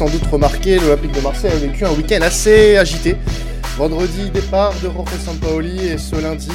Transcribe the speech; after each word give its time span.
sans 0.00 0.08
doute 0.08 0.24
remarqué, 0.32 0.78
l'Olympique 0.78 1.12
de 1.12 1.20
Marseille 1.20 1.52
a 1.52 1.56
vécu 1.56 1.84
un 1.84 1.92
week-end 1.92 2.22
assez 2.22 2.78
agité. 2.78 3.16
Vendredi, 3.76 4.30
départ 4.30 4.72
de 4.82 4.88
Jorge 4.88 5.12
Sampaoli 5.22 5.88
et 5.88 5.98
ce 5.98 6.16
lundi, 6.16 6.48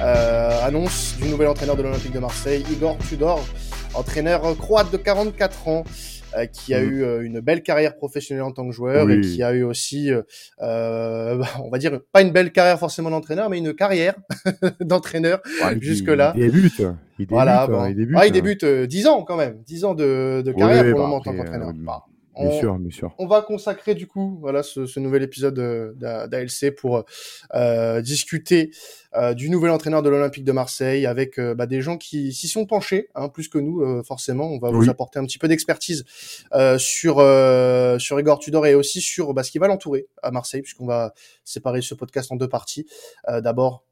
euh, 0.00 0.64
annonce 0.64 1.16
du 1.20 1.26
nouvel 1.26 1.48
entraîneur 1.48 1.74
de 1.74 1.82
l'Olympique 1.82 2.12
de 2.12 2.20
Marseille, 2.20 2.62
Igor 2.70 2.96
Tudor, 3.08 3.44
entraîneur 3.94 4.42
croate 4.56 4.92
de 4.92 4.96
44 4.96 5.66
ans. 5.66 5.84
Euh, 6.36 6.46
qui 6.46 6.74
a 6.74 6.80
mhm. 6.80 6.90
eu 6.90 7.04
euh, 7.04 7.22
une 7.22 7.38
belle 7.38 7.62
carrière 7.62 7.94
professionnelle 7.96 8.42
en 8.42 8.50
tant 8.50 8.66
que 8.66 8.72
joueur 8.72 9.08
et 9.08 9.20
qui 9.20 9.40
a 9.44 9.52
eu 9.52 9.62
aussi, 9.62 10.10
euh, 10.10 11.44
on 11.62 11.70
va 11.70 11.78
dire, 11.78 12.00
pas 12.12 12.22
une 12.22 12.32
belle 12.32 12.50
carrière 12.50 12.76
forcément 12.76 13.08
d'entraîneur, 13.10 13.48
mais 13.50 13.58
une 13.58 13.72
carrière 13.72 14.16
d'entraîneur 14.80 15.40
jusque-là. 15.80 16.32
Il 16.36 16.42
débute. 16.42 16.78
Il 16.78 17.26
débute, 17.26 17.30
voilà, 17.30 17.68
il 17.88 17.94
débute, 17.94 18.16
ah, 18.18 18.26
il 18.26 18.32
débute 18.32 18.64
10 18.64 19.06
ans 19.06 19.22
quand 19.22 19.36
même, 19.36 19.62
10 19.64 19.84
ans 19.84 19.94
de, 19.94 20.42
de 20.44 20.52
carrière 20.52 20.82
pour 20.82 20.88
le 20.88 20.94
bah, 20.94 21.00
moment 21.00 21.16
en 21.16 21.20
tant 21.20 21.36
qu'entraîneur. 21.36 21.72
Bah, 21.76 22.04
on, 22.36 22.48
bien 22.48 22.58
sûr, 22.58 22.78
bien 22.78 22.90
sûr. 22.90 23.14
On 23.18 23.26
va 23.26 23.42
consacrer 23.42 23.94
du 23.94 24.06
coup, 24.06 24.38
voilà, 24.40 24.62
ce, 24.62 24.86
ce 24.86 25.00
nouvel 25.00 25.22
épisode 25.22 25.54
d'ALC 25.98 26.74
pour 26.76 27.04
euh, 27.54 28.00
discuter 28.00 28.70
euh, 29.16 29.34
du 29.34 29.48
nouvel 29.48 29.70
entraîneur 29.70 30.02
de 30.02 30.08
l'Olympique 30.08 30.44
de 30.44 30.52
Marseille 30.52 31.06
avec 31.06 31.38
euh, 31.38 31.54
bah, 31.54 31.66
des 31.66 31.80
gens 31.80 31.96
qui 31.96 32.32
s'y 32.32 32.48
sont 32.48 32.66
penchés, 32.66 33.08
hein, 33.14 33.28
plus 33.28 33.48
que 33.48 33.58
nous, 33.58 33.82
euh, 33.82 34.02
forcément. 34.02 34.46
On 34.46 34.58
va 34.58 34.70
vous 34.70 34.90
apporter 34.90 35.18
un 35.18 35.24
petit 35.24 35.38
peu 35.38 35.48
d'expertise 35.48 36.04
sur 36.78 37.16
sur 38.00 38.20
Igor 38.20 38.38
Tudor 38.38 38.66
et 38.66 38.74
aussi 38.74 39.00
sur 39.00 39.34
bah, 39.34 39.42
ce 39.42 39.50
qui 39.50 39.58
va 39.58 39.68
l'entourer 39.68 40.06
à 40.22 40.30
Marseille, 40.30 40.62
puisqu'on 40.62 40.86
va 40.86 41.14
séparer 41.44 41.82
ce 41.82 41.94
podcast 41.94 42.32
en 42.32 42.36
deux 42.36 42.48
parties. 42.48 42.86
D'abord 43.28 43.84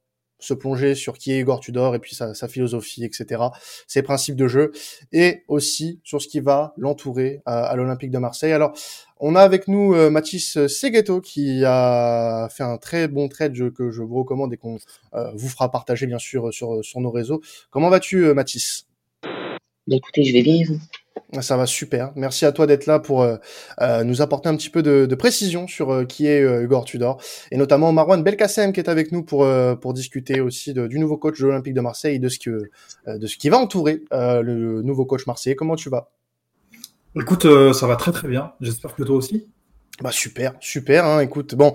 se 0.42 0.54
plonger 0.54 0.94
sur 0.94 1.18
qui 1.18 1.32
est 1.32 1.40
Igor 1.40 1.60
Tudor 1.60 1.94
et 1.94 1.98
puis 1.98 2.14
sa, 2.14 2.48
philosophie, 2.48 3.04
etc., 3.04 3.42
ses 3.86 4.02
principes 4.02 4.36
de 4.36 4.48
jeu, 4.48 4.72
et 5.12 5.44
aussi 5.48 6.00
sur 6.04 6.20
ce 6.20 6.28
qui 6.28 6.40
va 6.40 6.74
l'entourer 6.76 7.42
à, 7.46 7.74
l'Olympique 7.76 8.10
de 8.10 8.18
Marseille. 8.18 8.52
Alors, 8.52 8.72
on 9.20 9.36
a 9.36 9.40
avec 9.40 9.68
nous 9.68 9.94
euh, 9.94 10.10
Mathis 10.10 10.66
Seghetto 10.66 11.20
qui 11.20 11.62
a 11.64 12.48
fait 12.50 12.64
un 12.64 12.76
très 12.76 13.06
bon 13.06 13.28
trade 13.28 13.72
que 13.72 13.90
je 13.90 14.02
vous 14.02 14.16
recommande 14.16 14.52
et 14.52 14.56
qu'on 14.56 14.78
euh, 15.14 15.30
vous 15.34 15.48
fera 15.48 15.70
partager 15.70 16.06
bien 16.06 16.18
sûr 16.18 16.52
sur, 16.52 16.82
nos 16.96 17.10
réseaux. 17.10 17.40
Comment 17.70 17.88
vas-tu 17.88 18.26
euh, 18.26 18.34
Mathis? 18.34 18.88
Bah, 19.22 19.96
Écoutez, 19.96 20.24
je 20.24 20.32
vais 20.32 20.42
bien 20.42 20.64
ça 21.40 21.56
va 21.56 21.66
super. 21.66 22.12
Merci 22.14 22.44
à 22.44 22.52
toi 22.52 22.66
d'être 22.66 22.86
là 22.86 22.98
pour 22.98 23.22
euh, 23.22 23.36
euh, 23.80 24.04
nous 24.04 24.20
apporter 24.20 24.48
un 24.48 24.56
petit 24.56 24.70
peu 24.70 24.82
de, 24.82 25.06
de 25.06 25.14
précision 25.14 25.66
sur 25.66 25.92
euh, 25.92 26.04
qui 26.04 26.26
est 26.26 26.40
Hugo 26.40 26.82
Tudor 26.84 27.20
et 27.50 27.56
notamment 27.56 27.92
Marwan 27.92 28.22
Belkacem 28.22 28.72
qui 28.72 28.80
est 28.80 28.88
avec 28.88 29.12
nous 29.12 29.22
pour 29.22 29.46
pour 29.80 29.94
discuter 29.94 30.40
aussi 30.40 30.74
de, 30.74 30.86
du 30.86 30.98
nouveau 30.98 31.16
coach 31.16 31.40
de 31.40 31.46
l'Olympique 31.46 31.74
de 31.74 31.80
Marseille 31.80 32.16
et 32.16 32.18
de 32.18 32.28
ce 32.28 32.38
que 32.38 32.70
de 33.06 33.26
ce 33.26 33.36
qui 33.36 33.48
va 33.48 33.58
entourer 33.58 34.02
le 34.10 34.82
nouveau 34.82 35.06
coach 35.06 35.26
marseillais. 35.26 35.56
Comment 35.56 35.76
tu 35.76 35.88
vas? 35.88 36.10
Écoute, 37.16 37.46
ça 37.72 37.86
va 37.86 37.96
très 37.96 38.12
très 38.12 38.28
bien. 38.28 38.52
J'espère 38.60 38.94
que 38.94 39.02
toi 39.02 39.16
aussi. 39.16 39.48
Bah 40.00 40.10
super, 40.10 40.54
super. 40.60 41.04
Hein, 41.04 41.20
écoute, 41.20 41.54
bon, 41.54 41.74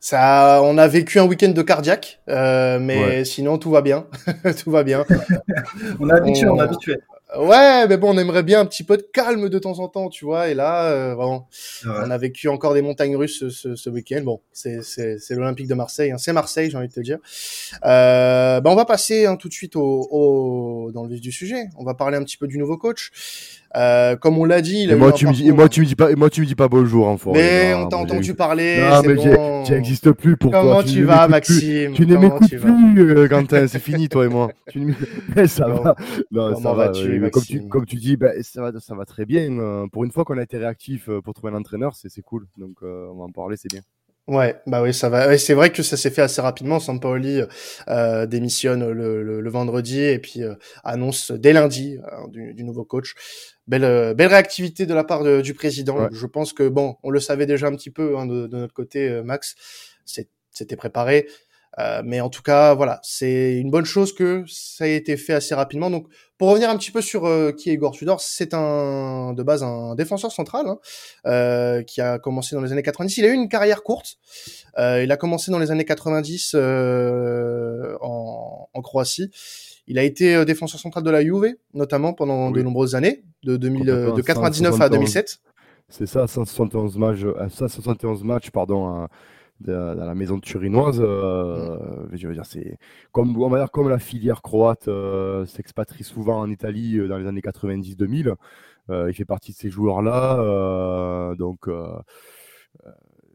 ça, 0.00 0.60
on 0.64 0.78
a 0.78 0.88
vécu 0.88 1.20
un 1.20 1.26
week-end 1.26 1.50
de 1.50 1.62
cardiaque, 1.62 2.20
mais 2.26 3.24
sinon 3.24 3.58
tout 3.58 3.70
va 3.70 3.82
bien, 3.82 4.06
tout 4.62 4.70
va 4.70 4.82
bien. 4.84 5.04
on 6.00 6.08
est 6.08 6.14
habitué, 6.14 6.46
on, 6.46 6.54
on 6.54 6.58
est 6.58 6.62
habitué. 6.62 6.96
Ouais, 7.36 7.86
mais 7.86 7.98
bon, 7.98 8.14
on 8.14 8.18
aimerait 8.18 8.42
bien 8.42 8.60
un 8.60 8.64
petit 8.64 8.84
peu 8.84 8.96
de 8.96 9.02
calme 9.02 9.50
de 9.50 9.58
temps 9.58 9.80
en 9.80 9.88
temps, 9.88 10.08
tu 10.08 10.24
vois. 10.24 10.48
Et 10.48 10.54
là, 10.54 10.86
euh, 10.86 11.14
vraiment, 11.14 11.46
on 11.84 12.10
a 12.10 12.16
vécu 12.16 12.48
encore 12.48 12.72
des 12.72 12.80
montagnes 12.80 13.16
russes 13.16 13.50
ce, 13.50 13.76
ce, 13.76 13.90
week-end. 13.90 14.22
Bon, 14.22 14.40
c'est 14.50 14.80
l'Olympique 15.30 15.68
de 15.68 15.74
Marseille, 15.74 16.10
hein. 16.10 16.16
c'est 16.16 16.32
Marseille, 16.32 16.70
j'ai 16.70 16.78
envie 16.78 16.88
de 16.88 16.92
te 16.92 17.00
dire. 17.00 17.18
Euh, 17.84 18.60
ben 18.60 18.70
on 18.70 18.74
va 18.74 18.86
passer 18.86 19.26
hein, 19.26 19.36
tout 19.36 19.48
de 19.48 19.52
suite 19.52 19.76
au, 19.76 20.08
au, 20.10 20.90
dans 20.92 21.04
le 21.04 21.10
vif 21.10 21.20
du 21.20 21.30
sujet. 21.30 21.68
On 21.76 21.84
va 21.84 21.92
parler 21.92 22.16
un 22.16 22.24
petit 22.24 22.38
peu 22.38 22.46
du 22.46 22.56
nouveau 22.56 22.78
coach. 22.78 23.12
Euh, 23.76 24.16
comme 24.16 24.38
on 24.38 24.44
l'a 24.44 24.62
dit, 24.62 24.84
il 24.84 24.92
a 24.92 24.96
moi, 24.96 25.12
tu 25.12 25.26
me 25.26 25.32
dis, 25.32 25.52
moi 25.52 25.68
tu 25.68 25.82
me 25.82 25.86
dis 25.86 25.94
pas, 25.94 26.14
moi 26.16 26.30
tu 26.30 26.40
me 26.40 26.46
dis 26.46 26.54
pas 26.54 26.68
bonjour 26.68 27.08
hein, 27.08 27.16
Mais 27.34 27.74
on 27.74 27.86
t'a 27.86 27.98
entendu 27.98 28.34
parler. 28.34 28.78
Non 28.80 29.02
mais 29.04 29.14
bon. 29.14 29.62
tu 29.64 29.72
n'existes 29.72 30.12
plus 30.12 30.38
pour 30.38 30.52
Comment 30.52 30.74
toi. 30.74 30.84
tu, 30.84 31.04
vas, 31.04 31.28
Maxime 31.28 31.92
Tu 31.92 32.06
ne 32.06 32.16
m'écoutes 32.16 32.56
plus, 32.56 33.16
euh, 33.16 33.28
Quentin. 33.28 33.66
C'est 33.66 33.78
fini 33.78 34.08
toi 34.08 34.24
et 34.24 34.28
moi. 34.28 34.50
Tu 34.70 34.94
ça 35.46 35.68
va. 35.68 35.94
Non, 36.30 36.56
ça 36.56 36.72
va. 36.72 36.88
Tu, 36.88 37.20
comme 37.30 37.42
tu, 37.42 37.68
comme 37.68 37.84
tu 37.84 37.96
dis, 37.96 38.16
ben, 38.16 38.42
ça 38.42 38.62
va, 38.62 38.80
ça 38.80 38.94
va 38.94 39.04
très 39.04 39.26
bien. 39.26 39.50
Euh, 39.58 39.86
pour 39.92 40.04
une 40.04 40.12
fois 40.12 40.24
qu'on 40.24 40.38
a 40.38 40.42
été 40.42 40.56
réactif 40.56 41.10
pour 41.22 41.34
trouver 41.34 41.52
un 41.52 41.56
entraîneur, 41.56 41.94
c'est 41.94 42.22
cool. 42.22 42.46
Donc 42.56 42.78
on 42.82 43.18
va 43.18 43.24
en 43.24 43.32
parler, 43.32 43.56
c'est 43.58 43.70
bien. 43.70 43.82
Ouais, 44.28 44.60
bah 44.66 44.82
oui, 44.82 44.92
ça 44.92 45.08
va. 45.08 45.38
c'est 45.38 45.54
vrai 45.54 45.72
que 45.72 45.82
ça 45.82 45.96
s'est 45.96 46.10
fait 46.10 46.20
assez 46.20 46.42
rapidement. 46.42 46.80
Sampaoli 46.80 47.40
euh, 47.88 48.26
démissionne 48.26 48.86
le, 48.90 49.22
le, 49.22 49.40
le, 49.40 49.50
vendredi 49.50 50.02
et 50.02 50.18
puis 50.18 50.42
euh, 50.42 50.54
annonce 50.84 51.30
dès 51.30 51.54
lundi 51.54 51.96
euh, 51.96 52.28
du, 52.28 52.52
du, 52.52 52.62
nouveau 52.62 52.84
coach. 52.84 53.14
Belle, 53.68 53.84
euh, 53.84 54.12
belle 54.12 54.28
réactivité 54.28 54.84
de 54.84 54.92
la 54.92 55.02
part 55.02 55.24
de, 55.24 55.40
du 55.40 55.54
président. 55.54 56.08
Je 56.12 56.26
pense 56.26 56.52
que 56.52 56.68
bon, 56.68 56.96
on 57.02 57.08
le 57.08 57.20
savait 57.20 57.46
déjà 57.46 57.68
un 57.68 57.74
petit 57.74 57.90
peu 57.90 58.18
hein, 58.18 58.26
de, 58.26 58.46
de, 58.46 58.56
notre 58.58 58.74
côté, 58.74 59.22
Max. 59.24 59.54
C'était 60.04 60.76
préparé. 60.76 61.26
Euh, 61.78 62.02
mais 62.04 62.20
en 62.20 62.28
tout 62.28 62.42
cas, 62.42 62.74
voilà, 62.74 62.98
c'est 63.02 63.56
une 63.56 63.70
bonne 63.70 63.84
chose 63.84 64.12
que 64.12 64.44
ça 64.48 64.88
ait 64.88 64.96
été 64.96 65.16
fait 65.16 65.34
assez 65.34 65.54
rapidement. 65.54 65.90
Donc, 65.90 66.08
pour 66.38 66.50
revenir 66.50 66.70
un 66.70 66.76
petit 66.76 66.92
peu 66.92 67.02
sur 67.02 67.26
euh, 67.26 67.50
qui 67.50 67.68
est 67.68 67.74
Igor 67.74 67.92
Tudor, 67.92 68.20
c'est 68.20 68.54
un 68.54 69.32
de 69.32 69.42
base 69.42 69.64
un 69.64 69.96
défenseur 69.96 70.30
central 70.30 70.68
hein, 70.68 70.78
euh, 71.26 71.82
qui 71.82 72.00
a 72.00 72.20
commencé 72.20 72.54
dans 72.54 72.62
les 72.62 72.70
années 72.70 72.84
90. 72.84 73.18
Il 73.18 73.24
a 73.24 73.28
eu 73.28 73.32
une 73.32 73.48
carrière 73.48 73.82
courte. 73.82 74.18
Euh, 74.78 75.02
il 75.02 75.10
a 75.10 75.16
commencé 75.16 75.50
dans 75.50 75.58
les 75.58 75.72
années 75.72 75.84
90 75.84 76.54
en, 76.54 78.68
en, 78.72 78.82
Croatie. 78.82 79.32
Il 79.88 79.98
a 79.98 80.04
été 80.04 80.44
défenseur 80.44 80.80
central 80.80 81.02
de 81.02 81.10
la 81.10 81.22
Juve, 81.22 81.56
notamment 81.74 82.12
pendant 82.12 82.52
de 82.52 82.62
nombreuses 82.62 82.94
années, 82.94 83.24
de, 83.42 83.56
2000, 83.56 83.86
de 83.86 84.22
99 84.22 84.80
à 84.80 84.88
2007. 84.88 85.40
C'est 85.88 86.06
ça, 86.06 86.28
171 86.28 86.98
matchs, 86.98 87.24
171 87.50 88.22
matchs, 88.22 88.50
pardon 88.50 89.08
dans 89.60 89.94
la 89.94 90.14
maison 90.14 90.38
turinoise. 90.38 91.00
Euh, 91.00 92.06
je 92.12 92.28
veux 92.28 92.34
dire, 92.34 92.46
c'est 92.46 92.78
comme 93.12 93.36
on 93.36 93.48
va 93.48 93.58
dire 93.58 93.70
comme 93.70 93.88
la 93.88 93.98
filière 93.98 94.42
croate 94.42 94.88
euh, 94.88 95.46
s'expatrie 95.46 96.04
souvent 96.04 96.38
en 96.38 96.50
Italie 96.50 96.98
euh, 96.98 97.08
dans 97.08 97.18
les 97.18 97.26
années 97.26 97.40
90-2000. 97.40 98.34
il 98.90 99.14
fait 99.14 99.24
partie 99.24 99.52
de 99.52 99.56
ces 99.56 99.70
joueurs-là, 99.70 101.34
donc 101.36 101.68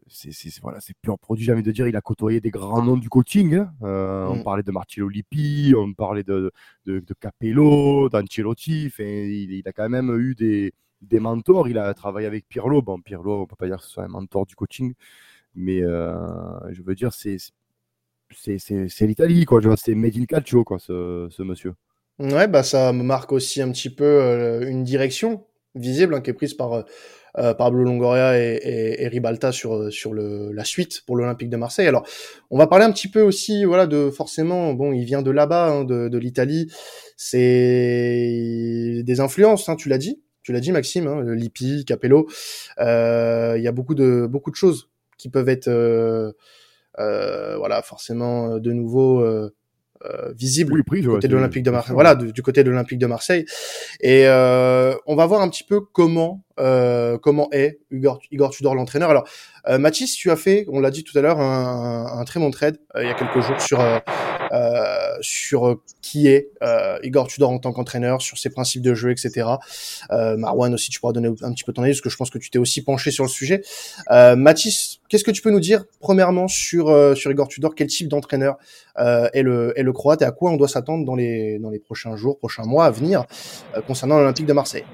c'est 0.08 0.60
voilà, 0.62 0.80
c'est 0.80 0.94
pur 1.00 1.18
produit. 1.18 1.44
J'ai 1.44 1.52
envie 1.52 1.62
de 1.62 1.72
dire, 1.72 1.88
il 1.88 1.96
a 1.96 2.00
côtoyé 2.00 2.40
des 2.40 2.50
grands 2.50 2.82
noms 2.82 2.96
du 2.96 3.08
coaching. 3.08 3.54
Hein. 3.54 3.72
On 3.80 4.36
mm. 4.36 4.44
parlait 4.44 4.62
de 4.62 4.70
Marcello 4.70 5.08
Lippi, 5.08 5.74
on 5.76 5.92
parlait 5.92 6.22
de, 6.22 6.52
de, 6.86 7.00
de 7.00 7.14
Capello, 7.14 8.08
d'Ancelotti. 8.08 8.92
Il, 8.98 9.52
il, 9.52 9.68
a 9.68 9.72
quand 9.72 9.88
même 9.88 10.16
eu 10.18 10.34
des, 10.34 10.72
des 11.02 11.20
mentors. 11.20 11.68
Il 11.68 11.78
a 11.78 11.92
travaillé 11.94 12.26
avec 12.26 12.46
Pirlo. 12.48 12.82
Bon, 12.82 13.00
Pirlo, 13.00 13.42
on 13.42 13.46
peut 13.46 13.56
pas 13.56 13.66
dire 13.66 13.78
que 13.78 13.84
ce 13.84 13.90
soit 13.90 14.04
un 14.04 14.08
mentor 14.08 14.46
du 14.46 14.54
coaching, 14.54 14.94
mais 15.54 15.82
euh, 15.82 16.12
je 16.70 16.82
veux 16.82 16.94
dire, 16.94 17.12
c'est 17.12 17.38
l'Italie, 19.00 19.44
quoi. 19.44 19.60
C'est 19.76 19.94
made 19.94 20.16
in 20.16 20.24
calcio, 20.24 20.64
quoi, 20.64 20.78
ce, 20.78 21.28
ce, 21.30 21.42
monsieur. 21.42 21.74
Ouais, 22.18 22.46
bah 22.46 22.62
ça 22.62 22.92
me 22.92 23.02
marque 23.02 23.32
aussi 23.32 23.60
un 23.60 23.70
petit 23.72 23.90
peu 23.90 24.04
euh, 24.04 24.68
une 24.68 24.84
direction 24.84 25.44
visible 25.74 26.14
hein, 26.14 26.20
qui 26.20 26.30
est 26.30 26.34
prise 26.34 26.54
par 26.54 26.72
euh, 26.72 26.82
euh 27.38 27.54
Pablo 27.54 27.82
Longoria 27.82 28.38
et, 28.38 28.54
et, 28.54 29.02
et, 29.02 29.08
Ribalta 29.08 29.50
sur 29.50 29.92
sur 29.92 30.14
le, 30.14 30.52
la 30.52 30.64
suite 30.64 31.02
pour 31.06 31.16
l'Olympique 31.16 31.50
de 31.50 31.56
Marseille. 31.56 31.88
Alors, 31.88 32.06
on 32.50 32.58
va 32.58 32.68
parler 32.68 32.84
un 32.84 32.92
petit 32.92 33.08
peu 33.08 33.20
aussi, 33.22 33.64
voilà, 33.64 33.86
de 33.88 34.10
forcément, 34.10 34.74
bon, 34.74 34.92
il 34.92 35.04
vient 35.04 35.22
de 35.22 35.32
là-bas, 35.32 35.70
hein, 35.70 35.84
de, 35.84 36.08
de 36.08 36.18
l'Italie. 36.18 36.70
C'est 37.16 39.02
des 39.04 39.20
influences, 39.20 39.68
hein, 39.68 39.76
tu 39.76 39.88
l'as 39.88 39.98
dit, 39.98 40.22
tu 40.42 40.52
l'as 40.52 40.60
dit, 40.60 40.70
Maxime, 40.70 41.08
hein, 41.08 41.34
Lippi, 41.34 41.84
Capello. 41.84 42.28
Il 42.78 43.60
y 43.60 43.68
a 43.68 43.72
beaucoup 43.72 43.96
de 43.96 44.28
beaucoup 44.30 44.52
de 44.52 44.56
choses 44.56 44.88
qui 45.18 45.28
peuvent 45.28 45.48
être 45.48 45.68
euh, 45.68 46.32
euh, 46.98 47.56
voilà 47.56 47.82
forcément 47.82 48.58
de 48.58 48.72
nouveau 48.72 49.20
euh, 49.20 49.50
visibles 50.34 50.74
du 50.74 51.06
côté 51.06 51.28
de 51.28 51.34
l'Olympique 51.34 51.62
de 51.62 51.70
Marseille. 51.70 51.94
Voilà, 51.94 52.14
du, 52.14 52.42
côté 52.42 52.62
de 52.62 52.70
l'Olympique 52.70 52.98
de 52.98 53.06
Marseille. 53.06 53.46
Et 54.00 54.26
on 54.26 55.16
va 55.16 55.26
voir 55.26 55.40
un 55.40 55.48
petit 55.48 55.64
peu 55.64 55.80
comment 55.80 56.44
comment 56.56 57.48
est 57.52 57.80
Igor, 57.90 58.20
Igor 58.30 58.50
Tudor 58.50 58.74
l'entraîneur. 58.74 59.10
Alors 59.10 59.26
euh, 59.66 59.78
Mathis, 59.78 60.14
tu 60.14 60.30
as 60.30 60.36
fait, 60.36 60.66
on 60.68 60.80
l'a 60.80 60.90
dit 60.90 61.04
tout 61.04 61.16
à 61.18 61.22
l'heure, 61.22 61.40
un, 61.40 62.18
un, 62.18 62.24
très 62.24 62.38
bon 62.38 62.50
trade 62.50 62.78
euh, 62.96 63.02
il 63.02 63.08
y 63.08 63.10
a 63.10 63.14
quelques 63.14 63.40
jours 63.40 63.60
sur 63.60 63.80
euh, 64.54 64.58
euh 64.58 65.18
sur 65.20 65.80
qui 66.02 66.28
est 66.28 66.50
Igor 67.02 67.28
Tudor 67.28 67.50
en 67.50 67.58
tant 67.58 67.72
qu'entraîneur, 67.72 68.20
sur 68.22 68.38
ses 68.38 68.50
principes 68.50 68.82
de 68.82 68.94
jeu, 68.94 69.10
etc. 69.10 69.48
Marwan 70.10 70.72
aussi, 70.74 70.90
tu 70.90 71.00
pourras 71.00 71.12
donner 71.12 71.28
un 71.42 71.52
petit 71.52 71.64
peu 71.64 71.72
ton 71.72 71.82
avis 71.82 71.92
parce 71.92 72.00
que 72.00 72.10
je 72.10 72.16
pense 72.16 72.30
que 72.30 72.38
tu 72.38 72.50
t'es 72.50 72.58
aussi 72.58 72.82
penché 72.82 73.10
sur 73.10 73.24
le 73.24 73.30
sujet. 73.30 73.62
Mathis, 74.10 75.00
qu'est-ce 75.08 75.24
que 75.24 75.30
tu 75.30 75.42
peux 75.42 75.50
nous 75.50 75.60
dire 75.60 75.84
premièrement 76.00 76.48
sur 76.48 77.16
sur 77.16 77.30
Igor 77.30 77.48
Tudor 77.48 77.74
Quel 77.74 77.88
type 77.88 78.08
d'entraîneur 78.08 78.56
est 78.98 79.42
le 79.42 79.72
est 79.78 79.82
le 79.82 79.92
croate 79.92 80.22
et 80.22 80.24
à 80.24 80.32
quoi 80.32 80.50
on 80.50 80.56
doit 80.56 80.68
s'attendre 80.68 81.04
dans 81.04 81.14
les 81.14 81.58
dans 81.58 81.70
les 81.70 81.78
prochains 81.78 82.16
jours, 82.16 82.38
prochains 82.38 82.64
mois 82.64 82.86
à 82.86 82.90
venir 82.90 83.24
concernant 83.86 84.18
l'Olympique 84.18 84.46
de 84.46 84.52
Marseille? 84.52 84.84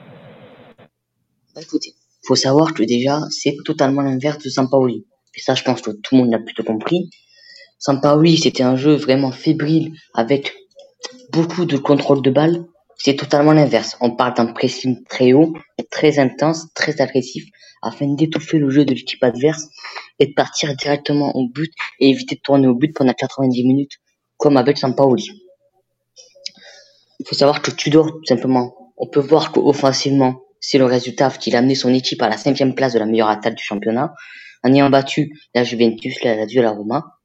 Bah, 1.55 1.63
Écoutez, 1.63 1.95
faut 2.23 2.37
savoir 2.37 2.75
que 2.75 2.83
déjà, 2.83 3.21
c'est 3.31 3.57
totalement 3.65 4.03
l'inverse 4.03 4.43
de 4.43 4.49
Sampaoli. 4.49 5.07
Et 5.35 5.41
ça, 5.41 5.55
je 5.55 5.63
pense 5.63 5.81
que 5.81 5.91
tout 5.91 6.15
le 6.15 6.19
monde 6.19 6.31
l'a 6.31 6.39
plutôt 6.39 6.63
compris. 6.63 7.11
Sampaoli, 7.81 8.37
c'était 8.37 8.63
un 8.63 8.77
jeu 8.77 8.95
vraiment 8.95 9.33
fébrile 9.33 9.95
avec 10.13 10.55
beaucoup 11.33 11.65
de 11.65 11.79
contrôle 11.79 12.21
de 12.21 12.31
balle. 12.31 12.67
c'est 12.99 13.17
totalement 13.17 13.53
l'inverse. 13.53 13.97
On 14.03 14.15
parle 14.15 14.35
d'un 14.35 14.53
pressing 14.53 15.03
très 15.09 15.33
haut, 15.33 15.55
très 15.91 16.19
intense, 16.19 16.67
très 16.75 17.01
agressif, 17.01 17.45
afin 17.81 18.07
d'étouffer 18.09 18.59
le 18.59 18.69
jeu 18.69 18.85
de 18.85 18.93
l'équipe 18.93 19.25
adverse 19.25 19.69
et 20.19 20.27
de 20.27 20.35
partir 20.35 20.77
directement 20.77 21.35
au 21.35 21.49
but 21.49 21.73
et 21.99 22.11
éviter 22.11 22.35
de 22.35 22.43
tourner 22.43 22.69
au 22.69 22.75
but 22.75 22.95
pendant 22.95 23.15
90 23.15 23.65
minutes, 23.65 23.97
comme 24.37 24.59
avec 24.59 24.77
Sampaoli. 24.77 25.31
Il 27.19 27.27
faut 27.27 27.35
savoir 27.35 27.63
que 27.63 27.71
Tudor, 27.71 28.09
tout 28.13 28.27
simplement, 28.27 28.93
on 28.99 29.07
peut 29.07 29.21
voir 29.21 29.53
qu'offensivement, 29.53 30.43
c'est 30.61 30.77
le 30.77 30.85
résultat 30.85 31.31
qu'il 31.31 31.57
a 31.57 31.61
amené 31.61 31.75
son 31.75 31.95
équipe 31.95 32.21
à 32.21 32.29
la 32.29 32.37
cinquième 32.37 32.75
place 32.75 32.93
de 32.93 32.99
la 32.99 33.07
meilleure 33.07 33.31
attaque 33.31 33.55
du 33.55 33.65
championnat, 33.65 34.13
en 34.63 34.75
ayant 34.75 34.91
battu 34.91 35.33
la 35.55 35.65
Juventus, 35.65 36.23
la 36.23 36.37
Lazio, 36.37 36.61
la 36.61 36.73
Roma. 36.73 37.20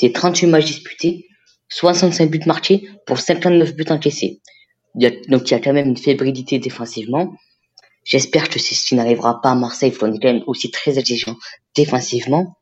C'est 0.00 0.12
38 0.12 0.46
matchs 0.46 0.66
disputés, 0.66 1.26
65 1.70 2.30
buts 2.30 2.40
marqués 2.46 2.88
pour 3.04 3.18
59 3.18 3.74
buts 3.74 3.84
encaissés. 3.90 4.40
donc 4.94 5.50
il 5.50 5.50
y 5.50 5.54
a 5.54 5.58
quand 5.58 5.72
même 5.72 5.88
une 5.88 5.96
fébrilité 5.96 6.60
défensivement. 6.60 7.32
J'espère 8.04 8.48
que 8.48 8.60
ce 8.60 8.86
qui 8.86 8.94
n'arrivera 8.94 9.40
pas 9.40 9.50
à 9.50 9.54
Marseille, 9.56 9.90
il 9.90 9.96
faut 9.96 10.06
quand 10.06 10.22
même 10.22 10.44
aussi 10.46 10.70
très 10.70 11.00
exigeant 11.00 11.34
défensivement. 11.74 12.56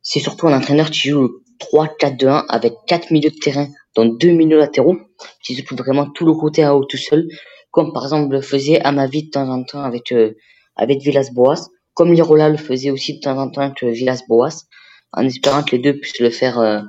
C'est 0.00 0.20
surtout 0.20 0.48
un 0.48 0.56
entraîneur 0.56 0.90
qui 0.90 1.10
joue 1.10 1.42
3-4-2-1 1.60 2.46
avec 2.48 2.72
4 2.86 3.10
milieux 3.10 3.30
de 3.30 3.36
terrain, 3.36 3.68
dont 3.94 4.06
2 4.06 4.28
milieux 4.30 4.58
latéraux, 4.58 4.96
qui 5.44 5.54
se 5.54 5.74
vraiment 5.74 6.08
tout 6.10 6.24
le 6.24 6.32
côté 6.32 6.62
à 6.64 6.74
haut 6.74 6.86
tout 6.86 6.96
seul, 6.96 7.28
comme 7.70 7.92
par 7.92 8.04
exemple 8.04 8.32
le 8.32 8.40
faisait 8.40 8.80
Amavi 8.80 9.24
de 9.24 9.30
temps 9.30 9.50
en 9.50 9.62
temps 9.62 9.82
avec, 9.82 10.10
euh, 10.10 10.32
avec 10.76 11.02
Villas-Boas, 11.02 11.68
comme 11.92 12.14
Lirola 12.14 12.48
le 12.48 12.56
faisait 12.56 12.90
aussi 12.90 13.16
de 13.16 13.20
temps 13.20 13.36
en 13.36 13.50
temps 13.50 13.60
avec 13.60 13.84
Villas-Boas, 13.84 14.64
en 15.12 15.24
espérant 15.24 15.62
que 15.62 15.76
les 15.76 15.82
deux 15.82 15.98
puissent 15.98 16.20
le 16.20 16.30
faire 16.30 16.58
euh, 16.58 16.80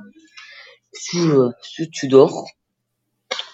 sous, 0.92 1.28
euh, 1.28 1.50
sous 1.62 1.86
Tudor. 1.86 2.46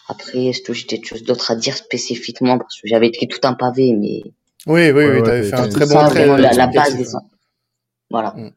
Après, 0.08 0.46
est-ce 0.46 0.62
que 0.62 0.72
j'ai 0.72 0.86
quelque 0.86 1.06
chose 1.06 1.22
d'autre 1.22 1.50
à 1.50 1.56
dire 1.56 1.76
spécifiquement? 1.76 2.58
Parce 2.58 2.80
que 2.80 2.88
j'avais 2.88 3.08
écrit 3.08 3.28
tout 3.28 3.40
un 3.44 3.54
pavé, 3.54 3.94
mais. 3.94 4.22
Oui, 4.66 4.90
oui, 4.90 5.04
oui, 5.06 5.22
t'avais 5.22 5.44
fait 5.44 5.54
un 5.54 5.68
très 5.68 5.86
bon 5.86 6.08
trait. 6.08 6.26
La, 6.26 6.52
la 6.52 6.66
base 6.66 6.96
des 6.96 7.06
Voilà. 8.10 8.34
Mm. 8.36 8.50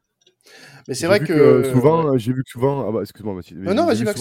Mais 0.87 0.95
c'est 0.95 1.07
vrai 1.07 1.21
que... 1.21 1.71
souvent, 1.71 2.17
j'ai 2.17 2.33
vu 2.33 2.43
que 2.43 2.49
souvent, 2.49 2.87
ah 2.87 2.91
bah, 2.91 2.99
excuse-moi 3.01 3.35
Mathilde. 3.35 3.61
Non, 3.61 3.85
vas-y 3.85 4.03
Max. 4.03 4.19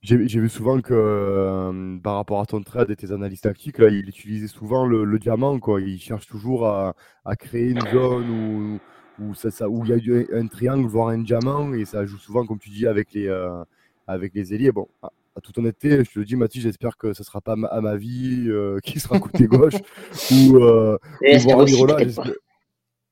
J'ai 0.00 0.16
vu 0.16 0.48
souvent 0.48 0.80
que 0.80 0.94
euh, 0.94 1.98
par 1.98 2.14
rapport 2.14 2.40
à 2.40 2.46
ton 2.46 2.62
trade 2.62 2.88
et 2.90 2.96
tes 2.96 3.10
analyses 3.10 3.40
tactiques, 3.40 3.78
là, 3.78 3.88
il 3.88 4.08
utilisait 4.08 4.46
souvent 4.46 4.86
le, 4.86 5.18
diamant, 5.18 5.58
quoi. 5.58 5.80
Il 5.80 5.98
cherche 5.98 6.26
toujours 6.26 6.68
à, 6.68 6.94
à 7.24 7.34
créer 7.34 7.70
une 7.70 7.80
zone 7.92 8.30
où, 8.30 8.78
où, 9.20 9.34
ça, 9.34 9.50
ça, 9.50 9.68
où 9.68 9.84
il 9.84 9.90
y 9.90 10.12
a 10.12 10.38
un 10.38 10.46
triangle, 10.46 10.86
voire 10.86 11.08
un 11.08 11.18
diamant, 11.18 11.72
et 11.74 11.84
ça 11.84 12.04
joue 12.06 12.18
souvent, 12.18 12.46
comme 12.46 12.58
tu 12.58 12.70
dis, 12.70 12.86
avec 12.86 13.12
les, 13.12 13.28
euh, 13.28 13.62
avec 14.06 14.34
les 14.34 14.54
ailiers. 14.54 14.72
Bon, 14.72 14.88
à, 15.02 15.10
toute 15.42 15.56
honnêteté, 15.58 16.04
je 16.04 16.10
te 16.10 16.18
le 16.18 16.24
dis, 16.24 16.36
Mathis, 16.36 16.62
j'espère 16.62 16.96
que 16.96 17.12
ce 17.12 17.22
ne 17.22 17.24
sera 17.24 17.40
pas 17.40 17.54
à 17.70 17.80
ma 17.80 17.96
vie 17.96 18.46
euh, 18.48 18.78
qui 18.84 19.00
sera 19.00 19.18
côté 19.20 19.46
gauche, 19.46 19.74
ou, 20.32 20.56
euh, 20.56 20.98
ou 21.22 21.50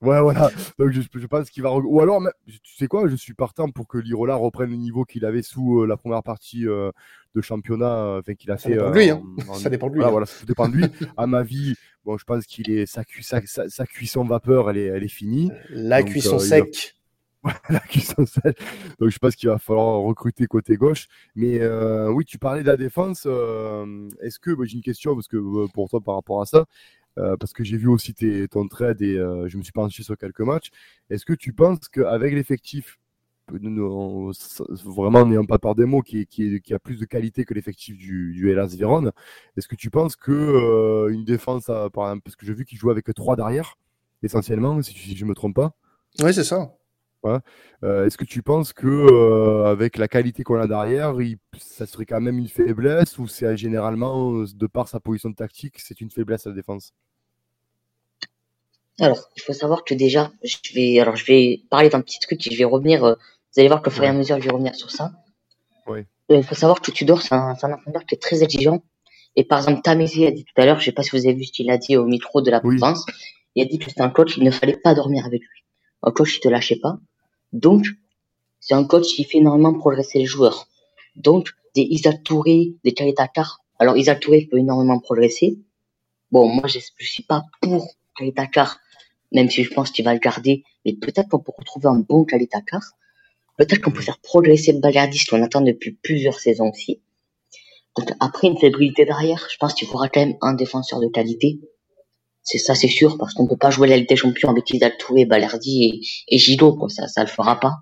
Ouais, 0.03 0.21
voilà. 0.21 0.51
Donc 0.79 0.91
je, 0.91 1.01
je 1.15 1.27
pense 1.27 1.49
qu'il 1.49 1.63
va. 1.63 1.75
Ou 1.75 2.01
alors, 2.01 2.23
tu 2.47 2.77
sais 2.77 2.87
quoi, 2.87 3.09
je 3.09 3.17
suis 3.17 3.33
partant 3.33 3.71
pour 3.71 3.89
que 3.89 3.97
Lirola 3.97 4.35
reprenne 4.35 4.71
le 4.71 4.77
niveau 4.77 5.05
qu'il 5.05 5.25
avait 5.25 5.43
sous 5.43 5.81
euh, 5.81 5.87
la 5.87 5.97
première 5.97 6.23
partie 6.23 6.69
euh, 6.69 6.91
de 7.35 7.41
championnat, 7.41 7.97
euh, 7.97 8.21
enfin 8.21 8.35
qu'il 8.35 8.51
a 8.51 8.59
ça 8.59 8.69
fait. 8.69 8.75
Dépend 8.75 8.91
de 8.91 8.99
lui, 8.99 9.11
hein. 9.11 9.23
Ça 9.55 9.71
dépend 9.71 9.89
de 9.89 9.95
lui. 9.95 10.01
Voilà, 10.01 10.09
hein. 10.09 10.11
voilà, 10.13 10.27
ça 10.27 10.45
dépend 10.45 10.69
de 10.69 10.77
lui. 10.77 10.85
à 11.17 11.27
ma 11.27 11.43
vie, 11.43 11.75
bon, 12.05 12.19
je 12.19 12.25
pense 12.25 12.45
qu'il 12.45 12.71
est 12.71 12.85
sa, 12.85 13.05
sa, 13.23 13.41
sa, 13.69 13.87
cuisson 13.87 14.25
vapeur, 14.25 14.69
elle 14.69 14.77
est, 14.77 14.87
elle 14.87 15.05
est 15.05 15.09
finie. 15.09 15.51
La 15.71 16.03
cuisson 16.03 16.39
sec. 16.39 16.95
la 17.71 17.81
cuisson 17.81 18.27
sec. 18.27 18.59
Donc 18.99 19.09
je 19.09 19.19
pense 19.19 19.35
qu'il 19.35 19.49
va 19.49 19.59
falloir 19.59 20.01
recruter 20.01 20.47
côté 20.47 20.77
gauche. 20.77 21.07
Mais 21.35 21.67
oui, 22.09 22.27
tu 22.27 22.39
parlais 22.39 22.63
de 22.63 22.67
la 22.67 22.77
défense. 22.77 23.25
Est-ce 24.21 24.39
que, 24.39 24.55
j'ai 24.65 24.75
une 24.75 24.83
question 24.83 25.15
parce 25.15 25.29
que 25.29 25.67
pour 25.73 25.89
toi 25.89 26.03
par 26.03 26.17
rapport 26.17 26.43
à 26.43 26.47
ça, 26.47 26.67
euh, 27.19 27.37
parce 27.37 27.53
que 27.53 27.65
j'ai 27.65 27.77
vu 27.77 27.89
aussi 27.89 28.15
tes, 28.15 28.49
ton 28.49 28.69
trade 28.69 29.01
et 29.03 29.17
euh, 29.17 29.49
je 29.49 29.57
me 29.57 29.63
suis 29.63 29.73
penché 29.73 30.03
sur 30.03 30.17
quelques 30.17 30.41
matchs. 30.41 30.71
Est-ce 31.11 31.25
que 31.25 31.33
tu 31.33 31.53
penses 31.53 31.89
qu'avec 31.89 32.35
l'effectif, 32.35 32.99
vraiment 33.49 35.25
n'ayant 35.25 35.47
pas 35.47 35.59
peur 35.59 35.75
des 35.75 35.87
mots, 35.87 36.03
qui, 36.03 36.27
qui, 36.27 36.61
qui, 36.61 36.75
a 36.75 36.79
plus 36.79 36.99
de 36.99 37.05
qualité 37.05 37.45
que 37.45 37.55
l'effectif 37.55 37.97
du, 37.97 38.33
du 38.33 38.51
Hellas 38.51 38.75
Vérone, 38.77 39.13
est-ce 39.57 39.69
que 39.69 39.77
tu 39.77 39.91
penses 39.91 40.17
que 40.17 40.33
euh, 40.33 41.13
une 41.13 41.25
défense, 41.25 41.67
par 41.67 42.09
exemple, 42.09 42.23
parce 42.25 42.37
que 42.37 42.45
j'ai 42.45 42.55
vu 42.55 42.65
qu'il 42.65 42.79
jouait 42.79 42.93
avec 42.93 43.07
trois 43.15 43.37
derrière, 43.37 43.79
essentiellement, 44.23 44.83
si, 44.83 45.17
je 45.17 45.25
ne 45.25 45.31
me 45.31 45.35
trompe 45.35 45.55
pas? 45.55 45.75
Oui, 46.23 46.35
c'est 46.35 46.45
ça. 46.45 46.76
Est-ce 47.83 48.17
que 48.17 48.25
tu 48.25 48.43
penses 48.43 48.73
que 48.73 49.65
avec 49.67 49.97
la 49.97 50.09
qualité 50.09 50.43
qu'on 50.43 50.61
a 50.61 50.67
derrière, 50.67 51.15
ça 51.59 51.87
serait 51.87 52.07
quand 52.07 52.21
même 52.21 52.39
une 52.39 52.49
faiblesse 52.49 53.19
ou 53.19 53.29
c'est 53.29 53.57
généralement 53.57 54.33
de 54.43 54.67
par 54.67 54.89
sa 54.89 55.01
position 55.01 55.33
tactique, 55.33 55.79
c'est 55.79 56.01
une 56.01 56.11
faiblesse 56.11 56.47
à 56.47 56.51
la 56.51 56.57
défense? 56.57 56.93
Alors, 58.99 59.29
il 59.37 59.43
faut 59.43 59.53
savoir 59.53 59.85
que 59.85 59.93
déjà, 59.93 60.33
je 60.43 60.57
vais, 60.75 60.99
alors 61.01 61.17
je 61.17 61.27
vais 61.27 61.61
parler 61.69 61.91
d'un 61.91 62.01
petit 62.01 62.19
truc 62.19 62.47
et 62.47 62.51
je 62.51 62.57
vais 62.57 62.65
revenir. 62.65 63.05
Euh, 63.05 63.15
vous 63.15 63.61
allez 63.61 63.69
voir 63.69 63.83
que 63.83 63.91
au 63.91 63.93
fur 63.93 64.05
et 64.05 64.09
à 64.09 64.13
mesure, 64.15 64.39
je 64.41 64.45
vais 64.45 64.51
revenir 64.51 64.75
sur 64.75 64.91
ça. 64.91 65.13
Oui. 65.87 66.01
Euh, 66.31 66.37
il 66.37 66.43
faut 66.43 66.55
savoir 66.55 66.81
que 66.81 66.91
Tudor, 66.91 67.21
c'est 67.21 67.35
un, 67.35 67.55
un 67.63 67.73
entraîneur 67.73 68.07
qui 68.07 68.15
est 68.15 68.23
très 68.23 68.43
exigeant. 68.43 68.83
Et 69.37 69.45
par 69.45 69.59
exemple, 69.59 69.83
Tamési 69.83 70.27
a 70.27 70.31
dit 70.31 70.45
tout 70.45 70.59
à 70.61 70.65
l'heure, 70.65 70.81
je 70.81 70.87
sais 70.87 70.93
pas 70.93 71.03
si 71.03 71.11
vous 71.11 71.27
avez 71.27 71.35
vu 71.35 71.45
ce 71.45 71.53
qu'il 71.53 71.71
a 71.71 71.77
dit 71.77 71.99
au 71.99 72.07
micro 72.07 72.41
de 72.41 72.51
la 72.51 72.61
province. 72.61 73.05
Il 73.55 73.63
a 73.63 73.67
dit 73.67 73.79
que 73.79 73.91
c'était 73.91 74.01
un 74.01 74.09
coach, 74.09 74.39
il 74.39 74.45
ne 74.45 74.51
fallait 74.51 74.79
pas 74.83 74.95
dormir 74.95 75.27
avec 75.27 75.43
lui. 75.43 75.65
Un 76.03 76.11
coach, 76.11 76.39
il 76.39 76.41
te 76.41 76.49
lâchait 76.49 76.79
pas. 76.81 76.99
Donc, 77.53 77.87
c'est 78.61 78.75
un 78.75 78.85
coach 78.85 79.07
qui 79.15 79.25
fait 79.25 79.39
énormément 79.39 79.75
progresser 79.75 80.19
les 80.19 80.27
joueurs. 80.27 80.69
Donc, 81.15 81.51
des 81.75 81.83
Isaac 81.83 82.23
Touré, 82.23 82.75
des 82.85 82.93
Kalitakar. 82.93 83.61
Alors, 83.79 83.97
Isaac 83.97 84.21
Touré 84.21 84.49
peut 84.51 84.59
énormément 84.59 84.99
progresser. 84.99 85.59
Bon, 86.31 86.49
moi, 86.49 86.67
je, 86.67 86.79
je 86.99 87.07
suis 87.07 87.23
pas 87.23 87.45
pour 87.61 87.95
Kalitakar 88.17 88.79
même 89.33 89.51
si 89.51 89.65
je 89.65 89.73
pense 89.73 89.91
qu'il 89.91 90.05
va 90.05 90.15
le 90.15 90.21
garder, 90.21 90.65
mais 90.85 90.95
peut-être 90.95 91.29
qu'on 91.29 91.39
peut 91.39 91.53
retrouver 91.57 91.89
un 91.89 91.99
bon 91.99 92.25
Kalitakar. 92.25 92.83
Peut-être 93.57 93.81
qu'on 93.81 93.91
peut 93.91 94.03
faire 94.03 94.19
progresser 94.19 94.73
le 94.73 94.81
Balardiste 94.81 95.31
qu'on 95.31 95.43
attend 95.43 95.63
depuis 95.63 95.93
plusieurs 95.93 96.39
saisons 96.39 96.71
aussi. 96.71 97.01
Donc 97.97 98.13
après 98.21 98.49
une 98.49 98.59
fébrilité 98.59 99.07
derrière, 99.07 99.47
je 99.51 99.57
pense 99.57 99.73
qu'il 99.73 99.89
faudra 99.89 100.09
quand 100.09 100.21
même 100.21 100.37
un 100.43 100.53
défenseur 100.53 101.01
de 101.01 101.09
qualité. 101.09 101.61
C'est 102.47 102.59
ça, 102.59 102.77
c'est 102.77 102.89
sûr, 102.89 103.19
parce 103.19 103.35
qu'on 103.35 103.49
peut 103.49 103.57
pas 103.57 103.71
jouer 103.71 103.89
la 103.89 103.97
Ligue 103.97 104.09
des 104.09 104.15
Champions 104.15 104.51
avec 104.51 104.71
Isaac 104.73 104.99
Touré, 104.99 105.25
Balerdi 105.25 106.01
et, 106.29 106.37
et 106.37 106.57
quoi. 106.57 106.89
Ça, 106.89 107.09
ça 107.09 107.23
le 107.23 107.27
fera 107.27 107.59
pas. 107.59 107.75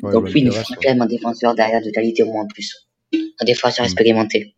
Donc 0.00 0.24
oui, 0.24 0.32
il 0.36 0.46
nous 0.46 0.52
faudra 0.52 0.74
quand 0.82 0.88
même 0.88 1.02
un 1.02 1.06
défenseur 1.06 1.54
derrière 1.54 1.82
de 1.82 1.90
qualité 1.90 2.22
au 2.22 2.26
moins 2.32 2.44
en 2.44 2.46
plus. 2.46 2.88
Un 3.12 3.44
défenseur 3.44 3.84
mm. 3.84 3.86
expérimenté. 3.86 4.56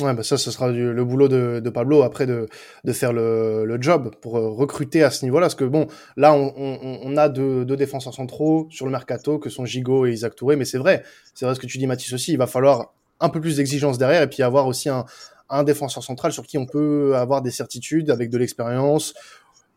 Ouais, 0.00 0.14
bah 0.14 0.22
ça, 0.22 0.38
ce 0.38 0.52
sera 0.52 0.68
le 0.68 1.04
boulot 1.04 1.26
de, 1.26 1.58
de, 1.58 1.70
Pablo 1.70 2.02
après 2.04 2.24
de, 2.24 2.46
de 2.84 2.92
faire 2.92 3.12
le, 3.12 3.64
le, 3.64 3.82
job 3.82 4.14
pour 4.20 4.38
euh, 4.38 4.48
recruter 4.48 5.02
à 5.02 5.10
ce 5.10 5.24
niveau-là. 5.24 5.46
Parce 5.46 5.56
que 5.56 5.64
bon, 5.64 5.88
là, 6.16 6.32
on, 6.34 6.54
on, 6.56 7.00
on, 7.02 7.16
a 7.16 7.28
deux, 7.28 7.64
deux 7.64 7.76
défenseurs 7.76 8.14
centraux 8.14 8.68
sur 8.70 8.86
le 8.86 8.92
mercato 8.92 9.40
que 9.40 9.50
sont 9.50 9.64
Gigot 9.64 10.06
et 10.06 10.12
Isaac 10.12 10.36
Touré, 10.36 10.54
mais 10.54 10.64
c'est 10.64 10.78
vrai, 10.78 11.02
c'est 11.34 11.46
vrai 11.46 11.56
ce 11.56 11.60
que 11.60 11.66
tu 11.66 11.78
dis, 11.78 11.88
Mathis 11.88 12.12
aussi. 12.12 12.30
Il 12.30 12.38
va 12.38 12.46
falloir 12.46 12.94
un 13.18 13.28
peu 13.28 13.40
plus 13.40 13.56
d'exigence 13.56 13.98
derrière 13.98 14.22
et 14.22 14.28
puis 14.28 14.44
avoir 14.44 14.68
aussi 14.68 14.88
un, 14.88 15.04
un 15.50 15.62
défenseur 15.62 16.02
central 16.02 16.32
sur 16.32 16.46
qui 16.46 16.58
on 16.58 16.66
peut 16.66 17.16
avoir 17.16 17.42
des 17.42 17.50
certitudes 17.50 18.10
avec 18.10 18.30
de 18.30 18.38
l'expérience, 18.38 19.14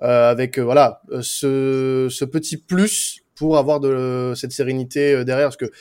euh, 0.02 0.30
avec 0.32 0.58
euh, 0.58 0.64
voilà 0.64 1.02
ce, 1.22 2.08
ce 2.10 2.26
petit 2.26 2.58
plus 2.58 3.22
pour 3.36 3.58
avoir 3.58 3.80
de 3.80 4.34
cette 4.36 4.52
sérénité 4.52 5.14
euh, 5.14 5.24
derrière. 5.24 5.48
Parce 5.48 5.58
que 5.58 5.72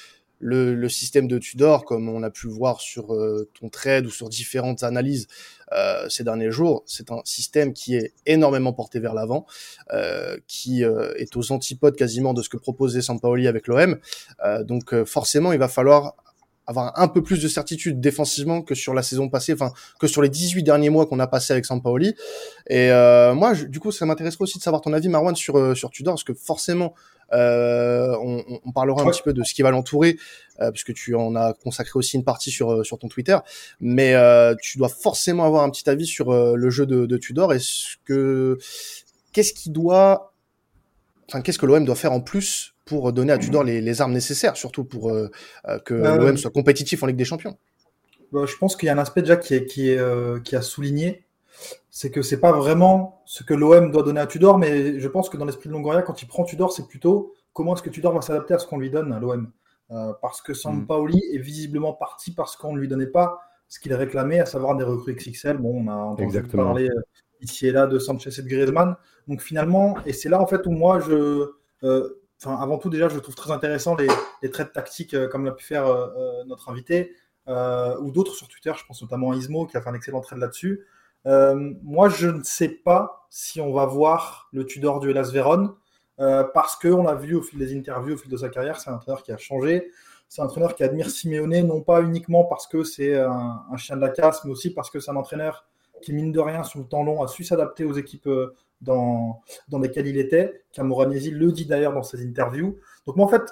le, 0.41 0.89
système 0.89 1.29
de 1.29 1.39
Tudor, 1.39 1.85
comme 1.85 2.09
on 2.09 2.23
a 2.23 2.31
pu 2.31 2.49
voir 2.49 2.81
sur 2.81 3.15
euh, 3.15 3.49
ton 3.61 3.69
trade 3.69 4.07
ou 4.07 4.11
sur 4.11 4.29
différentes 4.29 4.83
analyses 4.83 5.29
euh, 5.73 6.09
ces 6.09 6.25
derniers 6.25 6.51
jours, 6.51 6.83
c'est 6.87 7.13
un 7.13 7.21
système 7.25 7.73
qui 7.73 7.95
est 7.95 8.15
énormément 8.27 8.73
porté 8.73 8.99
vers 8.99 9.15
l'avant, 9.15 9.47
euh, 9.93 10.39
qui 10.49 10.83
euh, 10.83 11.13
est 11.17 11.37
aux 11.37 11.53
antipodes 11.53 11.95
quasiment 11.95 12.35
de 12.35 12.43
ce 12.43 12.49
que 12.49 12.57
proposait 12.57 13.03
Sampaoli 13.03 13.47
avec 13.47 13.67
l'OM. 13.67 13.99
donc 14.63 15.05
forcément, 15.05 15.53
il 15.53 15.59
va 15.59 15.69
falloir 15.69 16.17
avoir 16.71 16.99
un 16.99 17.09
peu 17.09 17.23
plus 17.23 17.43
de 17.43 17.49
certitude 17.49 18.01
défensivement 18.01 18.63
que 18.63 18.75
sur 18.75 18.95
la 18.95 19.03
saison 19.03 19.29
passée, 19.29 19.53
enfin 19.53 19.73
que 19.99 20.07
sur 20.07 20.23
les 20.23 20.29
18 20.29 20.63
derniers 20.63 20.91
mois 20.91 21.07
qu'on 21.07 21.19
a 21.19 21.27
passé 21.27 21.53
avec 21.53 21.67
Sampaoli. 21.67 22.15
Et 22.69 22.91
euh, 22.91 23.35
moi, 23.35 23.55
du 23.55 23.81
coup, 23.81 23.93
ça 23.93 24.07
m'intéresserait 24.07 24.45
aussi 24.45 24.59
de 24.59 24.63
savoir 24.63 24.81
ton 24.81 24.93
avis, 24.93 25.09
Marwan, 25.09 25.37
sur 25.37 25.59
euh, 25.59 25.75
sur 25.75 25.91
Tudor, 25.91 26.15
parce 26.15 26.25
que 26.25 26.35
forcément, 26.35 26.95
euh, 27.33 28.17
on, 28.21 28.61
on, 28.65 28.73
parlera 28.73 29.03
un 29.03 29.11
petit 29.11 29.23
peu 29.23 29.33
de 29.33 29.43
ce 29.45 29.55
qui 29.55 29.63
va 29.63 29.71
l'entourer, 29.71 30.17
euh, 30.61 30.71
puisque 30.71 30.95
tu 30.95 31.15
en 31.15 31.37
as 31.37 31.53
consacré 31.53 31.93
aussi 31.95 32.17
une 32.17 32.25
partie 32.25 32.51
sur 32.51 32.73
euh, 32.73 32.85
sur 32.85 32.99
ton 32.99 33.09
Twitter. 33.09 33.37
Mais 33.81 34.15
tu 34.63 34.79
dois 34.79 34.89
forcément 34.89 35.45
avoir 35.45 35.63
un 35.63 35.71
petit 35.71 35.89
avis 35.89 36.07
sur 36.07 36.33
le 36.33 36.71
jeu 36.71 36.87
de, 36.87 37.07
de 37.07 37.17
Tudor. 37.17 37.53
Est-ce 37.53 37.97
que 38.05 38.59
qu'est-ce 39.33 39.53
qui 39.53 39.71
doit, 39.71 40.30
enfin 41.31 41.43
qu'est-ce 41.43 41.59
que 41.59 41.67
l'OM 41.67 41.85
doit 41.85 41.95
faire 41.95 42.13
en 42.13 42.21
plus 42.21 42.75
pour 42.85 43.13
donner 43.13 43.33
à 43.33 43.39
Tudor 43.39 43.63
les, 43.63 43.81
les 43.81 44.01
armes 44.01 44.13
nécessaires, 44.13 44.57
surtout 44.57 44.85
pour 44.85 45.11
euh, 45.11 45.31
euh, 45.69 45.79
que 45.79 45.95
euh, 45.95 46.17
l'OM 46.17 46.37
soit 46.37 46.51
compétitif 46.51 47.03
en 47.03 47.07
Ligue 47.07 47.17
des 47.17 47.25
Champions? 47.25 47.57
Bah, 48.33 48.47
je 48.47 48.57
pense 48.57 48.77
qu'il 48.77 48.87
y 48.87 48.91
a 48.91 48.95
un 48.95 48.99
aspect 48.99 49.23
déjà 49.23 49.37
qui, 49.37 49.55
est, 49.55 49.65
qui, 49.65 49.91
est, 49.91 50.43
qui 50.43 50.57
a 50.57 50.63
souligné, 50.63 51.25
c'est 51.91 52.11
que 52.11 52.23
c'est 52.23 52.41
pas 52.41 52.53
vraiment 52.53 53.23
ce 53.27 53.45
que 53.45 53.55
l'OM 53.55 53.91
doit 53.91 54.03
donner 54.03 54.21
à 54.21 54.27
Tudor, 54.27 54.59
mais 54.59 54.99
je 54.99 55.09
pense 55.09 55.29
que 55.29 55.37
dans 55.37 55.45
l'esprit 55.45 55.69
de 55.69 55.75
Longoria, 55.75 56.03
quand 56.03 56.23
il 56.23 56.27
prend 56.27 56.45
Tudor, 56.45 56.73
c'est 56.73 56.87
plutôt 56.87 57.35
comment 57.53 57.75
est-ce 57.75 57.83
que 57.83 57.91
Tudor 57.91 58.13
va 58.13 58.23
s'adapter 58.23 58.55
à 58.55 58.59
ce 58.59 58.67
qu'on 58.67 58.79
lui 58.79 58.91
donne 58.91 59.13
à 59.13 59.21
l'OM. 59.21 59.51
parce 60.21 60.43
que 60.43 60.55
Sampaoli 60.55 61.17
mm. 61.17 61.37
est 61.37 61.41
visiblement 61.41 61.93
parti 61.93 62.33
parce 62.33 62.57
qu'on 62.57 62.73
ne 62.73 62.79
lui 62.79 62.89
donnait 62.89 63.07
pas 63.07 63.41
ce 63.71 63.79
qu'il 63.79 63.95
réclamait, 63.95 64.41
à 64.41 64.47
savoir 64.47 64.77
des 64.77 64.85
recrues 64.85 65.15
XXL. 65.15 65.57
Bon, 65.57 65.85
on 65.85 65.89
a 65.89 65.95
entendu 65.95 66.43
parler 66.43 66.89
euh, 66.89 67.03
ici 67.43 67.67
et 67.67 67.73
là 67.73 67.87
de 67.87 67.99
Sanchez 67.99 68.31
et 68.39 68.43
de 68.43 68.49
Griezmann. 68.49 68.97
Donc 69.29 69.41
finalement, 69.41 69.97
et 70.07 70.13
c'est 70.13 70.29
là 70.29 70.41
en 70.41 70.47
fait 70.47 70.67
où 70.67 70.71
moi 70.71 71.01
je, 71.01 71.51
euh, 71.85 72.21
avant 72.45 72.79
tout 72.79 72.91
déjà, 72.91 73.09
je 73.09 73.19
trouve 73.19 73.35
très 73.35 73.51
intéressant 73.51 73.97
les, 73.97 74.09
les 74.43 74.51
traits 74.51 74.73
tactiques 74.73 75.17
comme 75.29 75.45
l'a 75.45 75.53
pu 75.53 75.65
faire 75.65 75.87
notre 76.47 76.71
invité 76.71 77.15
ou 77.47 78.11
d'autres 78.11 78.35
sur 78.35 78.49
Twitter. 78.49 78.73
Je 78.77 78.85
pense 78.87 79.03
notamment 79.03 79.33
à 79.33 79.37
Ismo 79.37 79.67
qui 79.67 79.77
a 79.77 79.83
fait 79.83 79.91
un 79.91 79.95
excellent 79.95 80.21
trade 80.21 80.39
là-dessus. 80.39 80.87
moi, 81.25 82.09
je 82.09 82.29
ne 82.29 82.43
sais 82.43 82.69
pas 82.69 83.27
si 83.29 83.61
on 83.61 83.73
va 83.73 83.85
voir 83.85 84.49
le 84.53 84.65
Tudor 84.65 85.01
du 85.01 85.11
Hellas 85.11 85.31
Vérone. 85.33 85.75
Euh, 86.21 86.45
parce 86.53 86.77
qu'on 86.77 87.03
l'a 87.03 87.15
vu 87.15 87.35
au 87.35 87.43
fil 87.43 87.59
des 87.59 87.75
interviews, 87.75 88.15
au 88.15 88.19
fil 88.19 88.31
de 88.31 88.37
sa 88.37 88.51
carrière, 88.51 88.79
c'est 88.79 88.91
un 88.91 88.95
entraîneur 88.95 89.23
qui 89.23 89.33
a 89.33 89.39
changé. 89.39 89.91
C'est 90.29 90.43
un 90.43 90.45
entraîneur 90.45 90.75
qui 90.75 90.85
admire 90.85 91.09
Simeone, 91.09 91.67
non 91.67 91.81
pas 91.81 92.03
uniquement 92.03 92.45
parce 92.45 92.67
que 92.67 92.85
c'est 92.85 93.19
un, 93.19 93.77
chien 93.79 93.97
de 93.97 94.03
la 94.03 94.11
casse, 94.11 94.45
mais 94.45 94.51
aussi 94.51 94.71
parce 94.71 94.91
que 94.91 95.01
c'est 95.01 95.11
un 95.11 95.17
entraîneur 95.17 95.65
qui, 96.01 96.13
mine 96.13 96.33
de 96.33 96.41
rien, 96.41 96.63
sur 96.65 96.81
le 96.81 96.87
temps 96.87 97.03
long, 97.03 97.23
a 97.23 97.29
su 97.29 97.45
s'adapter 97.45 97.85
aux 97.85 97.95
équipes 97.95 98.27
euh, 98.27 98.55
dans, 98.81 99.41
dans 99.69 99.79
lesquelles 99.79 100.07
il 100.07 100.19
était. 100.19 100.65
Camoranesi 100.73 101.31
le 101.31 101.53
dit 101.53 101.67
d'ailleurs 101.67 101.93
dans 101.93 102.03
ses 102.03 102.25
interviews. 102.27 102.79
Donc, 103.07 103.17
moi, 103.17 103.27
en 103.27 103.29
fait, 103.29 103.43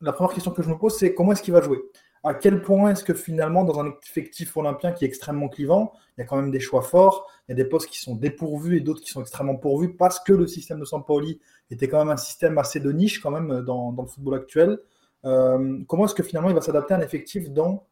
la 0.00 0.12
première 0.12 0.34
question 0.34 0.50
que 0.50 0.62
je 0.62 0.68
me 0.68 0.76
pose, 0.76 0.96
c'est 0.96 1.14
comment 1.14 1.32
est-ce 1.32 1.42
qu'il 1.42 1.54
va 1.54 1.62
jouer? 1.62 1.78
À 2.24 2.34
quel 2.34 2.60
point 2.60 2.90
est-ce 2.90 3.04
que 3.04 3.14
finalement, 3.14 3.64
dans 3.64 3.78
un 3.78 3.92
effectif 4.02 4.56
olympien 4.56 4.92
qui 4.92 5.04
est 5.04 5.08
extrêmement 5.08 5.48
clivant, 5.48 5.92
il 6.16 6.22
y 6.22 6.24
a 6.24 6.26
quand 6.26 6.36
même 6.36 6.50
des 6.50 6.58
choix 6.58 6.82
forts, 6.82 7.30
il 7.46 7.52
y 7.52 7.60
a 7.60 7.62
des 7.62 7.68
postes 7.68 7.88
qui 7.88 8.00
sont 8.00 8.16
dépourvus 8.16 8.78
et 8.78 8.80
d'autres 8.80 9.00
qui 9.00 9.10
sont 9.10 9.20
extrêmement 9.20 9.54
pourvus 9.54 9.94
parce 9.94 10.18
que 10.18 10.32
le 10.32 10.48
système 10.48 10.80
de 10.80 10.84
Sampaoli 10.84 11.40
était 11.70 11.86
quand 11.86 11.98
même 11.98 12.08
un 12.08 12.16
système 12.16 12.58
assez 12.58 12.80
de 12.80 12.90
niche 12.90 13.20
quand 13.20 13.30
même 13.30 13.60
dans, 13.60 13.94
le 13.96 14.06
football 14.08 14.34
actuel. 14.34 14.78
Euh, 15.24 15.78
comment 15.86 16.06
est-ce 16.06 16.16
que 16.16 16.24
finalement 16.24 16.48
il 16.48 16.54
va 16.54 16.60
s'adapter 16.60 16.94
à 16.94 16.96
un 16.96 17.00
effectif 17.00 17.50
dont 17.50 17.82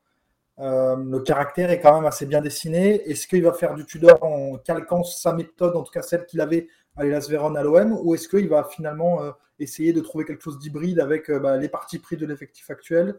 euh, 0.61 0.97
le 0.97 1.21
caractère 1.21 1.71
est 1.71 1.81
quand 1.81 1.95
même 1.95 2.07
assez 2.07 2.27
bien 2.27 2.41
dessiné 2.41 3.09
Est-ce 3.11 3.27
qu'il 3.27 3.43
va 3.43 3.53
faire 3.53 3.75
du 3.75 3.85
Tudor 3.85 4.23
en 4.23 4.57
calquant 4.59 5.03
sa 5.03 5.33
méthode, 5.33 5.75
en 5.77 5.83
tout 5.83 5.91
cas 5.91 6.03
celle 6.03 6.27
qu'il 6.27 6.41
avait 6.41 6.69
à 6.97 7.03
l'Elas 7.03 7.27
Véron 7.29 7.55
à 7.57 7.63
l'OM, 7.63 7.99
ou 8.03 8.15
est-ce 8.15 8.29
qu'il 8.29 8.49
va 8.49 8.65
finalement 8.65 9.23
euh, 9.23 9.33
essayer 9.59 9.93
de 9.93 10.01
trouver 10.01 10.25
quelque 10.25 10.43
chose 10.43 10.59
d'hybride 10.59 11.01
avec 11.01 11.31
bah, 11.31 11.57
les 11.57 11.69
parties 11.69 11.99
pris 11.99 12.17
de 12.17 12.27
l'effectif 12.27 12.71
actuel 12.71 13.17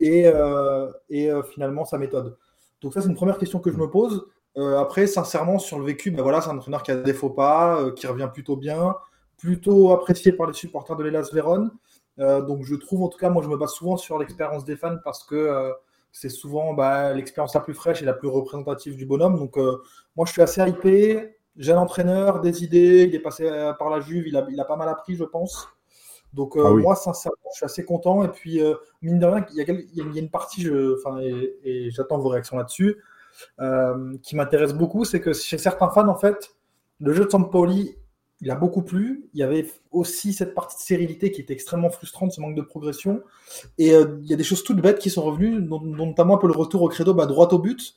et, 0.00 0.26
euh, 0.26 0.90
euh, 1.12 1.42
finalement 1.42 1.84
sa 1.84 1.98
méthode? 1.98 2.36
Donc 2.80 2.94
ça, 2.94 3.00
c'est 3.00 3.08
une 3.08 3.14
première 3.14 3.38
question 3.38 3.60
que 3.60 3.70
je 3.70 3.76
me 3.76 3.88
pose. 3.88 4.26
Euh, 4.56 4.78
après, 4.78 5.06
sincèrement, 5.06 5.58
sur 5.58 5.78
le 5.78 5.84
vécu, 5.84 6.10
ben 6.10 6.22
voilà, 6.22 6.40
c'est 6.40 6.50
un 6.50 6.58
entraîneur 6.58 6.82
qui 6.82 6.90
a 6.90 6.96
des 6.96 7.14
faux 7.14 7.30
pas, 7.30 7.90
qui 7.92 8.06
revient 8.06 8.28
plutôt 8.32 8.56
bien, 8.56 8.96
plutôt 9.38 9.92
apprécié 9.92 10.32
par 10.32 10.46
les 10.46 10.52
supporters 10.52 10.96
de 10.96 11.04
l'Elas 11.04 11.30
Vérone. 11.32 11.70
donc 12.18 12.64
je 12.64 12.74
trouve, 12.74 13.02
en 13.02 13.08
tout 13.08 13.18
cas, 13.18 13.30
moi 13.30 13.42
je 13.42 13.48
me 13.48 13.56
base 13.56 13.72
souvent 13.72 13.96
sur 13.96 14.18
l'expérience 14.18 14.64
des 14.64 14.76
fans 14.76 14.98
parce 15.04 15.24
que 15.24 15.72
c'est 16.12 16.28
souvent 16.28 16.74
bah, 16.74 17.12
l'expérience 17.14 17.54
la 17.54 17.60
plus 17.60 17.74
fraîche 17.74 18.02
et 18.02 18.04
la 18.04 18.12
plus 18.12 18.28
représentative 18.28 18.96
du 18.96 19.06
bonhomme. 19.06 19.38
Donc 19.38 19.56
moi 20.16 20.26
je 20.26 20.32
suis 20.32 20.42
assez 20.42 20.62
hypé, 20.62 21.36
j'ai 21.56 21.72
un 21.72 21.78
entraîneur, 21.78 22.40
des 22.40 22.62
idées, 22.62 23.06
il 23.08 23.14
est 23.14 23.20
passé 23.20 23.48
par 23.78 23.90
la 23.90 24.00
Juve, 24.00 24.28
il 24.28 24.36
a, 24.36 24.46
il 24.50 24.60
a 24.60 24.64
pas 24.64 24.76
mal 24.76 24.88
appris, 24.88 25.16
je 25.16 25.24
pense. 25.24 25.68
Donc 26.32 26.56
euh, 26.56 26.64
ah 26.66 26.70
moi, 26.70 26.96
sincèrement, 26.96 27.36
je 27.52 27.56
suis 27.56 27.64
assez 27.64 27.84
content. 27.84 28.24
Et 28.24 28.28
puis, 28.28 28.62
euh, 28.62 28.74
mine 29.02 29.18
de 29.18 29.26
rien, 29.26 29.44
il 29.50 29.56
y, 29.56 30.00
a, 30.00 30.20
une 30.20 30.30
partie, 30.30 30.62
je, 30.62 30.96
et, 31.20 31.58
et 31.64 31.90
j'attends 31.90 32.18
vos 32.18 32.28
réactions 32.28 32.56
là-dessus, 32.56 32.96
euh, 33.60 34.16
qui 34.22 34.36
m'intéresse 34.36 34.72
beaucoup, 34.72 35.04
c'est 35.04 35.20
que 35.20 35.32
chez 35.32 35.58
certains 35.58 35.90
fans, 35.90 36.08
en 36.08 36.16
fait, 36.16 36.54
le 37.00 37.12
jeu 37.12 37.24
de 37.26 37.30
Sampoli, 37.30 37.96
il 38.42 38.50
a 38.50 38.56
beaucoup 38.56 38.82
plu. 38.82 39.24
Il 39.32 39.40
y 39.40 39.42
avait 39.42 39.66
aussi 39.92 40.32
cette 40.32 40.54
partie 40.54 40.76
de 40.76 40.82
sérénité 40.82 41.30
qui 41.30 41.40
était 41.40 41.54
extrêmement 41.54 41.90
frustrante, 41.90 42.32
ce 42.32 42.40
manque 42.40 42.56
de 42.56 42.62
progression. 42.62 43.22
Et 43.78 43.90
il 43.90 44.26
y 44.26 44.34
a 44.34 44.36
des 44.36 44.44
choses 44.44 44.64
toutes 44.64 44.80
bêtes 44.80 44.98
qui 44.98 45.10
sont 45.10 45.22
revenues, 45.22 45.62
dont, 45.62 45.80
notamment 45.80 46.34
un 46.34 46.38
peu 46.38 46.48
le 46.48 46.52
retour 46.52 46.82
au 46.82 46.88
credo 46.88 47.14
bah, 47.14 47.26
droit 47.26 47.48
au 47.48 47.58
but. 47.58 47.94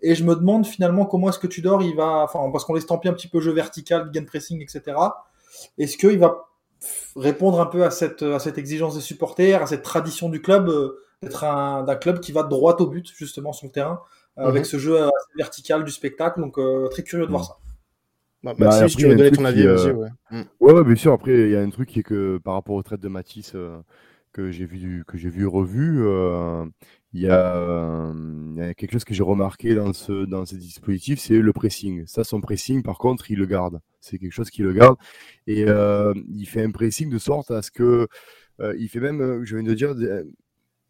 Et 0.00 0.14
je 0.14 0.24
me 0.24 0.34
demande 0.34 0.66
finalement 0.66 1.04
comment 1.04 1.28
est-ce 1.28 1.38
que 1.38 1.46
Tudor, 1.46 1.82
il 1.82 1.96
va, 1.96 2.24
enfin, 2.24 2.50
parce 2.50 2.64
qu'on 2.64 2.74
l'estampie 2.74 3.08
un 3.08 3.12
petit 3.12 3.28
peu 3.28 3.40
jeu 3.40 3.52
vertical, 3.52 4.10
gain 4.10 4.24
pressing, 4.24 4.62
etc. 4.62 4.96
Est-ce 5.78 5.96
qu'il 5.96 6.18
va 6.18 6.48
répondre 7.16 7.60
un 7.60 7.66
peu 7.66 7.84
à 7.84 7.90
cette, 7.90 8.22
à 8.22 8.38
cette 8.38 8.58
exigence 8.58 8.94
des 8.94 9.00
supporters, 9.00 9.62
à 9.62 9.66
cette 9.66 9.82
tradition 9.82 10.28
du 10.28 10.40
club, 10.40 10.68
euh, 10.68 11.02
d'être 11.22 11.44
un, 11.44 11.82
d'un 11.82 11.96
club 11.96 12.20
qui 12.20 12.32
va 12.32 12.44
droit 12.44 12.76
au 12.76 12.86
but, 12.86 13.12
justement, 13.16 13.52
sur 13.52 13.66
le 13.66 13.72
terrain, 13.72 14.00
euh, 14.38 14.46
avec 14.46 14.62
mhm. 14.62 14.68
ce 14.68 14.78
jeu 14.78 15.10
vertical 15.36 15.84
du 15.84 15.90
spectacle. 15.90 16.40
Donc, 16.40 16.58
euh, 16.58 16.88
très 16.88 17.02
curieux 17.02 17.26
de 17.26 17.30
voir 17.30 17.42
mhm. 17.42 17.48
ça. 17.48 17.56
Bah, 18.42 18.54
bah, 18.56 18.88
si 18.88 18.96
tu 18.96 19.06
veux 19.08 19.16
donner 19.16 19.32
ton 19.32 19.44
avis, 19.44 19.66
aussi, 19.66 19.90
ouais. 19.90 20.08
Mm. 20.30 20.42
ouais. 20.60 20.72
ouais, 20.72 20.84
bien 20.84 20.94
sûr. 20.94 21.12
Après, 21.12 21.32
il 21.32 21.50
y 21.50 21.56
a 21.56 21.60
un 21.60 21.70
truc 21.70 21.88
qui 21.88 22.00
est 22.00 22.04
que 22.04 22.38
par 22.38 22.54
rapport 22.54 22.76
au 22.76 22.82
trait 22.82 22.98
de 22.98 23.08
Matisse 23.08 23.56
que 24.32 24.50
j'ai 24.50 24.66
vu, 24.66 25.04
que 25.06 25.18
j'ai 25.18 25.28
vu 25.28 25.46
revu, 25.46 26.04
il 27.14 27.22
y, 27.22 27.28
a, 27.28 28.12
il 28.54 28.58
y, 28.58 28.60
a, 28.60 28.74
quelque 28.74 28.92
chose 28.92 29.04
que 29.04 29.14
j'ai 29.14 29.22
remarqué 29.22 29.74
dans 29.74 29.92
ce, 29.94 30.26
dans 30.26 30.44
ce 30.44 30.56
dispositif, 30.56 31.18
c'est 31.18 31.38
le 31.38 31.52
pressing. 31.52 32.06
Ça, 32.06 32.22
son 32.22 32.40
pressing, 32.40 32.82
par 32.82 32.98
contre, 32.98 33.30
il 33.30 33.38
le 33.38 33.46
garde. 33.46 33.80
C'est 34.00 34.18
quelque 34.18 34.32
chose 34.32 34.50
qui 34.50 34.62
le 34.62 34.72
garde. 34.72 34.96
Et 35.46 35.64
euh, 35.66 36.12
il 36.34 36.46
fait 36.46 36.62
un 36.62 36.70
pressing 36.70 37.08
de 37.10 37.18
sorte 37.18 37.50
à 37.50 37.62
ce 37.62 37.70
que, 37.70 38.08
euh, 38.60 38.74
il 38.78 38.88
fait 38.88 39.00
même, 39.00 39.20
euh, 39.22 39.44
je 39.44 39.56
viens 39.56 39.64
de 39.64 39.74
dire, 39.74 39.94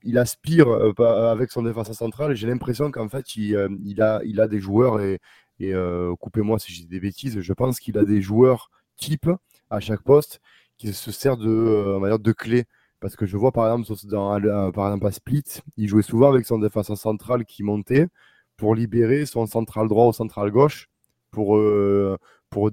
il 0.03 0.19
aspire 0.19 0.69
avec 0.99 1.53
son 1.53 1.63
défenseur 1.63 1.95
central. 1.95 2.35
J'ai 2.35 2.49
l'impression 2.49 2.91
qu'en 2.91 3.09
fait, 3.09 3.37
il, 3.37 3.57
il, 3.85 4.03
a, 4.03 4.21
il 4.25 4.41
a 4.41 4.49
des 4.49 4.61
joueurs, 4.61 5.01
et, 5.01 5.21
et 5.61 5.73
coupez-moi 6.21 6.59
si 6.59 6.73
j'ai 6.73 6.85
des 6.85 7.01
bêtises, 7.01 7.41
je 7.41 7.53
pense 7.53 7.81
qu'il 7.81 7.99
a 7.99 8.05
des 8.05 8.21
joueurs 8.21 8.71
type 8.97 9.31
à 9.71 9.81
chaque 9.81 10.03
poste 10.03 10.41
qui 10.77 10.93
se 10.93 11.11
sert 11.11 11.37
de, 11.37 11.99
manière 11.99 12.19
de 12.19 12.33
clés. 12.33 12.65
Parce 13.01 13.15
que 13.17 13.27
je 13.27 13.37
vois 13.37 13.53
par 13.53 13.67
exemple, 13.73 14.07
dans, 14.07 14.73
par 14.73 14.87
exemple 14.87 15.07
à 15.07 15.13
Split, 15.13 15.45
il 15.77 15.89
jouait 15.89 16.03
souvent 16.03 16.31
avec 16.31 16.47
son 16.47 16.59
défenseur 16.59 16.99
central 16.99 17.45
qui 17.45 17.63
montait 17.63 18.09
pour 18.57 18.75
libérer 18.75 19.25
son 19.25 19.47
central 19.47 19.89
droit 19.89 20.07
ou 20.07 20.13
central 20.13 20.51
gauche 20.51 20.89
pour, 21.31 21.57
euh, 21.57 22.19
pour, 22.51 22.71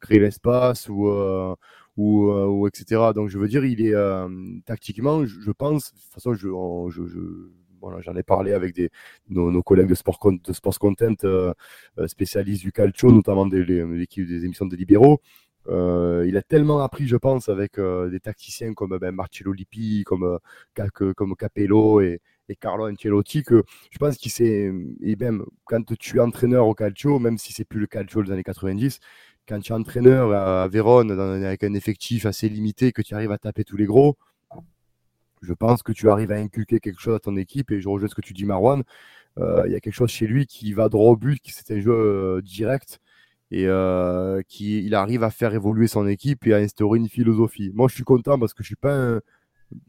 créer 0.00 0.18
l'espace 0.18 0.88
ou, 0.88 1.08
euh, 1.08 1.54
ou, 1.96 2.30
euh, 2.30 2.68
etc. 2.68 3.12
Donc 3.14 3.28
je 3.28 3.38
veux 3.38 3.48
dire, 3.48 3.64
il 3.64 3.80
est 3.86 3.94
tactiquement, 4.64 5.24
je, 5.26 5.50
pense, 5.52 5.92
de 5.92 6.00
toute 6.00 6.12
façon, 6.12 6.34
je 6.34 6.48
j'en 8.00 8.16
ai 8.16 8.22
parlé 8.22 8.52
avec 8.52 8.80
nos, 9.28 9.62
collègues 9.62 9.88
de 9.88 9.94
Sport, 9.94 10.18
Sports 10.52 10.78
Content, 10.78 11.14
spécialistes 12.06 12.62
du 12.62 12.72
calcio, 12.72 13.12
notamment 13.12 13.46
des, 13.46 13.64
l'équipe 13.64 14.26
des 14.26 14.44
émissions 14.44 14.66
de 14.66 14.76
libéraux. 14.76 15.20
Euh, 15.68 16.24
il 16.26 16.36
a 16.36 16.42
tellement 16.42 16.80
appris, 16.80 17.06
je 17.06 17.16
pense, 17.16 17.48
avec 17.48 17.78
euh, 17.78 18.08
des 18.10 18.20
tacticiens 18.20 18.74
comme 18.74 18.96
ben, 18.98 19.12
Marcello 19.12 19.52
Lippi, 19.52 20.04
comme, 20.04 20.24
euh, 20.24 21.32
Capello 21.38 22.00
et, 22.00 22.20
et, 22.48 22.56
Carlo 22.56 22.90
Ancelotti, 22.90 23.42
que 23.42 23.62
je 23.90 23.98
pense 23.98 24.16
qu'il 24.16 24.32
s'est. 24.32 24.72
Et 25.02 25.16
même 25.16 25.44
quand 25.64 25.84
tu 25.98 26.16
es 26.16 26.20
entraîneur 26.20 26.66
au 26.66 26.74
calcio, 26.74 27.18
même 27.18 27.38
si 27.38 27.52
c'est 27.52 27.64
plus 27.64 27.80
le 27.80 27.86
calcio 27.86 28.22
des 28.22 28.32
années 28.32 28.42
90, 28.42 29.00
quand 29.48 29.60
tu 29.60 29.72
es 29.72 29.74
entraîneur 29.74 30.32
à, 30.32 30.66
Vérone 30.68 31.10
avec 31.44 31.64
un 31.64 31.74
effectif 31.74 32.26
assez 32.26 32.48
limité, 32.48 32.92
que 32.92 33.02
tu 33.02 33.14
arrives 33.14 33.32
à 33.32 33.38
taper 33.38 33.64
tous 33.64 33.76
les 33.76 33.86
gros, 33.86 34.16
je 35.42 35.52
pense 35.52 35.82
que 35.82 35.92
tu 35.92 36.10
arrives 36.10 36.32
à 36.32 36.36
inculquer 36.36 36.80
quelque 36.80 37.00
chose 37.00 37.14
à 37.14 37.18
ton 37.20 37.36
équipe. 37.36 37.70
Et 37.70 37.80
je 37.80 37.88
rejoins 37.88 38.08
ce 38.08 38.14
que 38.14 38.20
tu 38.20 38.32
dis, 38.32 38.44
Marwan. 38.44 38.82
Il 39.38 39.72
y 39.72 39.74
a 39.74 39.80
quelque 39.80 39.94
chose 39.94 40.10
chez 40.10 40.26
lui 40.26 40.46
qui 40.46 40.72
va 40.74 40.88
droit 40.88 41.12
au 41.12 41.16
but, 41.16 41.40
qui 41.40 41.52
c'est 41.52 41.70
un 41.72 41.80
jeu 41.80 42.42
direct 42.42 43.00
et 43.50 43.66
euh, 43.66 44.42
qui 44.48 44.84
il 44.84 44.94
arrive 44.94 45.24
à 45.24 45.30
faire 45.30 45.54
évoluer 45.54 45.88
son 45.88 46.06
équipe 46.06 46.46
et 46.46 46.54
à 46.54 46.58
instaurer 46.58 46.98
une 46.98 47.08
philosophie. 47.08 47.70
Moi, 47.74 47.88
je 47.88 47.94
suis 47.94 48.04
content 48.04 48.38
parce 48.38 48.54
que 48.54 48.62
je 48.62 48.68
suis 48.68 48.76
pas 48.76 49.20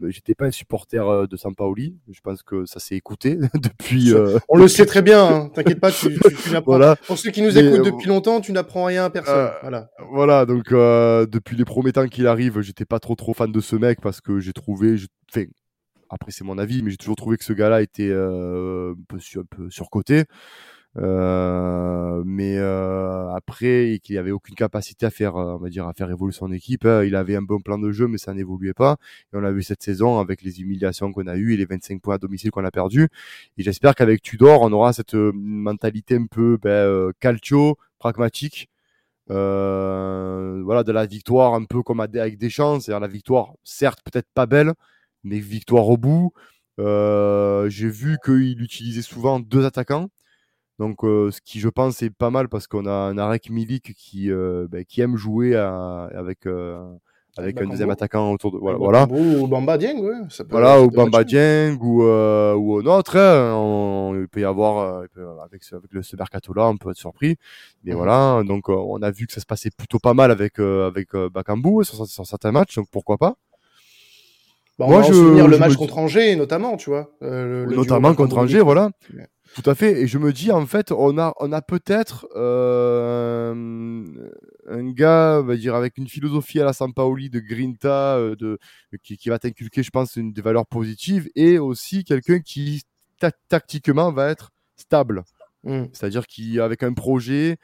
j'étais 0.07 0.35
pas 0.35 0.45
un 0.45 0.51
supporter 0.51 1.07
euh, 1.07 1.27
de 1.27 1.35
Sampaoli. 1.37 1.97
Je 2.11 2.19
pense 2.21 2.43
que 2.43 2.65
ça 2.65 2.79
s'est 2.79 2.95
écouté 2.95 3.37
depuis. 3.55 4.13
Euh... 4.13 4.37
On 4.49 4.57
le 4.57 4.67
sait 4.67 4.85
très 4.87 5.01
bien. 5.01 5.25
Hein. 5.25 5.49
T'inquiète 5.53 5.79
pas, 5.79 5.91
tu, 5.91 6.07
tu, 6.13 6.35
tu 6.35 6.51
n'apprends. 6.51 6.77
Voilà. 6.77 6.95
Pour 7.07 7.17
ceux 7.17 7.31
qui 7.31 7.41
nous 7.41 7.57
écoutent 7.57 7.79
euh, 7.87 7.91
depuis 7.91 8.07
longtemps, 8.07 8.41
tu 8.41 8.51
n'apprends 8.51 8.85
rien 8.85 9.05
à 9.05 9.09
personne. 9.09 9.35
Euh, 9.35 9.51
voilà. 9.61 9.89
Voilà. 10.11 10.45
Donc 10.45 10.69
depuis 10.69 11.55
les 11.55 11.65
premiers 11.65 11.93
temps 11.93 12.07
qu'il 12.07 12.27
arrive, 12.27 12.61
j'étais 12.61 12.85
pas 12.85 12.99
trop 12.99 13.15
trop 13.15 13.33
fan 13.33 13.51
de 13.51 13.61
ce 13.61 13.75
mec 13.75 14.01
parce 14.01 14.21
que 14.21 14.39
j'ai 14.39 14.53
trouvé, 14.53 14.97
je... 14.97 15.07
enfin, 15.31 15.45
après 16.09 16.31
c'est 16.31 16.43
mon 16.43 16.57
avis, 16.57 16.83
mais 16.83 16.91
j'ai 16.91 16.97
toujours 16.97 17.15
trouvé 17.15 17.37
que 17.37 17.43
ce 17.43 17.53
gars-là 17.53 17.81
était 17.81 18.11
un 18.11 18.93
peu, 19.07 19.17
un 19.17 19.45
peu 19.49 19.69
surcoté. 19.69 20.25
Euh, 20.97 22.21
mais 22.25 22.57
euh, 22.57 23.31
après, 23.33 23.99
qu'il 24.03 24.17
avait 24.17 24.31
aucune 24.31 24.55
capacité 24.55 25.05
à 25.05 25.09
faire, 25.09 25.35
euh, 25.37 25.55
on 25.55 25.57
va 25.57 25.69
dire, 25.69 25.87
à 25.87 25.93
faire 25.93 26.09
évoluer 26.09 26.33
son 26.33 26.51
équipe. 26.51 26.85
Hein. 26.85 27.03
Il 27.03 27.15
avait 27.15 27.35
un 27.35 27.41
bon 27.41 27.61
plan 27.61 27.77
de 27.77 27.91
jeu, 27.91 28.07
mais 28.07 28.17
ça 28.17 28.33
n'évoluait 28.33 28.73
pas. 28.73 28.97
Et 29.33 29.37
on 29.37 29.39
l'a 29.41 29.51
vu 29.51 29.63
cette 29.63 29.81
saison 29.83 30.19
avec 30.19 30.41
les 30.41 30.61
humiliations 30.61 31.11
qu'on 31.13 31.27
a 31.27 31.35
eues 31.37 31.53
et 31.53 31.57
les 31.57 31.65
25 31.65 32.01
points 32.01 32.15
à 32.15 32.17
domicile 32.17 32.51
qu'on 32.51 32.65
a 32.65 32.71
perdu. 32.71 33.09
Et 33.57 33.63
j'espère 33.63 33.95
qu'avec 33.95 34.21
Tudor, 34.21 34.61
on 34.61 34.71
aura 34.71 34.93
cette 34.93 35.13
mentalité 35.13 36.15
un 36.15 36.25
peu 36.27 36.57
ben, 36.61 37.11
calcio, 37.19 37.77
pragmatique. 37.99 38.69
voilà, 39.27 40.83
de 40.83 40.91
la 40.91 41.05
victoire 41.05 41.53
un 41.53 41.65
peu 41.65 41.83
comme 41.83 41.99
avec 42.01 42.37
des 42.37 42.49
chances. 42.49 42.85
C'est-à-dire 42.85 42.99
la 43.01 43.07
victoire, 43.07 43.53
certes, 43.63 43.99
peut-être 44.03 44.27
pas 44.33 44.45
belle, 44.45 44.73
mais 45.23 45.39
victoire 45.39 45.87
au 45.89 45.97
bout. 45.97 46.33
J'ai 46.77 47.89
vu 47.89 48.17
qu'il 48.23 48.61
utilisait 48.61 49.01
souvent 49.01 49.39
deux 49.39 49.65
attaquants. 49.65 50.09
Donc, 50.79 51.03
euh, 51.03 51.29
ce 51.31 51.41
qui, 51.41 51.59
je 51.59 51.69
pense, 51.69 52.01
est 52.01 52.09
pas 52.09 52.29
mal 52.31 52.49
parce 52.49 52.65
qu'on 52.67 52.85
a 52.85 52.91
un 52.91 53.17
Arek 53.17 53.49
Milik 53.51 53.93
qui, 53.93 54.31
euh, 54.31 54.67
ben, 54.69 54.83
qui 54.83 55.01
aime 55.01 55.15
jouer 55.15 55.55
avec, 55.55 56.47
euh, 56.47 56.81
avec 57.37 57.61
un 57.61 57.67
deuxième 57.67 57.91
attaquant 57.91 58.31
autour 58.31 58.51
de 58.51 58.57
voilà, 58.57 58.77
voilà. 58.77 59.07
Ou 59.11 59.47
Bamba 59.47 59.77
Dieng, 59.77 59.99
ouais. 59.99 60.15
ça 60.29 60.43
peut- 60.43 60.49
Voilà, 60.51 60.81
ou 60.81 60.89
Bamba. 60.89 61.23
Dieng, 61.23 61.77
ou, 61.79 62.03
euh, 62.03 62.55
ou 62.55 62.79
un 62.79 62.85
autre, 62.87 63.15
hein, 63.17 63.53
on- 63.55 64.15
il 64.19 64.27
peut 64.27 64.41
y 64.41 64.43
avoir, 64.43 64.79
euh, 64.79 65.05
peut- 65.13 65.27
avec 65.45 65.63
ce, 65.63 65.75
avec 65.75 65.93
le, 65.93 66.01
ce 66.01 66.15
mercato-là, 66.15 66.67
on 66.67 66.77
peut 66.77 66.89
être 66.89 66.97
surpris. 66.97 67.37
Mais 67.83 67.91
Mhm. 67.91 67.97
voilà, 67.97 68.41
donc 68.43 68.67
euh, 68.69 68.73
on 68.73 69.01
a 69.03 69.11
vu 69.11 69.27
que 69.27 69.33
ça 69.33 69.39
se 69.39 69.45
passait 69.45 69.69
plutôt 69.69 69.99
pas 69.99 70.13
mal 70.15 70.31
avec, 70.31 70.59
euh, 70.59 70.87
avec 70.87 71.15
Bakambu 71.15 71.83
sur, 71.83 72.05
sur 72.07 72.25
certains 72.25 72.51
matchs, 72.51 72.75
donc 72.75 72.87
pourquoi 72.91 73.17
pas. 73.17 73.35
Bah, 74.79 74.85
on 74.87 74.91
Moi, 74.91 75.01
va 75.01 75.05
en 75.05 75.09
je- 75.09 75.13
souvenir 75.13 75.47
le 75.47 75.55
je 75.55 75.59
match 75.59 75.71
me 75.73 75.77
contre 75.77 75.97
Angers, 75.99 76.35
notamment, 76.35 76.75
tu 76.75 76.89
vois. 76.89 77.11
euh, 77.21 77.65
le- 77.65 77.69
le 77.69 77.75
Notamment 77.75 78.15
contre 78.15 78.37
Angers, 78.39 78.61
voilà. 78.61 78.89
Ouais. 79.15 79.27
Tout 79.55 79.69
à 79.69 79.75
fait. 79.75 80.01
Et 80.01 80.07
je 80.07 80.17
me 80.17 80.31
dis, 80.31 80.51
en 80.51 80.65
fait, 80.65 80.91
on 80.91 81.17
a, 81.17 81.33
on 81.39 81.51
a 81.51 81.61
peut-être 81.61 82.27
euh, 82.35 83.53
un 84.67 84.91
gars, 84.91 85.39
on 85.41 85.45
va 85.45 85.55
dire, 85.57 85.75
avec 85.75 85.97
une 85.97 86.07
philosophie 86.07 86.61
à 86.61 86.65
la 86.65 86.73
Sampaoli 86.73 87.29
de 87.29 87.39
Grinta, 87.39 88.15
euh, 88.17 88.35
de, 88.35 88.59
qui, 89.03 89.17
qui 89.17 89.29
va 89.29 89.39
t'inculquer, 89.39 89.83
je 89.83 89.89
pense, 89.89 90.15
une 90.15 90.31
des 90.31 90.41
valeurs 90.41 90.65
positives, 90.67 91.29
et 91.35 91.59
aussi 91.59 92.03
quelqu'un 92.05 92.39
qui, 92.39 92.83
ta- 93.19 93.31
tactiquement, 93.49 94.11
va 94.11 94.29
être 94.29 94.51
stable. 94.77 95.23
Mm. 95.63 95.85
C'est-à-dire 95.91 96.25
qu'avec 96.27 96.83
un 96.83 96.93
projet, 96.93 97.57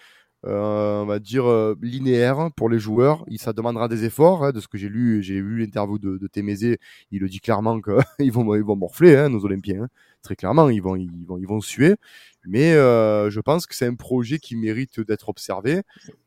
on 0.43 1.05
va 1.05 1.19
dire, 1.19 1.45
euh, 1.47 1.75
linéaire 1.81 2.49
pour 2.55 2.69
les 2.69 2.79
joueurs, 2.79 3.23
il, 3.27 3.39
ça 3.39 3.53
demandera 3.53 3.87
des 3.87 4.05
efforts. 4.05 4.43
hein, 4.45 4.51
de 4.51 4.59
ce 4.59 4.67
que 4.67 4.77
j'ai 4.77 4.89
lu, 4.89 5.21
j'ai 5.23 5.35
lu 5.35 5.59
l'interview 5.59 5.97
de, 5.99 6.17
de 6.17 6.27
Témézé, 6.27 6.79
il 7.11 7.21
le 7.21 7.29
dit 7.29 7.39
clairement 7.39 7.79
qu'ils 7.81 8.31
vont, 8.31 8.55
ils 8.55 8.63
vont 8.63 8.75
morfler, 8.75 9.15
hein, 9.15 9.29
nos 9.29 9.43
Olympiens. 9.45 9.83
hein. 9.83 9.87
Très 10.23 10.35
clairement, 10.35 10.69
ils 10.69 10.81
vont, 10.81 10.95
ils 10.95 11.25
vont, 11.25 11.37
ils 11.37 11.47
vont 11.47 11.61
suer. 11.61 11.95
Mais 12.45 12.73
euh, 12.73 13.29
je 13.29 13.39
pense 13.39 13.65
que 13.65 13.75
c'est 13.75 13.85
un 13.85 13.95
projet 13.95 14.39
qui 14.39 14.55
mérite 14.55 14.99
d'être 15.01 15.29
observé. 15.29 15.81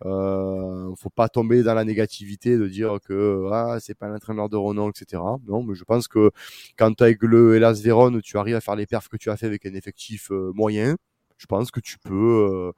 Euh, 0.05 0.95
faut 0.97 1.11
pas 1.11 1.29
tomber 1.29 1.62
dans 1.62 1.75
la 1.75 1.85
négativité 1.85 2.57
de 2.59 2.67
dire 2.69 2.99
que 3.05 3.49
ah, 3.52 3.79
c'est 3.81 3.95
pas 3.95 4.09
l'entraîneur 4.09 4.49
de 4.49 4.57
renom, 4.57 4.90
etc. 4.90 5.23
Non, 5.47 5.62
mais 5.62 5.75
je 5.75 5.85
pense 5.85 6.09
que 6.09 6.31
quand 6.79 7.00
avec 7.02 7.23
le 7.23 7.57
Hellas 7.57 7.81
Vérone, 7.83 8.21
tu 8.23 8.38
arrives 8.38 8.57
à 8.57 8.61
faire 8.61 8.76
les 8.76 8.87
perfs 8.87 9.09
que 9.09 9.17
tu 9.17 9.31
as 9.31 9.37
fait 9.37 9.47
avec 9.47 9.67
un 9.67 9.75
effectif 9.75 10.31
euh, 10.31 10.52
moyen, 10.55 10.97
je 11.38 11.47
pense 11.47 11.71
que 11.71 11.81
tu 11.81 11.99
peux, 11.99 12.14
euh, 12.50 12.73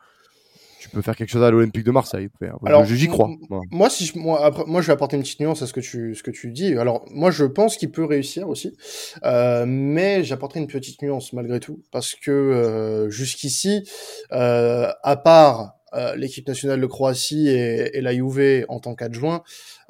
tu 0.82 0.88
peux 0.88 1.00
faire 1.02 1.14
quelque 1.16 1.30
chose 1.30 1.42
à 1.42 1.50
l'Olympique 1.50 1.84
de 1.84 1.90
Marseille. 1.92 2.28
Alors, 2.66 2.84
je- 2.84 2.94
j'y 2.94 3.06
crois. 3.08 3.28
Moi, 3.70 3.88
si 3.88 4.04
je, 4.06 4.18
moi, 4.18 4.44
après, 4.44 4.64
moi, 4.66 4.80
je 4.80 4.88
vais 4.88 4.92
apporter 4.92 5.16
une 5.16 5.22
petite 5.22 5.40
nuance 5.40 5.62
à 5.62 5.66
ce 5.66 5.72
que 5.72 5.80
tu, 5.80 6.14
ce 6.14 6.22
que 6.22 6.30
tu 6.30 6.50
dis. 6.50 6.74
Alors, 6.74 7.04
moi, 7.10 7.30
je 7.30 7.44
pense 7.44 7.76
qu'il 7.76 7.90
peut 7.90 8.04
réussir 8.04 8.48
aussi, 8.48 8.76
euh, 9.24 9.64
mais 9.66 10.24
j'apporterai 10.24 10.60
une 10.60 10.66
petite 10.66 11.00
nuance 11.02 11.32
malgré 11.32 11.60
tout, 11.60 11.82
parce 11.92 12.14
que 12.14 12.30
euh, 12.30 13.10
jusqu'ici, 13.10 13.88
euh, 14.32 14.90
à 15.02 15.16
part 15.16 15.74
euh, 15.94 16.16
l'équipe 16.16 16.48
nationale 16.48 16.80
de 16.80 16.86
Croatie 16.86 17.48
et, 17.48 17.96
et 17.96 18.00
la 18.00 18.12
Juve 18.14 18.64
en 18.68 18.80
tant 18.80 18.94
qu'adjoint, 18.94 19.42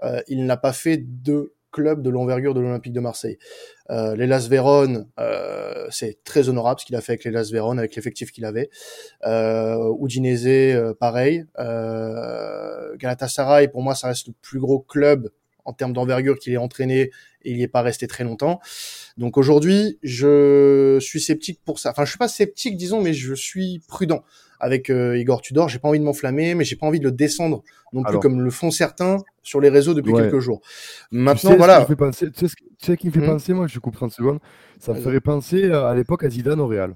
euh, 0.03 0.21
il 0.29 0.45
n'a 0.47 0.57
pas 0.57 0.73
fait 0.73 0.97
de 0.99 1.55
club 1.73 2.03
de 2.03 2.11
l'envergure 2.11 2.55
de 2.55 2.61
l'Olympique 2.61 2.93
de 2.93 3.01
Marseille. 3.01 3.39
Euh, 3.91 4.15
l'Elas 4.15 4.47
Vérone, 4.49 5.09
euh, 5.19 5.87
c'est 5.91 6.23
très 6.23 6.49
honorable 6.49 6.81
ce 6.81 6.87
qu'il 6.87 6.95
a 6.95 7.01
fait 7.01 7.13
avec 7.13 7.25
l'Elas 7.25 7.51
Vérone, 7.53 7.79
avec 7.79 7.97
l'effectif 7.97 8.31
qu'il 8.31 8.45
avait. 8.45 8.71
Euh, 9.27 9.93
euh, 9.93 10.95
pareil. 10.95 11.45
Euh, 11.59 12.97
Galatasaray, 12.97 13.69
pour 13.69 13.83
moi, 13.83 13.95
ça 13.95 14.09
reste 14.09 14.29
le 14.29 14.35
plus 14.41 14.61
gros 14.61 14.79
club 14.79 15.31
en 15.65 15.73
termes 15.73 15.93
d'envergure 15.93 16.39
qu'il 16.39 16.53
ait 16.53 16.59
entraîné 16.59 17.11
et 17.43 17.51
il 17.51 17.57
n'y 17.57 17.63
est 17.63 17.69
pas 17.69 17.83
resté 17.83 18.07
très 18.07 18.25
longtemps. 18.25 18.61
Donc 19.17 19.37
aujourd'hui, 19.37 19.99
je 20.03 20.99
suis 21.01 21.21
sceptique 21.21 21.61
pour 21.65 21.79
ça. 21.79 21.91
Enfin, 21.91 22.05
je 22.05 22.11
suis 22.11 22.19
pas 22.19 22.29
sceptique, 22.29 22.77
disons, 22.77 23.01
mais 23.01 23.15
je 23.15 23.35
suis 23.35 23.81
prudent 23.89 24.25
avec 24.63 24.89
euh, 24.91 25.19
Igor 25.19 25.43
Tudor. 25.43 25.69
J'ai 25.69 25.79
pas 25.79 25.89
envie 25.89 25.99
de 25.99 26.05
m'enflammer, 26.05 26.55
mais 26.55 26.65
j'ai 26.65 26.77
pas 26.77 26.87
envie 26.87 26.99
de 27.01 27.05
le 27.05 27.13
descendre 27.13 27.63
non 27.93 28.03
plus 28.03 28.11
Alors. 28.11 28.23
comme 28.23 28.41
le 28.41 28.51
font 28.51 28.71
certains 28.71 29.19
sur 29.43 29.61
les 29.61 29.69
réseaux 29.69 29.93
depuis 29.93 30.13
Ouais. 30.13 30.23
quelques 30.23 30.39
jours. 30.39 30.61
Tu 31.11 31.19
Maintenant, 31.19 31.51
sais 31.51 31.55
ce 31.55 31.59
voilà. 31.59 31.77
qui 31.77 31.81
me 31.83 31.87
fait 31.89 31.97
penser, 31.97 32.31
tu 32.31 32.41
sais 32.41 32.49
ce, 32.49 32.57
qui- 32.57 32.65
tu 32.79 32.87
sais 32.87 32.97
qui 32.97 33.07
me 33.09 33.13
fait 33.13 33.27
penser, 33.27 33.53
moi, 33.53 33.67
je 33.67 33.79
coupe 33.81 33.95
30 33.97 34.13
secondes, 34.13 34.39
ça 34.79 34.95
me 34.95 35.01
ferait 35.01 35.21
penser 35.21 35.65
euh, 35.65 35.87
à 35.87 35.95
l'époque 35.95 36.25
à 36.25 36.31
Zidane 36.31 36.61
au 36.61 36.67
Real. 36.69 36.95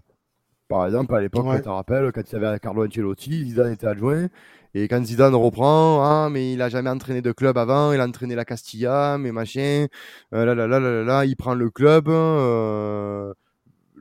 Par 0.68 0.86
exemple, 0.86 1.14
à 1.14 1.20
l'époque, 1.20 1.44
Ouais. 1.46 1.56
tu 1.58 1.62
te 1.62 1.68
rappelles, 1.68 2.10
quand 2.12 2.22
il 2.28 2.32
y 2.32 2.44
avait 2.44 2.58
Carlo 2.58 2.86
Ancelotti, 2.86 3.44
Zidane 3.50 3.72
était 3.72 3.86
adjoint, 3.86 4.28
et 4.74 4.88
quand 4.88 5.04
Zidane 5.04 5.34
reprend, 5.34 6.02
ah, 6.02 6.28
mais 6.30 6.52
il 6.52 6.60
a 6.62 6.68
jamais 6.68 6.90
entraîné 6.90 7.22
de 7.22 7.30
club 7.32 7.56
avant, 7.58 7.92
il 7.92 8.00
a 8.00 8.04
entraîné 8.06 8.34
la 8.34 8.44
Castilla, 8.44 9.16
mais 9.18 9.32
machin, 9.32 9.86
euh, 10.34 10.44
là, 10.44 10.54
là, 10.54 10.66
là, 10.66 10.80
là, 10.80 10.90
là, 10.90 11.02
là, 11.04 11.24
il 11.24 11.36
prend 11.36 11.54
le 11.54 11.70
club, 11.70 12.08
euh, 12.08 13.32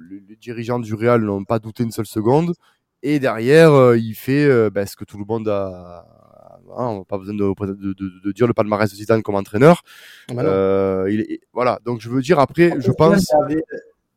les, 0.10 0.22
les 0.28 0.36
dirigeants 0.36 0.80
du 0.80 0.94
Real 0.94 1.22
n'ont 1.24 1.44
pas 1.46 1.60
douté 1.60 1.84
une 1.84 1.92
seule 1.92 2.06
seconde, 2.08 2.54
et 3.14 3.20
derrière, 3.20 3.72
euh, 3.74 3.98
il 3.98 4.14
fait 4.16 4.46
euh, 4.46 4.70
ben, 4.70 4.86
ce 4.86 4.96
que 4.96 5.06
tout 5.06 5.18
le 5.18 5.26
monde 5.26 5.48
a. 5.48 6.06
hein, 6.78 6.88
on 6.88 7.00
n'a 7.00 7.06
pas 7.06 7.18
besoin 7.18 7.34
de, 7.36 7.54
de, 7.66 7.94
de- 7.94 8.22
de 8.26 8.32
dire 8.32 8.48
le 8.48 8.54
palmarès 8.54 8.90
de 8.90 8.96
Zidane 8.96 9.22
comme 9.24 9.36
entraîneur. 9.36 9.82
Ah 10.30 10.34
bah. 10.34 10.44
Euh, 10.44 11.08
il 11.10 11.22
est- 11.22 11.40
voilà, 11.54 11.80
donc 11.86 12.02
je 12.02 12.10
veux 12.10 12.22
dire 12.22 12.40
après, 12.40 12.72
je 12.78 12.92
final, 12.92 12.96
pense. 12.98 13.30
Il 13.32 13.44
avait, 13.54 13.64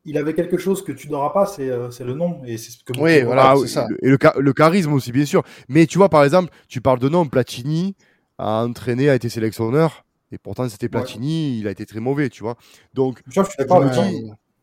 il 0.05 0.17
avait 0.17 0.33
quelque 0.33 0.57
chose 0.57 0.83
que 0.83 0.91
tu 0.91 1.09
n'auras 1.09 1.29
pas, 1.29 1.45
c'est 1.45 1.69
c'est 1.91 2.03
le 2.03 2.13
nom. 2.15 2.41
Et 2.45 2.57
c'est 2.57 2.71
ce 2.71 2.83
que 2.83 2.93
Oui, 2.99 3.21
voilà. 3.21 3.53
C'est 3.55 3.61
oui, 3.61 3.69
ça. 3.69 3.87
le- 3.89 3.97
Et 4.05 4.09
le, 4.09 4.17
cha- 4.21 4.35
le 4.37 4.53
charisme 4.53 4.93
aussi, 4.93 5.11
bien 5.11 5.25
sûr. 5.25 5.43
Mais 5.67 5.85
tu 5.85 5.97
vois, 5.97 6.09
par 6.09 6.23
exemple, 6.23 6.49
tu 6.67 6.81
parles 6.81 6.99
de 6.99 7.09
nom, 7.09 7.25
Platini 7.27 7.95
a 8.37 8.63
entraîné, 8.63 9.09
a 9.09 9.15
été 9.15 9.29
sélectionneur, 9.29 10.05
et 10.31 10.37
pourtant 10.37 10.67
c'était 10.69 10.89
Platini, 10.89 11.59
il 11.59 11.67
a 11.67 11.71
été 11.71 11.85
très 11.85 11.99
mauvais, 11.99 12.29
tu 12.29 12.41
vois. 12.43 12.55
Donc, 12.93 13.21
je 13.27 13.41
suis 13.43 13.57
d'accord 13.59 13.83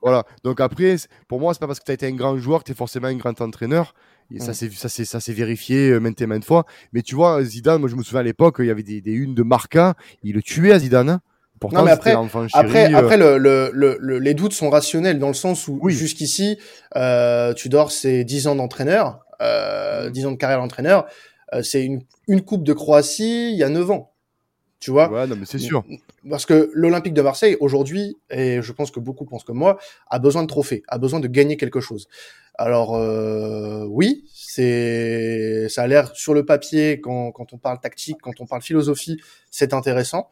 Voilà. 0.06 0.22
Donc 0.44 0.60
après, 0.60 0.94
pour 1.26 1.40
moi, 1.40 1.52
c'est 1.52 1.58
pas 1.58 1.66
parce 1.66 1.80
que 1.80 1.84
tu 1.84 1.90
as 1.90 1.94
été 1.94 2.06
un 2.06 2.14
grand 2.14 2.38
joueur 2.38 2.60
que 2.60 2.66
tu 2.66 2.70
es 2.72 2.74
forcément 2.76 3.08
un 3.08 3.16
grand 3.16 3.40
entraîneur. 3.40 3.92
Et 4.32 4.38
ça, 4.38 4.52
Mm. 4.52 4.54
c'est 4.54 4.72
ça, 4.72 4.88
c'est 4.88 5.04
ça, 5.04 5.18
c'est 5.18 5.32
vérifié 5.32 5.90
euh, 5.90 5.98
maintes 5.98 6.20
et 6.20 6.26
maintes 6.26 6.44
fois. 6.44 6.64
Mais 6.92 7.02
tu 7.02 7.16
vois, 7.16 7.42
Zidane, 7.42 7.80
moi, 7.80 7.88
je 7.88 7.96
me 7.96 8.04
souviens 8.04 8.20
à 8.20 8.22
l'époque, 8.22 8.56
il 8.60 8.66
y 8.66 8.70
avait 8.70 8.84
des, 8.84 9.00
des 9.00 9.10
unes 9.12 9.34
de 9.34 9.42
Marca, 9.42 9.94
il 10.22 10.34
le 10.36 10.42
tuait 10.42 10.72
à 10.72 10.78
Zidane. 10.78 11.08
hein. 11.10 11.20
Pourtant, 11.58 11.78
Non, 11.78 11.84
mais 11.86 11.90
après-. 11.90 12.14
Après, 12.52 12.94
euh, 12.94 12.96
après 12.98 13.16
le, 13.16 13.36
le, 13.38 13.70
le, 13.72 13.96
le- 13.98 14.18
les 14.20 14.34
doutes 14.34 14.52
sont 14.52 14.70
rationnels 14.70 15.18
dans 15.18 15.26
le 15.28 15.34
sens 15.34 15.66
où 15.66 15.78
Oui. 15.82 15.92
jusqu'ici, 15.92 16.56
euh, 16.94 17.52
Tudor, 17.54 17.90
c'est 17.90 18.22
10 18.22 18.46
ans 18.46 18.54
d'entraîneur, 18.54 19.20
euh, 19.40 20.08
Mm. 20.08 20.12
10 20.12 20.26
ans 20.26 20.32
de 20.32 20.36
carrière 20.36 20.60
d'entraîneur. 20.60 21.06
Euh, 21.52 21.62
c'est 21.62 21.82
une, 21.84 22.02
une 22.28 22.42
Coupe 22.42 22.62
de 22.62 22.72
Croatie 22.74 23.50
il 23.52 23.58
y 23.58 23.64
a 23.64 23.68
9 23.68 23.90
ans. 23.90 24.12
Tu 24.78 24.90
vois 24.90 25.10
Ouais, 25.10 25.26
non, 25.26 25.36
mais 25.36 25.46
c'est 25.46 25.58
sûr. 25.58 25.84
Parce 26.28 26.44
que 26.44 26.70
l'Olympique 26.74 27.14
de 27.14 27.22
Marseille, 27.22 27.56
aujourd'hui, 27.60 28.18
et 28.30 28.60
je 28.60 28.72
pense 28.72 28.90
que 28.90 29.00
beaucoup 29.00 29.24
pensent 29.24 29.44
comme 29.44 29.56
moi, 29.58 29.78
a 30.10 30.18
besoin 30.18 30.42
de 30.42 30.48
trophées, 30.48 30.82
a 30.88 30.98
besoin 30.98 31.20
de 31.20 31.28
gagner 31.28 31.56
quelque 31.56 31.80
chose. 31.80 32.08
Alors 32.58 32.96
euh, 32.96 33.84
oui, 33.88 34.24
c'est 34.34 35.68
ça 35.68 35.82
a 35.82 35.86
l'air 35.86 36.14
sur 36.14 36.32
le 36.32 36.46
papier 36.46 37.00
quand, 37.00 37.30
quand 37.32 37.52
on 37.52 37.58
parle 37.58 37.80
tactique, 37.80 38.16
quand 38.22 38.40
on 38.40 38.46
parle 38.46 38.62
philosophie, 38.62 39.18
c'est 39.50 39.74
intéressant. 39.74 40.30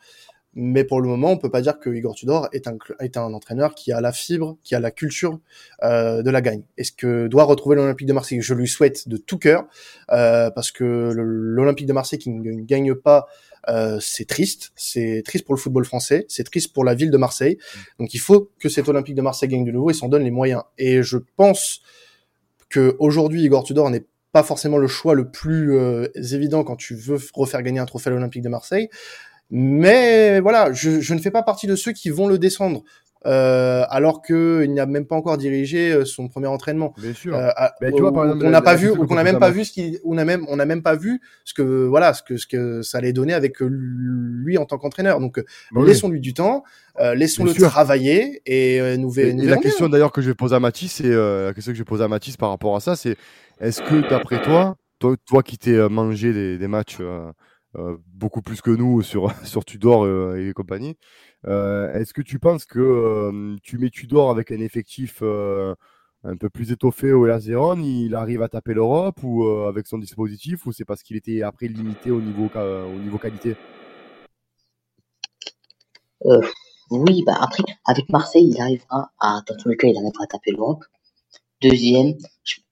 Mais 0.57 0.85
pour 0.85 1.01
le 1.01 1.09
moment, 1.09 1.33
on 1.33 1.37
peut 1.37 1.51
pas 1.51 1.61
dire 1.61 1.81
que 1.81 1.91
Igor 1.91 2.15
Tudor 2.15 2.49
est 2.53 2.69
un, 2.69 2.79
est 3.01 3.17
un 3.17 3.35
entraîneur 3.35 3.75
qui 3.75 3.93
a 3.93 4.01
la 4.01 4.13
fibre, 4.13 4.57
qui 4.63 4.77
a 4.77 4.81
la 4.81 4.93
culture 4.93 5.41
euh, 5.83 6.23
de 6.23 6.31
la 6.31 6.41
gagne. 6.41 6.63
Est-ce 6.79 6.93
que 6.93 7.27
doit 7.27 7.43
retrouver 7.43 7.75
l'Olympique 7.75 8.07
de 8.07 8.13
Marseille? 8.13 8.41
Je 8.41 8.55
lui 8.55 8.69
souhaite 8.69 9.09
de 9.09 9.17
tout 9.17 9.39
cœur, 9.39 9.65
euh, 10.13 10.51
parce 10.51 10.71
que 10.71 11.13
l'Olympique 11.13 11.87
de 11.87 11.93
Marseille 11.93 12.21
qui 12.21 12.31
ne 12.31 12.63
gagne 12.63 12.95
pas, 12.95 13.27
euh, 13.69 13.99
c'est 14.01 14.27
triste. 14.27 14.73
C'est 14.77 15.23
triste 15.25 15.45
pour 15.45 15.55
le 15.55 15.61
football 15.61 15.85
français, 15.85 16.27
c'est 16.29 16.45
triste 16.45 16.73
pour 16.73 16.85
la 16.85 16.95
ville 16.95 17.11
de 17.11 17.17
Marseille. 17.17 17.59
Donc 17.99 18.15
il 18.15 18.19
faut 18.19 18.51
que 18.59 18.69
cet 18.69 18.89
Olympique 18.89 19.15
de 19.15 19.23
Marseille 19.23 19.49
gagne 19.49 19.65
de 19.65 19.73
nouveau 19.73 19.91
et 19.91 19.95
s'en 19.95 20.09
donne 20.09 20.25
les 20.25 20.31
moyens. 20.31 20.63
Et 20.79 21.03
je 21.03 21.19
pense 21.37 21.81
que 22.69 22.97
aujourd'hui 22.99 23.43
Igor 23.43 23.65
Tudor 23.65 23.91
n'est 23.91 24.05
pas 24.33 24.43
forcément 24.43 24.79
le 24.79 24.89
choix 24.89 25.15
le 25.15 25.31
plus 25.31 25.77
euh, 25.77 26.09
évident 26.33 26.65
quand 26.65 26.77
tu 26.77 26.95
veux 26.95 27.19
refaire 27.35 27.63
gagner 27.63 27.79
un 27.79 27.87
trophée 27.87 28.11
à 28.11 28.13
l'Olympique 28.13 28.43
de 28.43 28.49
Marseille. 28.49 28.89
Mais 29.51 30.41
voilà, 30.41 30.73
je, 30.73 31.01
je 31.01 31.15
ne 31.15 31.21
fais 31.21 31.31
pas 31.31 31.43
partie 31.43 31.67
de 31.67 31.77
ceux 31.77 31.93
qui 31.93 32.11
vont 32.11 32.27
le 32.27 32.39
descendre. 32.39 32.83
Euh, 33.27 33.85
alors 33.89 34.21
qu'il 34.21 34.75
n'a 34.75 34.85
même 34.85 35.07
pas 35.07 35.17
encore 35.17 35.39
dirigé 35.39 35.93
euh, 35.93 36.05
son 36.05 36.29
premier 36.29 36.47
entraînement. 36.47 36.93
Bien 36.99 37.15
sûr. 37.15 37.35
Euh, 37.35 37.49
Ben, 37.81 37.91
tu 37.95 38.03
vois, 38.03 38.13
par 38.13 38.23
ou- 38.23 38.27
exemple, 38.27 38.41
qu'on 38.41 38.45
la- 38.45 38.51
n'a 38.51 38.61
pas 38.63 38.75
vu, 38.75 38.93
que 38.93 39.15
n'a 39.15 39.25
même 39.25 39.39
pas 39.39 39.51
vu 39.51 39.65
ce 39.65 39.73
qu'il, 39.73 39.99
on 40.05 40.19
a 40.19 40.25
même, 40.27 40.45
on 40.49 40.57
n'a 40.57 40.67
même 40.67 40.83
pas 40.83 40.95
vu 40.95 41.21
ce 41.45 41.55
que, 41.55 41.87
voilà, 41.87 42.13
ce 42.13 42.23
que, 42.23 42.37
ce 42.37 42.47
que 42.47 42.83
ça 42.83 42.99
allait 42.99 43.15
donner 43.15 43.33
avec 43.33 43.63
euh, 43.63 43.67
lui 43.69 44.59
en 44.59 44.67
tant 44.67 44.77
qu'entraîneur. 44.77 45.21
Donc, 45.21 45.39
euh, 45.39 45.45
Oui. 45.73 45.87
laissons-lui 45.87 46.21
du 46.21 46.35
temps, 46.35 46.65
euh, 47.01 47.15
laissons-le 47.15 47.53
travailler 47.55 48.43
et 48.45 48.81
euh, 48.81 48.97
nous, 48.99 49.19
Et, 49.19 49.33
nous 49.33 49.45
et 49.45 49.47
la 49.47 49.57
question 49.57 49.89
d'ailleurs 49.89 50.13
que 50.13 50.21
je 50.21 50.29
vais 50.29 50.35
poser 50.35 50.55
à 50.57 50.61
Mathis, 50.61 50.93
c'est 50.93 51.07
euh, 51.07 51.47
la 51.47 51.55
question 51.55 51.73
que 51.73 51.77
je 51.79 51.81
vais 51.83 51.87
poser 51.87 52.05
à 52.05 52.09
Mathis 52.09 52.37
par 52.37 52.51
rapport 52.51 52.77
à 52.77 52.81
ça, 52.81 52.95
c'est 52.95 53.17
est-ce 53.61 53.81
que 53.81 54.07
d'après 54.11 54.39
toi, 54.41 54.77
toi, 54.99 55.17
toi 55.27 55.43
qui 55.43 55.57
t'es 55.57 55.89
mangé 55.89 56.33
des, 56.35 56.59
des 56.59 56.69
matchs 56.69 56.99
beaucoup 58.07 58.43
plus 58.43 58.61
que 58.61 58.71
nous 58.71 59.03
sur 59.03 59.33
sur 59.47 59.65
Tudor 59.65 60.05
euh, 60.05 60.37
et 60.37 60.53
compagnie, 60.53 60.97
euh, 61.47 61.93
est-ce 61.95 62.15
que 62.15 62.23
tu 62.23 62.39
penses 62.39 62.65
que 62.67 62.79
euh, 62.81 63.57
tu 63.63 63.79
mets 63.79 63.91
Tudor 63.91 64.31
avec 64.31 64.51
un 64.53 64.61
effectif 64.61 65.21
euh, 65.23 65.75
un 66.25 66.37
peu 66.37 66.49
plus 66.51 66.73
étoffé 66.73 67.13
au 67.13 67.25
Vérone, 67.25 67.85
il 67.85 68.15
arrive 68.15 68.43
à 68.43 68.49
taper 68.49 68.75
l'Europe 68.75 69.23
ou 69.23 69.45
euh, 69.45 69.69
avec 69.69 69.87
son 69.87 69.99
dispositif 69.99 70.67
ou 70.67 70.73
c'est 70.73 70.85
parce 70.85 71.03
qu'il 71.03 71.17
était 71.17 71.43
après 71.43 71.69
limité 71.69 72.11
au 72.11 72.21
niveau 72.23 72.51
au 72.57 73.01
niveau 73.01 73.19
qualité? 73.19 73.57
Oui, 76.91 77.23
bah 77.27 77.37
après, 77.41 77.65
avec 77.87 78.09
Marseille, 78.11 78.49
il 78.55 78.61
arrivera 78.61 79.11
à, 79.21 79.43
dans 79.49 79.57
tous 79.57 79.69
les 79.69 79.77
cas, 79.77 79.89
il 79.89 79.97
arrivera 79.97 80.25
à 80.25 80.27
taper 80.27 80.53
l'Europe. 80.53 80.85
Deuxième, 81.63 82.15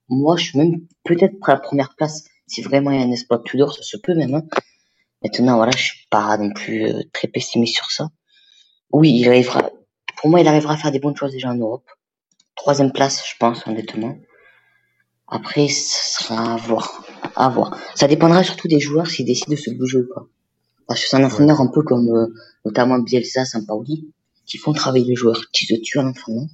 moi, 0.09 0.37
je 0.37 0.45
suis 0.45 0.59
même 0.59 0.87
peut-être 1.05 1.39
pour 1.39 1.49
la 1.49 1.59
première 1.59 1.95
place, 1.97 2.25
si 2.47 2.63
vraiment 2.63 2.91
il 2.91 3.01
y 3.01 3.03
a 3.03 3.07
un 3.07 3.11
espoir 3.13 3.43
Tudor, 3.43 3.75
ça 3.75 3.83
se 3.83 3.97
peut 3.97 4.15
même. 4.15 4.35
hein. 4.35 4.45
Maintenant, 5.23 5.57
voilà, 5.57 5.73
je 5.73 5.83
suis 5.83 6.07
pas 6.11 6.37
non 6.37 6.53
plus 6.53 6.87
euh, 6.87 7.03
très 7.13 7.29
pessimiste 7.29 7.77
sur 7.77 7.91
ça. 7.91 8.09
Oui, 8.93 9.13
il 9.15 9.29
arrivera. 9.29 9.71
Pour 10.17 10.31
moi, 10.31 10.41
il 10.41 10.49
arrivera 10.49 10.75
à 10.75 10.77
faire 10.77 10.93
des 10.93 10.99
bonnes 10.99 11.17
choses 11.17 11.33
déjà 11.33 11.51
en 11.51 11.55
Europe. 11.55 11.89
Troisième 12.57 12.93
place, 12.93 13.25
je 13.27 13.35
pense, 13.39 13.67
honnêtement. 13.67 14.17
Après, 15.29 15.69
ce 15.69 16.23
sera 16.23 16.55
à 16.55 16.57
voir. 16.57 17.05
À 17.37 17.49
voir. 17.49 17.77
Ça 17.95 18.07
dépendra 18.07 18.45
surtout 18.45 18.69
des 18.69 18.81
joueurs 18.81 19.07
s'ils 19.07 19.27
décident 19.27 19.53
de 19.53 19.57
se 19.57 19.71
bouger 19.71 19.99
ou 19.99 20.09
pas. 20.15 20.27
Parce 20.87 21.01
que 21.01 21.09
c'est 21.09 21.17
un 21.17 21.25
entraîneur 21.25 21.61
un 21.61 21.69
peu 21.69 21.83
comme 21.83 22.09
euh, 22.09 22.27
notamment 22.65 22.99
Bielsa, 22.99 23.45
Sampaoli, 23.45 24.13
qui 24.45 24.59
font 24.59 24.73
travailler 24.73 25.07
les 25.07 25.15
joueurs, 25.15 25.51
qui 25.53 25.65
se 25.65 25.75
tuent 25.75 26.01
à 26.01 26.03
l'entraînement. 26.03 26.49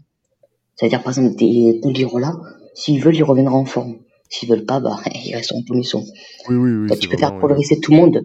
C'est-à-dire, 0.76 1.02
par 1.02 1.18
exemple, 1.18 1.35
des 1.37 1.81
là 2.14 2.33
s'ils 2.74 3.02
veulent, 3.02 3.16
ils 3.16 3.24
reviendront 3.24 3.59
en 3.59 3.64
forme. 3.64 3.98
S'ils 4.28 4.48
veulent 4.48 4.64
pas, 4.64 4.78
bah, 4.78 5.00
ils 5.24 5.35
resteront 5.35 5.64
comme 5.66 5.78
ils 5.78 5.85
sont. 5.85 6.04
Oui, 6.48 6.57
oui, 6.57 6.70
oui. 6.70 6.98
tu 6.98 7.09
peux 7.09 7.16
faire 7.16 7.37
progresser 7.38 7.81
tout 7.81 7.90
le 7.90 7.96
monde, 7.96 8.24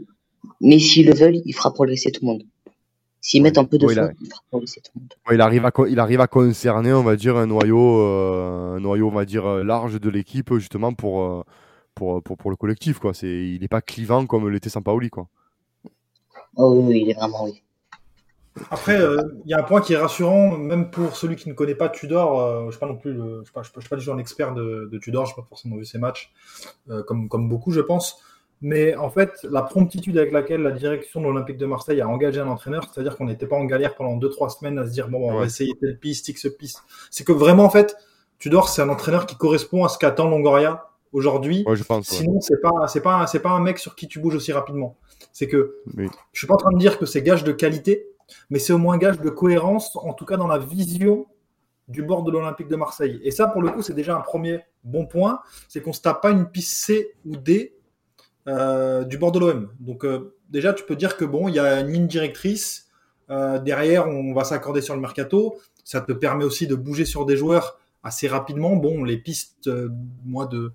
mais 0.64 0.80
s'ils 0.80 1.06
le 1.06 1.14
veulent, 1.14 1.42
il 1.46 1.54
fera 1.54 1.72
progresser 1.74 2.12
tout 2.12 2.22
le 2.26 2.32
monde. 2.32 2.44
S'ils 3.20 3.44
mettent 3.44 3.58
un 3.58 3.66
peu 3.66 3.78
de 3.78 3.86
ouais, 3.86 3.94
il, 3.94 4.14
il, 4.22 4.30
fera 4.30 4.42
progresser 4.50 4.82
tout 4.82 4.92
le 4.96 5.02
monde. 5.02 5.14
il, 5.32 5.42
arrive 5.42 5.66
à, 5.66 5.72
il 5.90 6.00
arrive 6.00 6.22
à 6.22 6.28
concerner, 6.28 6.94
on 6.94 7.04
va 7.04 7.16
dire, 7.16 7.38
un 7.38 7.46
noyau, 7.46 8.00
euh, 8.00 8.78
un 8.78 8.80
noyau, 8.80 9.08
on 9.08 9.12
va 9.12 9.26
dire, 9.26 9.46
euh, 9.46 9.64
large 9.64 10.00
de 10.00 10.10
l'équipe, 10.10 10.54
justement, 10.56 10.94
pour, 10.94 11.22
euh, 11.22 11.44
pour, 11.96 12.24
pour, 12.24 12.38
pour, 12.38 12.50
le 12.50 12.56
collectif, 12.56 13.00
quoi. 13.00 13.14
C'est, 13.14 13.28
il 13.28 13.60
n'est 13.62 13.68
pas 13.68 13.82
clivant 13.82 14.26
comme 14.26 14.50
l'était 14.50 14.70
Sampaoli, 14.70 15.10
quoi. 15.10 15.28
Oh 16.56 16.76
oui, 16.76 17.02
il 17.02 17.10
est 17.12 17.14
vraiment, 17.14 17.46
oui. 17.46 17.62
Après, 18.70 19.00
il 19.46 19.50
y 19.50 19.54
a 19.54 19.60
un 19.60 19.64
point 19.64 19.82
qui 19.82 19.94
est 19.94 19.98
rassurant, 19.98 20.58
même 20.58 20.92
pour 20.92 21.16
celui 21.16 21.36
qui 21.36 21.50
ne 21.50 21.56
connaît 21.56 21.76
pas 21.76 21.90
Tudor. 21.90 22.62
je 22.62 22.66
ne 22.68 22.72
suis 22.72 22.80
pas 22.80 22.88
non 22.88 22.98
plus, 22.98 23.14
le, 23.14 23.40
je 23.40 23.46
suis 23.46 23.54
pas, 23.54 23.64
je 23.64 23.80
suis 23.80 23.90
pas, 23.90 23.96
du 23.96 24.04
genre 24.04 24.16
un 24.16 24.20
expert 24.20 24.54
de, 24.54 24.88
de 24.92 24.98
Tudor. 25.00 25.26
Je 25.26 25.32
n'ai 25.32 25.36
pas 25.38 25.48
forcément 25.50 25.76
vu 25.76 25.86
ses 25.86 25.98
matchs, 25.98 26.32
comme, 27.08 27.28
comme 27.30 27.50
beaucoup, 27.50 27.72
je 27.72 27.82
pense. 27.82 28.22
Mais 28.64 28.96
en 28.96 29.10
fait, 29.10 29.46
la 29.52 29.62
promptitude 29.62 30.18
avec 30.18 30.32
laquelle 30.32 30.62
la 30.62 30.72
direction 30.72 31.20
de 31.20 31.26
l'Olympique 31.26 31.58
de 31.58 31.66
Marseille 31.66 32.00
a 32.00 32.08
engagé 32.08 32.40
un 32.40 32.48
entraîneur, 32.48 32.86
c'est-à-dire 32.86 33.18
qu'on 33.18 33.26
n'était 33.26 33.46
pas 33.46 33.58
en 33.58 33.66
galère 33.66 33.94
pendant 33.94 34.18
2-3 34.18 34.58
semaines 34.58 34.80
à 34.80 34.88
se 34.88 34.92
dire, 34.92 35.10
bon, 35.10 35.30
on 35.30 35.38
va 35.38 35.46
essayer 35.46 35.74
telle 35.82 36.00
piste, 36.00 36.30
X 36.30 36.48
piste. 36.58 36.82
C'est 37.12 37.26
que 37.26 37.34
vraiment, 37.34 37.66
en 37.66 37.70
fait, 37.70 37.98
Tudor, 38.40 38.70
c'est 38.70 38.82
un 38.82 38.88
entraîneur 38.88 39.26
qui 39.26 39.36
correspond 39.36 39.84
à 39.84 39.90
ce 39.90 39.98
qu'attend 39.98 40.30
Longoria 40.30 40.90
aujourd'hui. 41.12 41.66
Ouais, 41.68 41.76
je 41.76 41.84
pense, 41.84 42.08
Sinon, 42.08 42.40
c'est 42.40 42.62
pas, 42.62 42.88
c'est 42.88 43.02
pas, 43.02 43.28
c'est 43.28 43.42
pas 43.42 43.50
un 43.50 43.60
mec 43.60 43.80
sur 43.80 43.96
qui 43.96 44.08
tu 44.08 44.20
bouges 44.20 44.36
aussi 44.36 44.54
rapidement. 44.54 44.96
C'est 45.34 45.48
que, 45.48 45.80
je 45.98 46.08
suis 46.32 46.48
pas 46.48 46.54
en 46.54 46.58
train 46.58 46.72
de 46.72 46.80
dire 46.80 46.98
que 46.98 47.06
c'est 47.06 47.22
gage 47.22 47.44
de 47.44 47.52
qualité, 47.52 48.08
mais 48.50 48.60
c'est 48.60 48.72
au 48.72 48.78
moins 48.78 48.98
gage 48.98 49.20
de 49.20 49.30
cohérence, 49.30 49.94
en 49.98 50.14
tout 50.14 50.24
cas 50.26 50.38
dans 50.38 50.48
la 50.48 50.58
vision 50.58 51.28
du 51.90 52.02
bord 52.02 52.24
de 52.24 52.32
l'Olympique 52.32 52.70
de 52.70 52.78
Marseille. 52.78 53.20
Et 53.24 53.32
ça, 53.32 53.48
pour 53.48 53.62
le 53.62 53.72
coup, 53.72 53.82
c'est 53.82 53.94
déjà 53.94 54.16
un 54.16 54.22
premier 54.22 54.62
bon 54.86 55.06
point, 55.06 55.42
c'est 55.68 55.82
qu'on 55.82 55.92
se 55.92 56.02
tape 56.02 56.22
pas 56.22 56.32
une 56.32 56.50
piste 56.50 56.76
C 56.76 57.14
ou 57.26 57.36
D 57.36 57.76
euh, 58.48 59.04
du 59.06 59.18
bord 59.18 59.32
de 59.32 59.40
l'OM. 59.40 59.70
Donc 59.80 60.04
euh, 60.04 60.36
déjà, 60.50 60.74
tu 60.74 60.84
peux 60.84 60.96
dire 60.96 61.16
que 61.16 61.26
bon, 61.26 61.48
il 61.48 61.56
y 61.56 61.60
a 61.60 61.80
une 61.80 61.92
ligne 61.92 62.08
directrice. 62.08 62.88
Euh, 63.30 63.58
derrière, 63.60 64.08
on 64.08 64.34
va 64.34 64.44
s'accorder 64.44 64.82
sur 64.82 64.96
le 64.96 65.02
mercato. 65.02 65.60
Ça 65.86 66.02
te 66.02 66.12
permet 66.12 66.44
aussi 66.44 66.68
de 66.68 66.76
bouger 66.76 67.06
sur 67.06 67.26
des 67.26 67.38
joueurs 67.38 67.80
assez 68.04 68.28
rapidement. 68.28 68.76
Bon, 68.76 69.04
les 69.04 69.18
pistes, 69.18 69.70
moi, 70.26 70.46
de, 70.46 70.74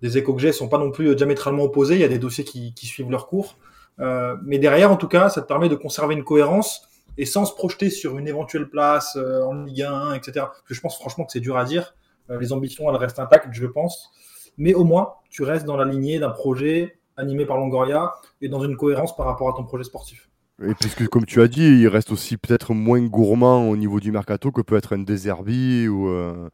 des 0.00 0.16
échos 0.16 0.34
que 0.34 0.40
j'ai 0.40 0.52
sont 0.52 0.68
pas 0.68 0.78
non 0.78 0.90
plus 0.90 1.14
diamétralement 1.14 1.64
opposés. 1.64 1.94
Il 1.94 2.00
y 2.00 2.04
a 2.04 2.08
des 2.08 2.18
dossiers 2.18 2.44
qui, 2.44 2.72
qui 2.74 2.86
suivent 2.86 3.10
leur 3.10 3.26
cours. 3.26 3.58
mais 3.98 4.58
derrière, 4.58 4.90
en 4.90 4.96
tout 4.96 5.08
cas, 5.08 5.28
ça 5.28 5.42
te 5.42 5.46
permet 5.46 5.68
de 5.68 5.74
conserver 5.74 6.14
une 6.14 6.24
cohérence 6.24 6.88
et 7.18 7.26
sans 7.26 7.44
se 7.44 7.52
projeter 7.52 7.90
sur 7.90 8.18
une 8.18 8.28
éventuelle 8.28 8.70
place 8.70 9.16
en 9.16 9.64
Ligue 9.64 9.82
1, 9.82 10.14
etc. 10.14 10.46
Je 10.66 10.80
pense 10.80 10.96
franchement 10.96 11.24
que 11.26 11.32
c'est 11.32 11.40
dur 11.40 11.58
à 11.58 11.64
dire. 11.64 11.94
les 12.30 12.52
ambitions, 12.54 12.88
elles 12.88 12.96
restent 12.96 13.18
intactes, 13.18 13.48
je 13.52 13.66
pense. 13.66 14.10
Mais 14.56 14.72
au 14.72 14.84
moins, 14.84 15.14
tu 15.28 15.42
restes 15.42 15.66
dans 15.66 15.76
la 15.76 15.84
lignée 15.84 16.18
d'un 16.18 16.30
projet 16.30 16.99
animé 17.20 17.46
par 17.46 17.56
Longoria 17.58 18.12
et 18.40 18.48
dans 18.48 18.62
une 18.64 18.76
cohérence 18.76 19.16
par 19.16 19.26
rapport 19.26 19.48
à 19.48 19.52
ton 19.56 19.64
projet 19.64 19.84
sportif. 19.84 20.28
Et 20.66 20.74
puisque, 20.74 21.06
comme 21.08 21.24
tu 21.24 21.40
as 21.40 21.48
dit, 21.48 21.64
il 21.64 21.88
reste 21.88 22.10
aussi 22.12 22.36
peut-être 22.36 22.74
moins 22.74 23.00
gourmand 23.00 23.68
au 23.68 23.76
niveau 23.76 23.98
du 23.98 24.12
mercato 24.12 24.50
que 24.52 24.60
peut 24.60 24.76
être 24.76 24.94
un 24.94 24.98
Deserbi 24.98 25.88
ou, 25.88 26.08
euh, 26.08 26.50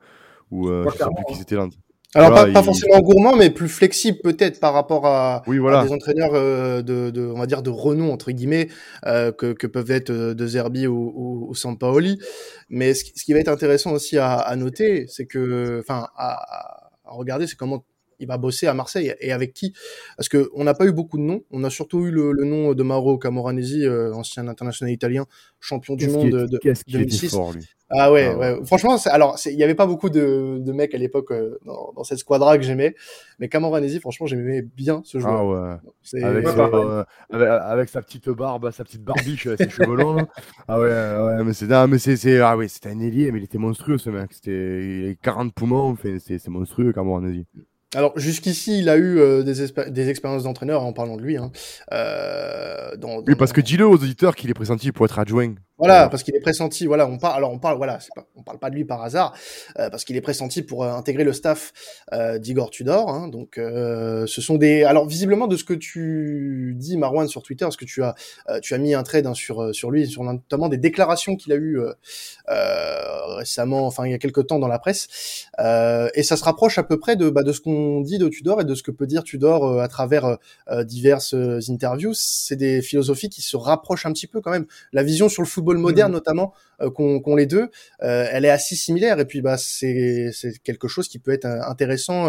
ou 0.50 0.68
euh, 0.68 0.86
je 0.92 0.98
sais 0.98 1.04
plus 1.04 1.24
qui 1.28 1.34
c'était 1.34 1.56
là. 1.56 1.66
Alors 2.14 2.30
pas, 2.52 2.62
forcément 2.62 3.00
gourmand, 3.00 3.36
mais 3.36 3.50
plus 3.50 3.68
flexible 3.68 4.18
peut-être 4.22 4.60
par 4.60 4.72
rapport 4.72 5.06
à, 5.06 5.42
oui, 5.46 5.58
voilà. 5.58 5.84
des 5.84 5.92
entraîneurs 5.92 6.30
euh, 6.34 6.80
de, 6.80 7.10
de, 7.10 7.26
on 7.26 7.38
va 7.38 7.46
dire 7.46 7.62
de 7.62 7.68
renom 7.68 8.12
entre 8.12 8.30
guillemets 8.30 8.68
euh, 9.06 9.32
que, 9.32 9.52
que, 9.52 9.66
peuvent 9.66 9.90
être 9.90 10.10
De 10.12 10.46
Zerbi 10.46 10.86
ou, 10.86 11.12
ou, 11.14 11.50
ou 11.50 11.54
Sampaoli. 11.54 12.18
Mais 12.70 12.94
ce, 12.94 13.04
ce, 13.14 13.24
qui 13.24 13.32
va 13.32 13.40
être 13.40 13.48
intéressant 13.48 13.92
aussi 13.92 14.16
à, 14.18 14.34
à 14.36 14.56
noter, 14.56 15.06
c'est 15.08 15.26
que, 15.26 15.80
enfin, 15.80 16.06
à, 16.16 16.88
à 17.04 17.10
regarder, 17.10 17.46
c'est 17.46 17.56
comment 17.56 17.84
il 18.18 18.26
va 18.26 18.38
bosser 18.38 18.66
à 18.66 18.74
Marseille 18.74 19.14
et 19.20 19.32
avec 19.32 19.52
qui? 19.52 19.72
Parce 20.16 20.28
que 20.28 20.50
on 20.54 20.64
n'a 20.64 20.74
pas 20.74 20.86
eu 20.86 20.92
beaucoup 20.92 21.18
de 21.18 21.22
noms. 21.22 21.42
On 21.50 21.64
a 21.64 21.70
surtout 21.70 22.06
eu 22.06 22.10
le, 22.10 22.32
le 22.32 22.44
nom 22.44 22.74
de 22.74 22.82
Mauro 22.82 23.18
Camoranesi, 23.18 23.84
euh, 23.84 24.12
ancien 24.14 24.48
international 24.48 24.92
italien, 24.92 25.26
champion 25.60 25.94
du 25.94 26.08
monde 26.08 26.30
de, 26.30 26.46
de 26.46 26.60
2006. 26.88 27.30
Fort, 27.30 27.52
lui? 27.52 27.66
Ah 27.88 28.10
ouais, 28.10 28.26
ah 28.26 28.36
ouais. 28.36 28.64
franchement, 28.64 28.96
alors 29.06 29.36
il 29.46 29.56
n'y 29.56 29.62
avait 29.62 29.76
pas 29.76 29.86
beaucoup 29.86 30.10
de, 30.10 30.58
de 30.58 30.72
mecs 30.72 30.92
à 30.92 30.98
l'époque 30.98 31.30
euh, 31.30 31.56
dans, 31.64 31.92
dans, 31.94 32.02
cette 32.02 32.18
squadra 32.18 32.58
que 32.58 32.64
j'aimais, 32.64 32.96
mais 33.38 33.48
Camoranesi, 33.48 34.00
franchement, 34.00 34.26
j'aimais 34.26 34.62
bien 34.62 35.02
ce 35.04 35.20
joueur. 35.20 35.36
Ah 35.36 35.46
ouais. 35.46 36.24
Avec, 36.24 36.46
euh, 36.46 37.04
avec, 37.30 37.48
avec, 37.48 37.88
sa 37.88 38.02
petite 38.02 38.28
barbe, 38.28 38.72
sa 38.72 38.82
petite 38.82 39.04
barbiche, 39.04 39.48
ses 39.56 39.68
cheveux 39.70 39.94
longs. 39.94 40.26
Ah 40.66 40.80
ouais, 40.80 40.88
ouais, 40.88 41.44
mais 41.44 41.52
c'est 41.52 41.68
mais 41.86 41.98
c'est 41.98 42.40
ah 42.40 42.56
ouais, 42.56 42.66
c'était 42.66 42.88
un 42.88 42.98
ailier, 42.98 43.30
mais 43.30 43.38
il 43.38 43.44
était 43.44 43.58
monstrueux 43.58 43.98
ce 43.98 44.10
mec. 44.10 44.32
C'était 44.32 45.16
40 45.22 45.54
poumons, 45.54 45.90
enfin, 45.90 46.16
c'est 46.18 46.48
monstrueux 46.48 46.92
Camoranesi. 46.92 47.46
Alors 47.96 48.12
jusqu'ici, 48.16 48.78
il 48.78 48.90
a 48.90 48.98
eu 48.98 49.18
euh, 49.18 49.42
des, 49.42 49.90
des, 49.90 50.08
expériences 50.10 50.42
d'entraîneur 50.42 50.84
en 50.84 50.92
parlant 50.92 51.16
de 51.16 51.22
lui. 51.22 51.38
Hein. 51.38 51.50
Euh, 51.92 52.94
dans, 52.96 53.22
dans... 53.22 53.24
Oui, 53.26 53.34
parce 53.36 53.54
que 53.54 53.62
dis-le 53.62 53.86
aux 53.86 53.94
auditeurs 53.94 54.36
qu'il 54.36 54.50
est 54.50 54.54
pressenti 54.54 54.92
pour 54.92 55.06
être 55.06 55.18
adjoint. 55.18 55.54
Voilà, 55.78 56.08
parce 56.08 56.22
qu'il 56.22 56.34
est 56.34 56.40
pressenti. 56.40 56.86
Voilà, 56.86 57.06
on 57.06 57.18
parle. 57.18 57.36
Alors 57.36 57.52
on 57.52 57.58
parle. 57.58 57.76
Voilà, 57.76 57.98
pas, 58.14 58.26
on 58.34 58.42
parle 58.42 58.58
pas 58.58 58.70
de 58.70 58.76
lui 58.76 58.86
par 58.86 59.02
hasard, 59.02 59.34
euh, 59.78 59.90
parce 59.90 60.04
qu'il 60.04 60.16
est 60.16 60.22
pressenti 60.22 60.62
pour 60.62 60.84
euh, 60.84 60.92
intégrer 60.92 61.22
le 61.22 61.34
staff 61.34 61.72
euh, 62.14 62.38
d'Igor 62.38 62.70
Tudor. 62.70 63.10
Hein, 63.10 63.28
donc, 63.28 63.58
euh, 63.58 64.26
ce 64.26 64.40
sont 64.40 64.56
des. 64.56 64.84
Alors 64.84 65.06
visiblement, 65.06 65.46
de 65.46 65.56
ce 65.56 65.64
que 65.64 65.74
tu 65.74 66.74
dis, 66.78 66.96
Marwan, 66.96 67.28
sur 67.28 67.42
Twitter, 67.42 67.66
parce 67.66 67.76
que 67.76 67.84
tu 67.84 68.02
as 68.02 68.14
tu 68.62 68.72
as 68.72 68.78
mis 68.78 68.94
un 68.94 69.02
trade 69.02 69.26
hein, 69.26 69.34
sur 69.34 69.74
sur 69.74 69.90
lui, 69.90 70.06
sur 70.06 70.22
notamment 70.24 70.70
des 70.70 70.78
déclarations 70.78 71.36
qu'il 71.36 71.52
a 71.52 71.56
eues 71.56 71.78
récemment, 73.36 73.86
enfin 73.86 74.06
il 74.06 74.12
y 74.12 74.14
a 74.14 74.18
quelques 74.18 74.46
temps 74.46 74.58
dans 74.58 74.68
la 74.68 74.78
presse, 74.78 75.08
et 75.58 76.22
ça 76.22 76.36
se 76.36 76.44
rapproche 76.44 76.78
à 76.78 76.84
peu 76.84 76.98
près 76.98 77.16
de 77.16 77.28
bah, 77.28 77.42
de 77.42 77.52
ce 77.52 77.60
qu'on 77.60 78.00
dit 78.00 78.16
de 78.18 78.28
Tudor 78.28 78.62
et 78.62 78.64
de 78.64 78.74
ce 78.74 78.82
que 78.82 78.90
peut 78.90 79.06
dire 79.06 79.24
Tudor 79.24 79.80
à 79.80 79.88
travers 79.88 80.38
diverses 80.84 81.34
interviews. 81.68 82.14
C'est 82.14 82.56
des 82.56 82.80
philosophies 82.80 83.28
qui 83.28 83.42
se 83.42 83.56
rapprochent 83.56 84.06
un 84.06 84.12
petit 84.12 84.26
peu 84.26 84.40
quand 84.40 84.50
même. 84.50 84.66
La 84.92 85.02
vision 85.02 85.28
sur 85.28 85.42
le 85.42 85.46
football 85.46 85.65
moderne 85.74 86.10
mmh. 86.10 86.14
notamment 86.14 86.54
euh, 86.82 86.90
qu'ont 86.90 87.36
les 87.36 87.46
deux, 87.46 87.70
euh, 88.02 88.26
elle 88.30 88.44
est 88.44 88.50
assez 88.50 88.74
similaire 88.74 89.18
et 89.18 89.24
puis 89.24 89.40
bah 89.40 89.56
c'est 89.56 90.30
quelque 90.62 90.88
chose 90.88 91.08
qui 91.08 91.18
peut 91.18 91.30
être 91.30 91.46
euh, 91.46 91.62
intéressant 91.62 92.28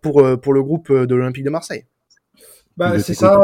pour 0.00 0.22
pour 0.40 0.52
le 0.54 0.62
groupe 0.62 0.92
de 0.92 1.14
l'Olympique 1.14 1.44
de 1.44 1.50
Marseille. 1.50 1.84
Bah, 2.76 2.98
c'est 3.00 3.14
ça. 3.14 3.42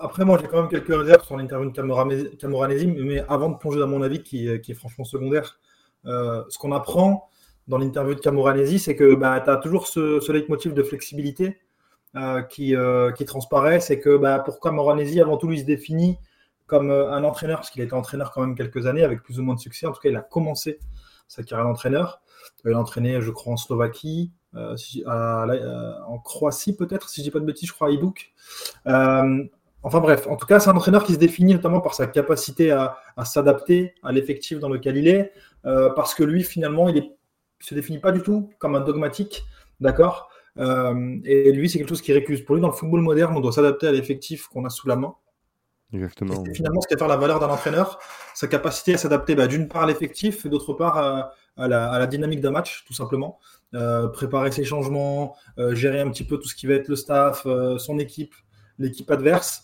après, 0.00 0.24
moi, 0.24 0.38
j'ai 0.40 0.48
quand 0.48 0.62
même 0.62 0.70
quelques 0.70 0.88
réserves 0.88 1.24
sur 1.24 1.36
l'interview 1.36 1.70
de 1.70 2.36
Camoranesi, 2.38 2.86
mais 2.86 3.22
avant 3.28 3.50
de 3.50 3.58
plonger 3.58 3.78
dans 3.78 3.86
mon 3.86 4.00
avis, 4.00 4.22
qui, 4.22 4.48
qui 4.62 4.72
est 4.72 4.74
franchement 4.74 5.04
secondaire, 5.04 5.60
ce 6.04 6.58
qu'on 6.58 6.72
apprend 6.72 7.28
dans 7.68 7.76
l'interview 7.76 8.14
de 8.14 8.20
Camoranesi, 8.20 8.78
c'est 8.78 8.96
que 8.96 9.14
bah, 9.14 9.40
tu 9.44 9.50
as 9.50 9.56
toujours 9.56 9.86
ce, 9.86 10.18
ce 10.20 10.32
leitmotiv 10.32 10.72
de 10.72 10.82
flexibilité 10.82 11.58
qui, 12.48 12.74
qui 13.16 13.24
transparaît. 13.26 13.80
C'est 13.80 14.00
que 14.00 14.16
bah, 14.16 14.38
pour 14.40 14.60
Camoranesi, 14.60 15.20
avant 15.20 15.36
tout, 15.36 15.46
lui 15.46 15.60
se 15.60 15.66
définit 15.66 16.18
comme 16.66 16.90
euh, 16.90 17.10
un 17.12 17.24
entraîneur, 17.24 17.58
parce 17.58 17.70
qu'il 17.70 17.82
a 17.82 17.84
été 17.84 17.94
entraîneur 17.94 18.32
quand 18.32 18.40
même 18.40 18.54
quelques 18.54 18.86
années, 18.86 19.02
avec 19.02 19.22
plus 19.22 19.38
ou 19.38 19.42
moins 19.42 19.54
de 19.54 19.60
succès. 19.60 19.86
En 19.86 19.92
tout 19.92 20.00
cas, 20.00 20.08
il 20.08 20.16
a 20.16 20.20
commencé 20.20 20.78
sa 21.28 21.42
carrière 21.42 21.66
d'entraîneur. 21.66 22.20
Il 22.64 22.72
a 22.72 22.78
entraîné, 22.78 23.20
je 23.20 23.30
crois, 23.30 23.52
en 23.52 23.56
Slovaquie, 23.56 24.32
euh, 24.54 24.76
euh, 25.06 25.92
en 26.06 26.18
Croatie 26.18 26.76
peut-être, 26.76 27.08
si 27.08 27.20
je 27.20 27.26
dis 27.26 27.30
pas 27.30 27.40
de 27.40 27.44
bêtises, 27.44 27.68
je 27.68 27.74
crois 27.74 27.88
à 27.88 27.90
Idouk. 27.90 28.32
enfin 28.84 30.00
bref, 30.00 30.26
en 30.26 30.36
tout 30.36 30.46
cas, 30.46 30.60
c'est 30.60 30.70
un 30.70 30.76
entraîneur 30.76 31.04
qui 31.04 31.14
se 31.14 31.18
définit 31.18 31.54
notamment 31.54 31.80
par 31.80 31.94
sa 31.94 32.06
capacité 32.06 32.70
à, 32.70 32.96
s'adapter 33.24 33.94
à 34.02 34.12
l'effectif 34.12 34.58
dans 34.58 34.68
lequel 34.68 34.96
il 34.96 35.08
est, 35.08 35.32
parce 35.62 36.14
que 36.14 36.24
lui, 36.24 36.42
finalement, 36.42 36.88
il 36.88 36.96
ne 36.96 37.00
se 37.60 37.74
définit 37.74 37.98
pas 37.98 38.12
du 38.12 38.22
tout 38.22 38.50
comme 38.58 38.74
un 38.74 38.80
dogmatique, 38.80 39.44
d'accord? 39.80 40.30
Et 40.58 41.52
lui, 41.52 41.68
c'est 41.68 41.78
quelque 41.78 41.88
chose 41.88 42.02
qui 42.02 42.12
récuse. 42.12 42.44
Pour 42.44 42.54
lui, 42.54 42.62
dans 42.62 42.68
le 42.68 42.74
football 42.74 43.00
moderne, 43.00 43.34
on 43.36 43.40
doit 43.40 43.52
s'adapter 43.52 43.88
à 43.88 43.92
l'effectif 43.92 44.46
qu'on 44.48 44.64
a 44.64 44.70
sous 44.70 44.88
la 44.88 44.96
main. 44.96 45.14
Exactement. 45.92 46.42
finalement, 46.52 46.80
ce 46.80 46.88
qui 46.88 46.94
va 46.94 46.98
faire 46.98 47.08
la 47.08 47.16
valeur 47.16 47.38
d'un 47.38 47.48
entraîneur, 47.48 47.98
sa 48.34 48.48
capacité 48.48 48.94
à 48.94 48.98
s'adapter 48.98 49.34
bah, 49.34 49.46
d'une 49.46 49.68
part 49.68 49.84
à 49.84 49.86
l'effectif 49.86 50.44
et 50.44 50.48
d'autre 50.48 50.72
part 50.74 50.98
à, 50.98 51.68
la, 51.68 52.06
dynamique 52.06 52.40
d'un 52.40 52.50
match, 52.50 52.84
tout 52.86 52.92
simplement. 52.92 53.38
Euh, 53.74 54.08
préparer 54.08 54.52
ses 54.52 54.64
changements, 54.64 55.36
euh, 55.58 55.74
gérer 55.74 56.00
un 56.00 56.10
petit 56.10 56.24
peu 56.24 56.38
tout 56.38 56.48
ce 56.48 56.54
qui 56.54 56.66
va 56.66 56.74
être 56.74 56.88
le 56.88 56.96
staff, 56.96 57.42
euh, 57.46 57.78
son 57.78 57.98
équipe, 57.98 58.34
l'équipe 58.78 59.10
adverse. 59.10 59.62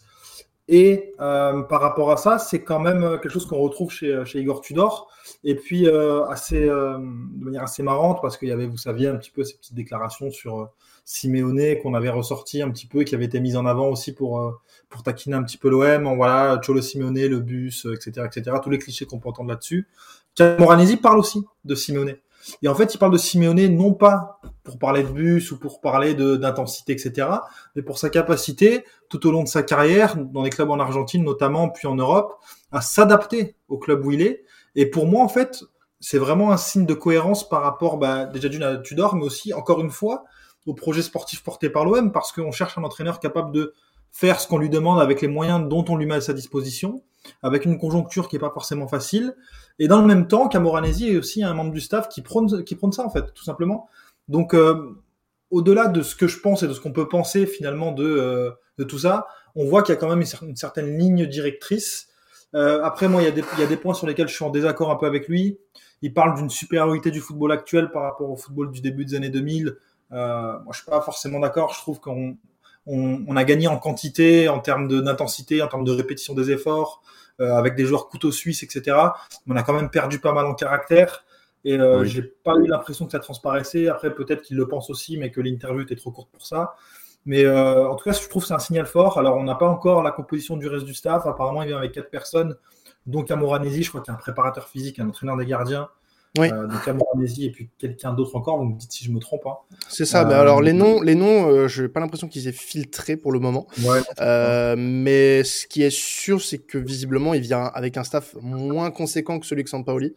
Et 0.68 1.12
par 1.18 1.80
rapport 1.80 2.12
à 2.12 2.16
ça, 2.16 2.38
c'est 2.38 2.62
quand 2.62 2.78
même 2.78 3.18
quelque 3.20 3.28
chose 3.28 3.46
qu'on 3.46 3.58
retrouve 3.58 3.90
chez, 3.90 4.24
Igor 4.34 4.62
Tudor. 4.62 5.10
Et 5.44 5.56
puis, 5.56 5.82
de 5.82 7.44
manière 7.44 7.64
assez 7.64 7.82
marrante, 7.82 8.20
parce 8.22 8.38
qu'il 8.38 8.48
y 8.48 8.52
avait, 8.52 8.66
vous 8.66 8.78
saviez, 8.78 9.08
un 9.08 9.16
petit 9.16 9.32
peu 9.32 9.44
ces 9.44 9.56
petites 9.58 9.74
déclarations 9.74 10.30
sur 10.30 10.70
Simeone 11.04 11.78
qu'on 11.82 11.94
avait 11.94 12.08
ressorti 12.08 12.62
un 12.62 12.70
petit 12.70 12.86
peu 12.86 13.02
et 13.02 13.04
qui 13.04 13.14
avait 13.14 13.26
été 13.26 13.40
mise 13.40 13.56
en 13.56 13.66
avant 13.66 13.88
aussi 13.88 14.14
pour, 14.14 14.62
pour 14.92 15.02
taquiner 15.02 15.34
un 15.34 15.42
petit 15.42 15.58
peu 15.58 15.68
l'OM. 15.68 16.14
Voilà, 16.14 16.60
Cholo 16.64 16.80
Simeone, 16.80 17.26
le 17.26 17.40
bus, 17.40 17.86
etc., 17.92 18.26
etc. 18.26 18.56
Tous 18.62 18.70
les 18.70 18.78
clichés 18.78 19.06
qu'on 19.06 19.18
peut 19.18 19.28
entendre 19.28 19.48
là-dessus. 19.48 19.88
Moranesi 20.58 20.96
parle 20.96 21.18
aussi 21.18 21.42
de 21.64 21.74
Simeone. 21.74 22.14
Et 22.62 22.68
en 22.68 22.74
fait, 22.74 22.94
il 22.94 22.98
parle 22.98 23.12
de 23.12 23.18
Simeone 23.18 23.66
non 23.68 23.92
pas 23.92 24.40
pour 24.64 24.78
parler 24.78 25.02
de 25.02 25.08
bus 25.08 25.50
ou 25.52 25.58
pour 25.58 25.80
parler 25.80 26.14
d'intensité, 26.14 26.92
etc., 26.92 27.28
mais 27.74 27.82
pour 27.82 27.98
sa 27.98 28.10
capacité, 28.10 28.84
tout 29.08 29.26
au 29.26 29.30
long 29.30 29.42
de 29.42 29.48
sa 29.48 29.62
carrière, 29.62 30.16
dans 30.16 30.42
les 30.42 30.50
clubs 30.50 30.70
en 30.70 30.80
Argentine 30.80 31.24
notamment, 31.24 31.68
puis 31.68 31.86
en 31.86 31.94
Europe, 31.94 32.34
à 32.70 32.80
s'adapter 32.80 33.56
au 33.68 33.78
club 33.78 34.04
où 34.04 34.12
il 34.12 34.22
est. 34.22 34.44
Et 34.74 34.86
pour 34.86 35.06
moi, 35.06 35.22
en 35.22 35.28
fait, 35.28 35.62
c'est 36.00 36.18
vraiment 36.18 36.50
un 36.50 36.56
signe 36.56 36.86
de 36.86 36.94
cohérence 36.94 37.48
par 37.48 37.62
rapport, 37.62 37.96
bah, 37.96 38.24
déjà 38.24 38.48
d'une 38.48 38.62
à 38.62 38.76
Tudor, 38.76 39.14
mais 39.14 39.24
aussi, 39.24 39.54
encore 39.54 39.80
une 39.80 39.90
fois, 39.90 40.24
au 40.66 40.74
projet 40.74 41.02
sportif 41.02 41.42
porté 41.42 41.70
par 41.70 41.84
l'OM, 41.84 42.12
parce 42.12 42.32
qu'on 42.32 42.52
cherche 42.52 42.76
un 42.78 42.84
entraîneur 42.84 43.20
capable 43.20 43.52
de 43.52 43.74
faire 44.12 44.40
ce 44.40 44.46
qu'on 44.46 44.58
lui 44.58 44.68
demande 44.68 45.00
avec 45.00 45.20
les 45.20 45.28
moyens 45.28 45.68
dont 45.68 45.84
on 45.88 45.96
lui 45.96 46.06
met 46.06 46.14
à 46.14 46.20
sa 46.20 46.32
disposition, 46.32 47.02
avec 47.42 47.64
une 47.64 47.78
conjoncture 47.78 48.28
qui 48.28 48.36
est 48.36 48.40
pas 48.40 48.50
forcément 48.50 48.86
facile, 48.86 49.34
et 49.78 49.88
dans 49.88 50.00
le 50.00 50.06
même 50.06 50.28
temps, 50.28 50.48
Camoranesi 50.48 51.08
est 51.08 51.16
aussi 51.16 51.42
un 51.42 51.54
membre 51.54 51.72
du 51.72 51.80
staff 51.80 52.08
qui 52.08 52.20
prône, 52.20 52.62
qui 52.64 52.76
prône 52.76 52.92
ça 52.92 53.04
en 53.04 53.10
fait, 53.10 53.32
tout 53.34 53.44
simplement. 53.44 53.88
Donc, 54.28 54.54
euh, 54.54 54.94
au-delà 55.50 55.88
de 55.88 56.02
ce 56.02 56.14
que 56.14 56.26
je 56.26 56.40
pense 56.40 56.62
et 56.62 56.68
de 56.68 56.72
ce 56.72 56.80
qu'on 56.80 56.92
peut 56.92 57.08
penser 57.08 57.46
finalement 57.46 57.92
de, 57.92 58.04
euh, 58.04 58.50
de 58.78 58.84
tout 58.84 58.98
ça, 58.98 59.26
on 59.54 59.66
voit 59.66 59.82
qu'il 59.82 59.94
y 59.94 59.98
a 59.98 60.00
quand 60.00 60.08
même 60.08 60.24
une, 60.42 60.56
certaine 60.56 60.98
ligne 60.98 61.26
directrice. 61.26 62.08
Euh, 62.54 62.82
après, 62.82 63.08
moi, 63.08 63.22
il 63.22 63.26
y, 63.26 63.28
a 63.28 63.32
des, 63.32 63.44
il 63.54 63.60
y 63.60 63.62
a 63.62 63.66
des 63.66 63.76
points 63.76 63.94
sur 63.94 64.06
lesquels 64.06 64.28
je 64.28 64.34
suis 64.34 64.44
en 64.44 64.50
désaccord 64.50 64.90
un 64.90 64.96
peu 64.96 65.06
avec 65.06 65.28
lui. 65.28 65.58
Il 66.00 66.12
parle 66.12 66.34
d'une 66.36 66.50
supériorité 66.50 67.10
du 67.10 67.20
football 67.20 67.52
actuel 67.52 67.90
par 67.90 68.02
rapport 68.02 68.30
au 68.30 68.36
football 68.36 68.70
du 68.70 68.80
début 68.80 69.04
des 69.04 69.14
années 69.14 69.30
2000. 69.30 69.76
Euh, 70.12 70.52
moi, 70.60 70.72
je 70.72 70.78
suis 70.78 70.90
pas 70.90 71.00
forcément 71.00 71.38
d'accord. 71.38 71.72
Je 71.74 71.80
trouve 71.80 72.00
qu'on 72.00 72.36
on, 72.86 73.24
on, 73.26 73.36
a 73.36 73.44
gagné 73.44 73.68
en 73.68 73.78
quantité, 73.78 74.48
en 74.48 74.60
termes 74.60 74.88
d'intensité, 74.88 75.62
en 75.62 75.68
termes 75.68 75.84
de 75.84 75.92
répétition 75.92 76.34
des 76.34 76.50
efforts. 76.50 77.02
Euh, 77.40 77.54
avec 77.54 77.74
des 77.76 77.86
joueurs 77.86 78.08
couteaux 78.08 78.30
suisses, 78.30 78.62
etc. 78.62 78.96
On 79.48 79.56
a 79.56 79.62
quand 79.62 79.72
même 79.72 79.88
perdu 79.88 80.18
pas 80.18 80.32
mal 80.32 80.44
en 80.44 80.54
caractère. 80.54 81.24
Et 81.64 81.78
euh, 81.78 82.04
j'ai 82.04 82.22
pas 82.22 82.54
eu 82.56 82.66
l'impression 82.66 83.06
que 83.06 83.12
ça 83.12 83.20
transparaissait. 83.20 83.88
Après, 83.88 84.14
peut-être 84.14 84.42
qu'il 84.42 84.56
le 84.58 84.68
pense 84.68 84.90
aussi, 84.90 85.16
mais 85.16 85.30
que 85.30 85.40
l'interview 85.40 85.80
était 85.80 85.96
trop 85.96 86.10
courte 86.10 86.30
pour 86.30 86.44
ça. 86.44 86.74
Mais 87.24 87.44
euh, 87.44 87.88
en 87.88 87.96
tout 87.96 88.04
cas, 88.04 88.12
je 88.12 88.28
trouve 88.28 88.42
que 88.42 88.48
c'est 88.48 88.54
un 88.54 88.58
signal 88.58 88.84
fort. 88.84 89.18
Alors, 89.18 89.36
on 89.38 89.44
n'a 89.44 89.54
pas 89.54 89.68
encore 89.68 90.02
la 90.02 90.10
composition 90.10 90.56
du 90.58 90.68
reste 90.68 90.84
du 90.84 90.94
staff. 90.94 91.26
Apparemment, 91.26 91.62
il 91.62 91.68
vient 91.68 91.78
avec 91.78 91.92
quatre 91.92 92.10
personnes, 92.10 92.56
donc 93.06 93.30
Amoranesi, 93.30 93.82
je 93.82 93.88
crois 93.88 94.02
qu'il 94.02 94.12
y 94.12 94.14
a 94.14 94.18
un 94.18 94.20
préparateur 94.20 94.68
physique, 94.68 94.98
un 94.98 95.08
entraîneur 95.08 95.36
des 95.36 95.46
gardiens, 95.46 95.88
oui. 96.38 96.50
Euh, 96.50 96.66
donc 96.66 96.88
et 97.38 97.50
puis 97.50 97.68
quelqu'un 97.78 98.14
d'autre 98.14 98.34
encore. 98.36 98.56
Vous 98.58 98.64
me 98.64 98.78
dites 98.78 98.90
si 98.90 99.04
je 99.04 99.10
me 99.10 99.18
trompe. 99.18 99.42
Hein. 99.46 99.56
C'est 99.88 100.06
ça. 100.06 100.24
mais 100.24 100.32
alors 100.34 100.62
les 100.62 100.72
noms, 100.72 101.02
les 101.02 101.14
noms, 101.14 101.46
euh, 101.48 101.68
je 101.68 101.82
n'ai 101.82 101.88
pas 101.88 102.00
l'impression 102.00 102.26
qu'ils 102.26 102.48
aient 102.48 102.52
filtré 102.52 103.16
pour 103.16 103.32
le 103.32 103.38
moment. 103.38 103.66
Ouais, 103.84 104.00
Euh, 104.20 104.74
mais 104.78 105.44
ce 105.44 105.66
qui 105.66 105.82
est 105.82 105.90
sûr, 105.90 106.40
c'est 106.40 106.58
que 106.58 106.78
visiblement, 106.78 107.34
il 107.34 107.42
vient 107.42 107.64
avec 107.74 107.98
un 107.98 108.04
staff 108.04 108.34
moins 108.40 108.90
conséquent 108.90 109.38
que 109.40 109.46
celui 109.46 109.64
de 109.64 109.68
Sampaoli. 109.68 110.14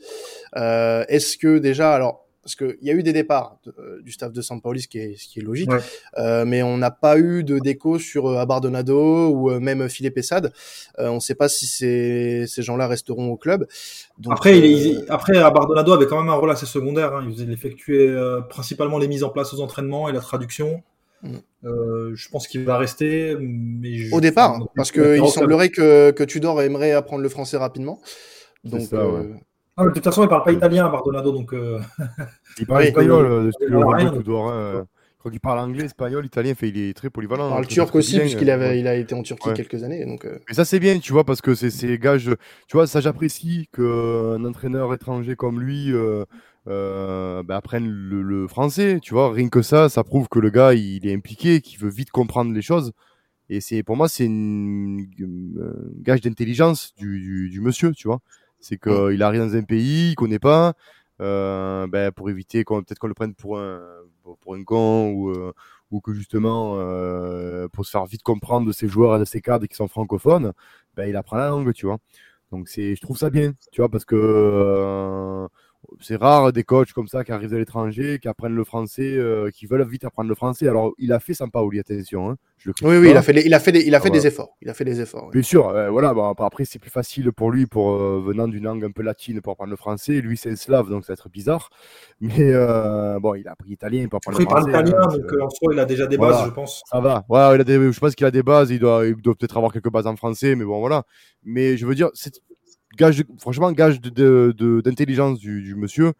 Euh, 0.56 1.04
Est-ce 1.10 1.38
que 1.38 1.58
déjà, 1.58 1.94
alors 1.94 2.25
parce 2.46 2.54
qu'il 2.56 2.78
y 2.84 2.92
a 2.92 2.94
eu 2.94 3.02
des 3.02 3.12
départs 3.12 3.58
de, 3.66 3.74
euh, 3.80 4.02
du 4.04 4.12
staff 4.12 4.32
de 4.32 4.40
Sampaoli, 4.40 4.80
ce 4.82 4.88
qui 4.88 5.00
est, 5.00 5.18
ce 5.18 5.28
qui 5.28 5.40
est 5.40 5.42
logique, 5.42 5.72
Ouais. 5.72 5.80
euh, 6.20 6.46
mais 6.46 6.62
on 6.62 6.78
n'a 6.78 6.92
pas 6.92 7.18
eu 7.18 7.44
de 7.44 7.58
déco 7.58 7.98
sur 7.98 8.28
euh, 8.28 8.38
Abardonado 8.38 9.30
ou 9.30 9.50
euh, 9.50 9.60
même 9.60 9.90
Philippe 9.90 10.20
Essad. 10.20 10.54
Euh, 11.00 11.08
on 11.08 11.16
ne 11.16 11.20
sait 11.20 11.34
pas 11.34 11.50
si 11.50 11.66
ces, 11.66 12.46
ces 12.48 12.62
gens-là 12.62 12.88
resteront 12.88 13.32
au 13.32 13.36
club. 13.36 13.66
Donc, 14.20 14.34
Après, 14.34 14.60
il, 14.60 14.64
euh, 14.64 14.68
il- 15.02 15.06
après, 15.10 15.36
Abardonado 15.40 15.92
avait 15.94 16.06
quand 16.06 16.20
même 16.22 16.30
un 16.30 16.36
rôle 16.36 16.52
assez 16.52 16.68
secondaire. 16.68 17.16
Hein. 17.16 17.28
Il 17.36 17.52
effectuait 17.52 18.08
euh, 18.10 18.42
principalement 18.42 19.00
les 19.00 19.08
mises 19.08 19.24
en 19.24 19.30
place 19.30 19.52
aux 19.56 19.60
entraînements 19.62 20.08
et 20.08 20.12
la 20.14 20.20
traduction. 20.22 20.84
Mm. 21.24 21.30
Euh, 21.66 22.12
je 22.14 22.30
pense 22.30 22.48
qu'il 22.48 22.64
va 22.64 22.78
rester, 22.78 23.36
mais 23.40 23.98
je- 23.98 24.14
Au 24.14 24.22
départ, 24.22 24.60
parce 24.76 24.92
qu'il 24.92 25.28
semblerait 25.30 25.70
que, 25.70 26.12
que 26.12 26.24
Tudor 26.24 26.62
aimerait 26.62 26.92
apprendre 26.92 27.24
le 27.24 27.30
français 27.30 27.58
rapidement. 27.58 28.00
Donc, 28.64 28.82
ça, 28.82 28.98
euh, 28.98 29.22
ouais. 29.22 29.30
Ah, 29.78 29.84
mais 29.84 29.90
de 29.90 29.94
toute 29.96 30.04
façon, 30.04 30.24
il 30.24 30.30
parle 30.30 30.44
pas 30.44 30.52
italien, 30.54 30.86
Abardonado, 30.86 31.32
donc 31.32 31.54
euh, 31.54 31.80
Il 32.60 32.66
parle 32.66 32.84
espagnol, 32.84 33.26
euh, 33.26 33.52
Il 33.60 33.68
parle 33.70 34.86
je 35.26 35.30
crois 35.30 35.32
qu'il 35.32 35.42
parle 35.42 35.58
anglais, 35.60 35.86
espagnol, 35.86 36.24
italien, 36.24 36.54
fait, 36.54 36.70
il 36.70 36.78
est 36.78 36.94
très 36.96 37.10
polyvalent. 37.10 37.48
il 37.48 37.50
parle 37.50 37.64
hein, 37.64 37.68
turc 37.68 37.96
aussi, 37.96 38.20
puisqu'il 38.20 38.52
avait, 38.52 38.70
ouais. 38.70 38.80
il 38.80 38.88
a 38.88 38.94
été 38.94 39.16
en 39.16 39.24
Turquie 39.24 39.50
Ouais. 39.50 39.56
quelques 39.56 39.82
années. 39.84 40.06
Donc, 40.06 40.24
euh, 40.24 40.38
Mais 40.48 40.54
ça, 40.54 40.66
c'est 40.66 40.80
bien, 40.80 41.00
tu 41.00 41.14
vois, 41.14 41.24
parce 41.24 41.42
que 41.42 41.56
c'est 41.56 41.72
c'est 41.72 41.98
gage. 41.98 42.30
Tu 42.68 42.78
vois, 42.78 42.86
ça, 42.86 43.02
j'apprécie 43.02 43.68
qu'un 43.74 44.46
entraîneur 44.46 44.94
étranger 44.94 45.36
comme 45.36 45.60
lui 45.60 45.92
euh, 45.92 46.26
euh, 46.68 47.42
bah, 47.42 47.56
apprenne 47.58 47.88
le, 47.90 48.22
le 48.22 48.48
français. 48.48 49.00
Tu 49.02 49.16
vois, 49.16 49.34
rien 49.34 49.50
que 49.50 49.64
ça, 49.64 49.90
ça 49.90 50.04
prouve 50.04 50.28
que 50.30 50.38
le 50.38 50.52
gars, 50.52 50.76
il 50.76 51.08
est 51.08 51.14
impliqué, 51.16 51.60
qu'il 51.60 51.80
veut 51.80 51.90
vite 51.90 52.12
comprendre 52.12 52.54
les 52.54 52.62
choses. 52.62 52.92
Et 53.50 53.62
c'est 53.62 53.82
pour 53.82 53.98
moi, 53.98 54.08
c'est 54.08 54.28
un 54.28 54.98
gage 56.04 56.22
d'intelligence 56.22 56.94
du, 56.98 57.20
du, 57.20 57.50
du 57.50 57.62
monsieur, 57.62 57.94
tu 57.94 58.08
vois. 58.08 58.20
C'est 58.66 58.80
qu'il 58.80 59.22
arrive 59.22 59.42
dans 59.42 59.56
un 59.56 59.62
pays, 59.62 60.10
il 60.12 60.16
connaît 60.16 60.40
pas, 60.40 60.74
euh, 61.22 61.86
ben, 61.86 62.12
pour 62.12 62.32
éviter 62.32 62.64
qu'on 62.64 62.82
peut-être 62.82 62.98
qu'on 62.98 63.08
le 63.08 63.14
prenne 63.14 63.36
pour 63.36 63.60
un 63.60 63.80
pour 64.42 64.56
un 64.56 64.64
con 64.64 65.12
ou 65.12 65.30
euh, 65.30 65.54
ou 65.92 66.02
que 66.02 66.14
justement 66.16 66.78
euh, 66.80 67.68
pour 67.68 67.86
se 67.86 67.92
faire 67.92 68.06
vite 68.06 68.24
comprendre 68.24 68.66
de 68.66 68.72
ces 68.72 68.88
joueurs 68.88 69.18
et 69.18 69.20
de 69.20 69.26
ces 69.26 69.40
cadres 69.40 69.68
qui 69.68 69.76
sont 69.76 69.88
francophones, 69.88 70.52
ben 70.96 71.08
il 71.08 71.16
apprend 71.16 71.38
la 71.38 71.50
langue, 71.50 71.74
tu 71.74 71.86
vois. 71.86 72.00
Donc 72.52 72.68
c'est 72.68 72.96
je 72.96 73.02
trouve 73.02 73.18
ça 73.18 73.30
bien, 73.30 73.54
tu 73.72 73.82
vois, 73.82 73.90
parce 73.90 74.04
que 74.04 75.48
c'est 76.02 76.16
rare 76.16 76.52
des 76.54 76.64
coachs 76.64 76.92
comme 76.94 77.08
ça 77.08 77.24
qui 77.24 77.32
arrivent 77.32 77.52
de 77.52 77.58
l'étranger, 77.58 78.20
qui 78.22 78.28
apprennent 78.28 78.56
le 78.56 78.64
français, 78.64 79.16
euh, 79.18 79.50
qui 79.52 79.66
veulent 79.66 79.88
vite 79.88 80.04
apprendre 80.06 80.30
le 80.30 80.36
français. 80.36 80.68
Alors 80.68 80.94
il 80.98 81.12
a 81.14 81.20
fait 81.20 81.34
Sampaoli, 81.34 81.80
attention, 81.80 82.30
hein, 82.32 82.36
je 82.58 82.70
le 82.70 82.74
Oui, 82.88 82.98
oui, 82.98 83.10
il 83.12 83.18
a 83.18 83.22
fait, 83.22 83.34
les- 83.34 83.46
il 83.46 83.54
a 83.54 83.60
fait, 83.60 83.72
des, 83.72 83.82
il 83.82 83.94
a 83.96 84.00
fait 84.00 84.08
Ah, 84.08 84.12
des 84.12 84.20
voilà. 84.20 84.28
efforts. 84.30 84.58
Il 84.62 84.70
a 84.70 84.74
fait 84.74 84.86
des 84.86 85.02
efforts. 85.02 85.30
Bien 85.32 85.42
sûr, 85.42 85.70
euh, 85.70 85.90
voilà. 85.90 86.14
Bon, 86.14 86.24
après, 86.32 86.66
c'est 86.66 86.80
plus 86.80 86.90
facile 86.90 87.32
pour 87.32 87.52
lui, 87.52 87.66
pour 87.66 87.92
euh, 87.92 88.22
venant 88.26 88.48
d'une 88.48 88.64
langue 88.64 88.84
un 88.86 88.92
peu 88.92 89.02
latine, 89.04 89.42
pour 89.42 89.54
apprendre 89.54 89.72
le 89.72 89.76
français. 89.78 90.22
Lui, 90.22 90.38
c'est 90.38 90.52
un 90.52 90.56
slave, 90.56 90.90
donc 90.90 91.04
ça 91.06 91.14
va 91.14 91.16
être 91.16 91.30
bizarre. 91.30 91.70
Mais 92.22 92.52
euh, 92.54 93.20
bon, 93.20 93.36
il 93.36 93.48
a 93.48 93.52
appris 93.52 93.72
italien 93.72 94.08
pour 94.08 94.18
apprendre 94.18 94.38
après, 94.42 94.44
il 94.44 94.48
parle 94.48 94.66
le 94.68 94.72
français. 94.72 94.90
italien, 94.90 95.08
hein, 95.08 95.18
donc 95.18 95.34
euh, 95.34 95.44
en 95.44 95.50
soi, 95.50 95.74
il 95.74 95.80
a 95.80 95.86
déjà 95.86 96.08
des 96.08 96.18
Voilà. 96.18 96.38
bases, 96.38 96.46
je 96.46 96.52
pense. 96.54 96.82
ça 96.90 97.00
va. 97.00 97.26
Ouais, 97.30 97.56
il 97.56 97.62
a 97.62 97.64
des, 97.64 97.92
je 97.92 98.00
pense 98.00 98.16
qu'il 98.16 98.26
a 98.26 98.32
des 98.32 98.44
bases. 98.44 98.72
Il 98.72 98.80
doit, 98.80 99.06
il 99.06 99.16
doit 99.16 99.36
peut-être 99.36 99.58
avoir 99.58 99.72
quelques 99.74 99.92
bases 99.92 100.08
en 100.08 100.16
français, 100.16 100.56
mais 100.56 100.66
bon, 100.66 100.80
voilà. 100.80 101.04
Mais 101.44 101.78
je 101.78 101.86
veux 101.86 101.96
dire, 101.96 102.10
c'est 102.14 102.34
gage, 102.98 103.24
franchement, 103.40 103.72
gage 103.72 104.02
d'intelligence 104.02 105.40
du, 105.40 105.62
du 105.62 105.76
monsieur. 105.76 106.14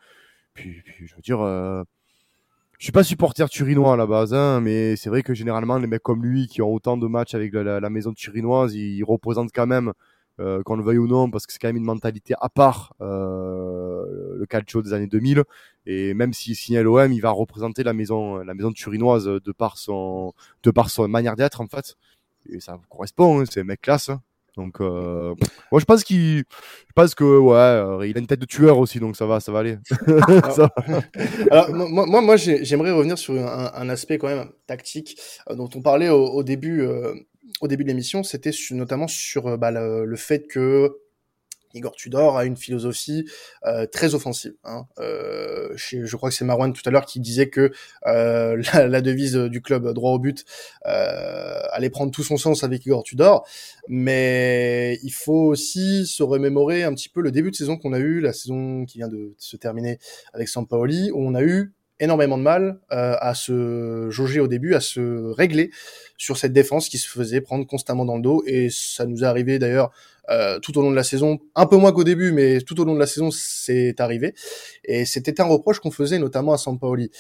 Puis, 0.54 0.82
puis, 0.84 1.08
je 1.08 1.16
veux 1.16 1.22
dire, 1.22 1.42
euh, 1.42 1.84
je 2.80 2.86
suis 2.86 2.92
pas 2.92 3.04
supporter 3.04 3.50
turinois 3.50 3.94
à 3.94 3.98
la 3.98 4.06
base, 4.08 4.34
hein, 4.34 4.62
mais 4.62 4.96
c'est 4.96 5.10
vrai 5.10 5.24
que 5.24 5.34
généralement, 5.34 5.78
les 5.78 5.88
mecs 5.88 6.04
comme 6.04 6.24
lui 6.24 6.48
qui 6.48 6.62
ont 6.62 6.74
autant 6.74 6.98
de 6.98 7.08
matchs 7.08 7.34
avec 7.36 7.54
la, 7.54 7.80
la- 7.80 7.90
maison 7.90 8.14
turinoise, 8.14 8.76
ils, 8.76 9.04
représentent 9.04 9.52
quand 9.54 9.68
même, 9.68 9.94
euh, 10.40 10.62
qu'on 10.64 10.76
le 10.76 10.84
veuille 10.84 10.98
ou 10.98 11.08
non, 11.08 11.30
parce 11.30 11.46
que 11.48 11.54
c'est 11.54 11.60
quand 11.60 11.70
même 11.70 11.78
une 11.78 11.86
mentalité 11.86 12.36
à 12.42 12.50
part, 12.50 12.94
euh, 13.02 14.36
le 14.38 14.46
calcio 14.46 14.82
des 14.82 14.94
années 14.94 15.08
2000. 15.08 15.44
Et 15.86 16.14
même 16.14 16.34
s'il 16.34 16.56
signe 16.56 16.80
l'OM, 16.82 17.12
il 17.14 17.22
va 17.22 17.32
représenter 17.32 17.84
la 17.84 17.94
maison, 17.94 18.38
la 18.38 18.54
maison 18.54 18.72
turinoise 18.74 19.26
de 19.26 19.52
par 19.52 19.78
son, 19.78 20.34
de 20.64 20.72
par 20.72 20.90
son 20.90 21.08
manière 21.08 21.36
d'être 21.36 21.62
en 21.62 21.68
fait. 21.68 21.96
Et 22.50 22.60
ça 22.60 22.80
correspond, 22.90 23.42
hein, 23.42 23.46
c'est 23.50 23.62
un 23.62 23.64
mec 23.66 23.82
classe. 23.82 24.12
Donc, 24.58 24.80
euh, 24.82 25.34
moi 25.72 25.80
je 25.80 25.86
pense 25.86 26.04
qu'il, 26.04 26.40
je 26.40 26.94
pense 26.96 27.14
que 27.16 27.24
ouais, 27.24 27.56
euh, 27.56 28.08
il 28.08 28.16
a 28.16 28.20
une 28.20 28.28
tête 28.28 28.40
de 28.40 28.46
tueur 28.46 28.78
aussi, 28.80 29.00
donc 29.00 29.16
ça 29.16 29.26
va, 29.26 29.40
ça 29.40 29.52
va 29.52 29.60
aller. 29.60 29.78
Ça 30.56 30.70
va. 30.88 31.02
Alors, 31.52 31.74
moi, 31.74 32.06
moi, 32.06 32.22
moi 32.22 32.38
j'ai- 32.38 32.64
j'aimerais 32.66 32.92
revenir 32.92 33.18
sur 33.18 33.34
un, 33.36 33.72
un 33.74 33.90
aspect 33.90 34.18
quand 34.18 34.28
même 34.28 34.50
tactique 34.68 35.20
euh, 35.50 35.56
dont 35.56 35.70
on 35.76 35.82
parlait 35.82 36.10
au, 36.10 36.26
au 36.28 36.44
début, 36.44 36.82
euh, 36.82 37.14
au 37.62 37.68
début 37.68 37.84
de 37.84 37.90
l'émission. 37.90 38.24
C'était 38.24 38.52
notamment 38.72 39.08
sur 39.08 39.58
bah, 39.58 39.72
le, 39.72 40.06
le 40.06 40.16
fait 40.16 40.48
que 40.48 40.98
Igor 41.76 41.96
Tudor 41.96 42.38
a 42.38 42.46
une 42.46 42.58
philosophie 42.58 43.26
euh, 43.66 43.86
très 43.86 44.16
offensive. 44.16 44.54
Hein. 44.64 44.88
Euh, 45.00 45.76
chez- 45.78 46.06
je 46.06 46.16
crois 46.16 46.30
que 46.30 46.36
c'est 46.36 46.46
Marwan 46.46 46.74
tout 46.74 46.82
à 46.86 46.90
l'heure 46.92 47.06
qui 47.06 47.20
disait 47.20 47.50
que 47.50 47.72
euh, 48.08 48.60
la, 48.74 48.88
la 48.88 49.02
devise 49.02 49.36
du 49.36 49.62
club 49.62 49.88
droit 49.94 50.12
au 50.12 50.20
but 50.20 50.46
euh, 50.88 51.60
allait 51.72 51.90
prendre 51.90 52.12
tout 52.12 52.24
son 52.24 52.38
sens 52.38 52.64
avec 52.64 52.86
Igor 52.86 53.04
Tudor. 53.04 53.46
Mais 53.88 55.00
il 55.04 55.12
faut 55.12 55.44
aussi 55.48 56.06
se 56.08 56.24
remémorer 56.24 56.84
un 56.84 56.94
petit 56.94 57.10
peu 57.10 57.22
le 57.22 57.32
début 57.32 57.52
de 57.52 57.56
saison 57.56 57.78
qu'on 57.78 57.94
a 57.94 58.00
eu, 58.00 58.20
la 58.22 58.34
saison 58.34 58.86
qui 58.86 58.98
vient 58.98 59.08
de 59.08 59.34
se 59.38 59.58
terminer 59.58 60.00
avec 60.34 60.48
Sampaoli, 60.48 61.12
où 61.12 61.20
on 61.26 61.36
a 61.36 61.44
eu 61.44 61.74
énormément 62.00 62.38
de 62.38 62.44
mal 62.44 62.80
euh, 62.92 63.16
à 63.20 63.34
se 63.36 64.10
jauger 64.10 64.40
au 64.40 64.48
début, 64.48 64.76
à 64.76 64.80
se 64.80 65.32
régler 65.32 65.72
sur 66.18 66.38
cette 66.38 66.54
défense 66.54 66.90
qui 66.90 66.98
se 66.98 67.10
faisait 67.10 67.42
prendre 67.42 67.66
constamment 67.66 68.06
dans 68.06 68.16
le 68.16 68.22
dos. 68.22 68.44
Et 68.46 68.70
ça 68.70 69.06
nous 69.06 69.24
est 69.24 69.28
arrivé 69.28 69.60
d'ailleurs 69.60 69.92
euh, 70.30 70.60
tout 70.60 70.78
au 70.78 70.82
long 70.82 70.92
de 70.92 70.96
la 70.96 71.04
saison, 71.04 71.40
un 71.56 71.66
peu 71.66 71.78
moins 71.78 71.92
qu'au 71.92 72.04
début, 72.04 72.32
mais 72.32 72.62
tout 72.62 72.80
au 72.82 72.86
long 72.86 72.96
de 72.96 73.00
la 73.00 73.08
saison, 73.08 73.30
c'est 73.32 74.00
arrivé. 74.00 74.34
Et 74.84 75.06
c'était 75.06 75.40
un 75.40 75.46
reproche 75.46 75.80
qu'on 75.80 75.92
faisait 75.92 76.20
notamment 76.20 76.54
à 76.54 76.58
Sampaoli. 76.58 77.12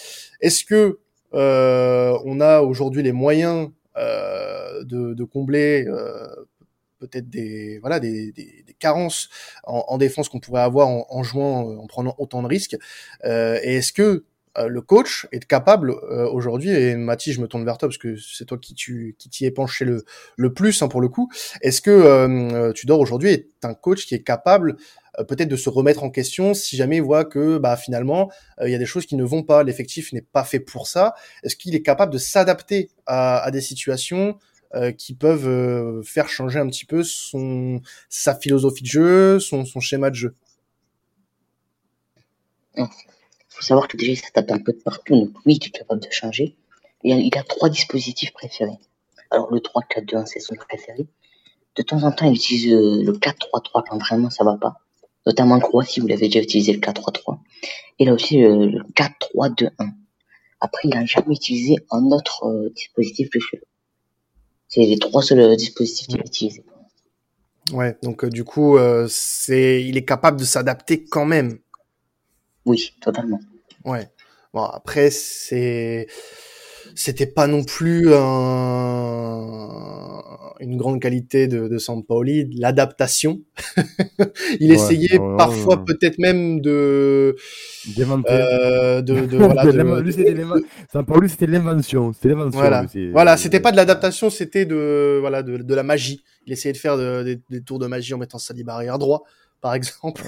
Est-ce 0.41 0.65
que 0.65 0.99
euh, 1.33 2.17
on 2.25 2.39
a 2.41 2.61
aujourd'hui 2.61 3.03
les 3.03 3.11
moyens 3.11 3.69
euh, 3.97 4.83
de, 4.83 5.13
de 5.13 5.23
combler 5.23 5.85
euh, 5.87 6.27
peut-être 6.99 7.29
des 7.29 7.79
voilà 7.79 7.99
des, 7.99 8.31
des, 8.31 8.63
des 8.65 8.73
carences 8.73 9.29
en, 9.63 9.85
en 9.87 9.97
défense 9.97 10.29
qu'on 10.29 10.39
pourrait 10.39 10.61
avoir 10.61 10.87
en, 10.87 11.05
en, 11.09 11.23
jouant 11.23 11.77
en 11.77 11.87
prenant 11.87 12.15
autant 12.17 12.41
de 12.41 12.47
risques 12.47 12.77
euh, 13.25 13.59
et 13.63 13.75
est-ce 13.75 13.93
que 13.93 14.25
le 14.57 14.81
coach 14.81 15.27
est 15.31 15.45
capable 15.45 15.91
euh, 15.91 16.27
aujourd'hui 16.29 16.69
et 16.69 16.95
Mathis 16.95 17.33
je 17.33 17.41
me 17.41 17.47
tourne 17.47 17.65
vers 17.65 17.77
toi 17.77 17.89
parce 17.89 17.97
que 17.97 18.15
c'est 18.17 18.45
toi 18.45 18.57
qui 18.57 18.73
tu 18.73 19.15
qui 19.17 19.29
t'y 19.29 19.45
es 19.45 19.53
le 19.81 20.05
le 20.37 20.53
plus 20.53 20.81
hein, 20.81 20.87
pour 20.87 21.01
le 21.01 21.09
coup. 21.09 21.29
Est-ce 21.61 21.81
que 21.81 21.91
euh, 21.91 22.71
Tudor 22.73 22.99
aujourd'hui 22.99 23.29
est 23.29 23.49
un 23.63 23.73
coach 23.73 24.05
qui 24.05 24.15
est 24.15 24.23
capable 24.23 24.77
peut-être 25.27 25.47
de 25.47 25.55
se 25.55 25.69
remettre 25.69 26.03
en 26.03 26.09
question 26.09 26.53
si 26.53 26.75
jamais 26.75 26.97
il 26.97 27.01
voit 27.01 27.25
que 27.25 27.57
bah 27.57 27.77
finalement 27.77 28.29
il 28.61 28.69
y 28.69 28.75
a 28.75 28.77
des 28.77 28.85
choses 28.85 29.05
qui 29.05 29.15
ne 29.15 29.23
vont 29.23 29.43
pas 29.43 29.63
l'effectif 29.63 30.11
n'est 30.13 30.21
pas 30.21 30.43
fait 30.43 30.59
pour 30.59 30.87
ça? 30.87 31.13
Est-ce 31.43 31.55
qu'il 31.55 31.75
est 31.75 31.81
capable 31.81 32.11
de 32.11 32.17
s'adapter 32.17 32.89
à, 33.05 33.39
à, 33.39 33.51
des 33.51 33.61
situations 33.61 34.37
qui 34.97 35.13
peuvent 35.13 36.03
faire 36.03 36.27
changer 36.27 36.59
un 36.59 36.67
petit 36.67 36.85
peu 36.85 37.01
son 37.03 37.81
sa 38.09 38.35
philosophie 38.35 38.83
de 38.83 38.87
jeu 38.89 39.39
son, 39.39 39.63
son 39.63 39.79
schéma 39.79 40.09
de 40.09 40.15
jeu? 40.15 40.35
Faut 43.55 43.61
savoir 43.61 43.87
que 43.87 43.95
déjà, 43.95 44.11
il 44.11 44.17
s'adapte 44.17 44.51
un 44.51 44.59
peu 44.59 44.73
de 44.73 44.81
partout. 44.81 45.15
Donc, 45.15 45.31
oui, 45.45 45.57
il 45.61 45.67
est 45.67 45.71
capable 45.71 46.01
de 46.01 46.11
changer. 46.11 46.55
Il 47.03 47.37
a, 47.37 47.43
trois 47.43 47.69
dispositifs 47.69 48.33
préférés. 48.33 48.79
Alors, 49.31 49.51
le 49.51 49.59
3-4-2-1, 49.59 50.25
c'est 50.25 50.39
son 50.39 50.55
préféré. 50.55 51.07
De 51.75 51.83
temps 51.83 52.03
en 52.03 52.11
temps, 52.11 52.25
il 52.25 52.35
utilise 52.35 52.73
euh, 52.73 53.03
le 53.03 53.13
4-3-3 53.13 53.83
quand 53.87 53.97
vraiment 53.97 54.29
ça 54.29 54.43
va 54.43 54.57
pas. 54.57 54.81
Notamment 55.25 55.55
en 55.55 55.59
Croatie, 55.59 55.99
vous 55.99 56.07
l'avez 56.07 56.27
déjà 56.27 56.41
utilisé 56.41 56.73
le 56.73 56.79
4-3-3. 56.79 57.37
Et 57.99 58.05
là 58.05 58.13
aussi, 58.13 58.43
euh, 58.43 58.67
le 58.67 58.83
4-3-2-1. 58.93 59.69
Après, 60.59 60.81
il 60.85 60.89
n'a 60.89 61.05
jamais 61.05 61.35
utilisé 61.35 61.77
un 61.91 62.11
autre 62.11 62.45
euh, 62.45 62.69
dispositif 62.75 63.29
que 63.29 63.39
celui-là. 63.39 63.63
C'est 64.67 64.85
les 64.85 64.97
trois 64.97 65.21
seuls 65.21 65.55
dispositifs 65.55 66.07
qu'il 66.07 66.19
a 66.19 66.25
utilisés. 66.25 66.65
Ouais, 67.71 67.95
donc 68.03 68.25
du 68.25 68.43
coup, 68.43 68.77
c'est, 69.07 69.83
il 69.83 69.95
est 69.95 70.05
capable 70.05 70.39
de 70.39 70.43
s'adapter 70.43 71.03
quand 71.03 71.25
même 71.25 71.59
oui, 72.65 72.93
totalement. 73.01 73.39
Ouais. 73.83 74.09
Bon, 74.53 74.63
après, 74.63 75.09
c'est 75.11 76.07
c'était 76.95 77.27
pas 77.27 77.47
non 77.47 77.63
plus 77.63 78.13
un... 78.13 79.67
une 80.61 80.77
grande 80.77 81.01
qualité 81.01 81.47
de, 81.47 81.67
de 81.67 81.77
Sampaoli, 81.77 82.49
l'adaptation. 82.57 83.41
il 84.59 84.69
ouais, 84.69 84.75
essayait 84.75 85.19
ouais, 85.19 85.37
parfois 85.37 85.77
ouais. 85.77 85.83
peut-être 85.85 86.19
même 86.19 86.61
de 86.61 87.35
euh, 87.99 89.01
de, 89.01 89.25
de, 89.25 89.37
voilà, 89.37 89.63
Sampaoli 90.91 91.29
c'était 91.29 91.47
l'invention, 91.47 92.13
c'était 92.13 92.29
l'invention. 92.29 92.59
Voilà, 92.59 92.85
voilà 93.11 93.35
c'était 93.35 93.59
pas 93.59 93.71
de 93.71 93.77
l'adaptation, 93.77 94.29
c'était 94.29 94.65
de 94.65 95.17
voilà 95.19 95.43
de, 95.43 95.57
de, 95.57 95.75
la 95.75 95.83
magie. 95.83 96.23
Il 96.45 96.53
essayait 96.53 96.73
de 96.73 96.77
faire 96.77 96.97
de, 96.97 97.23
des, 97.23 97.41
des 97.49 97.61
tours 97.61 97.79
de 97.79 97.87
magie 97.87 98.13
en 98.13 98.17
mettant 98.17 98.37
Saliba 98.37 98.75
arrière 98.75 98.99
droit 98.99 99.23
par 99.61 99.73
exemple. 99.73 100.23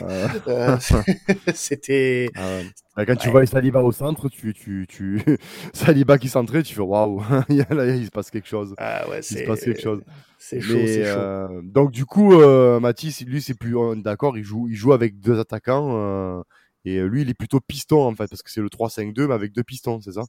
Euh, 0.47 0.77
c'était. 1.53 2.29
Ah 2.35 2.41
ouais. 2.41 2.65
Bah, 2.97 3.05
quand 3.05 3.15
tu 3.15 3.29
vois 3.29 3.45
Saliba 3.45 3.83
au 3.83 3.91
centre, 3.91 4.27
tu, 4.27 4.55
tu, 4.55 4.87
tu... 4.89 5.21
Saliba 5.73 6.17
qui 6.17 6.29
centrait, 6.29 6.63
tu 6.63 6.73
fais 6.73 6.81
waouh, 6.81 7.23
il 7.49 7.63
se 8.05 8.09
passe 8.09 8.31
quelque 8.31 8.47
chose. 8.47 8.73
Ah 8.79 9.07
ouais, 9.07 9.19
il 9.19 9.23
se 9.23 9.45
passe 9.45 9.61
quelque 9.61 9.81
chose. 9.81 10.01
C'est 10.39 10.59
chaud, 10.59 10.77
c'est 10.85 11.03
chaud. 11.03 11.19
Euh... 11.19 11.61
Donc 11.63 11.91
du 11.91 12.05
coup, 12.05 12.33
euh, 12.33 12.79
Mathis, 12.79 13.21
lui 13.21 13.41
c'est 13.41 13.53
plus 13.53 13.75
d'accord, 13.97 14.37
il 14.37 14.43
joue, 14.43 14.67
il 14.67 14.75
joue 14.75 14.93
avec 14.93 15.19
deux 15.19 15.39
attaquants 15.39 15.89
euh, 15.93 16.41
et 16.85 16.99
lui 17.01 17.21
il 17.21 17.29
est 17.29 17.33
plutôt 17.33 17.59
piston 17.59 18.03
en 18.03 18.15
fait 18.15 18.27
parce 18.27 18.41
que 18.41 18.49
c'est 18.49 18.61
le 18.61 18.69
3-5-2 18.69 19.27
mais 19.27 19.33
avec 19.33 19.51
deux 19.51 19.63
pistons, 19.63 19.99
c'est 20.01 20.13
ça? 20.13 20.23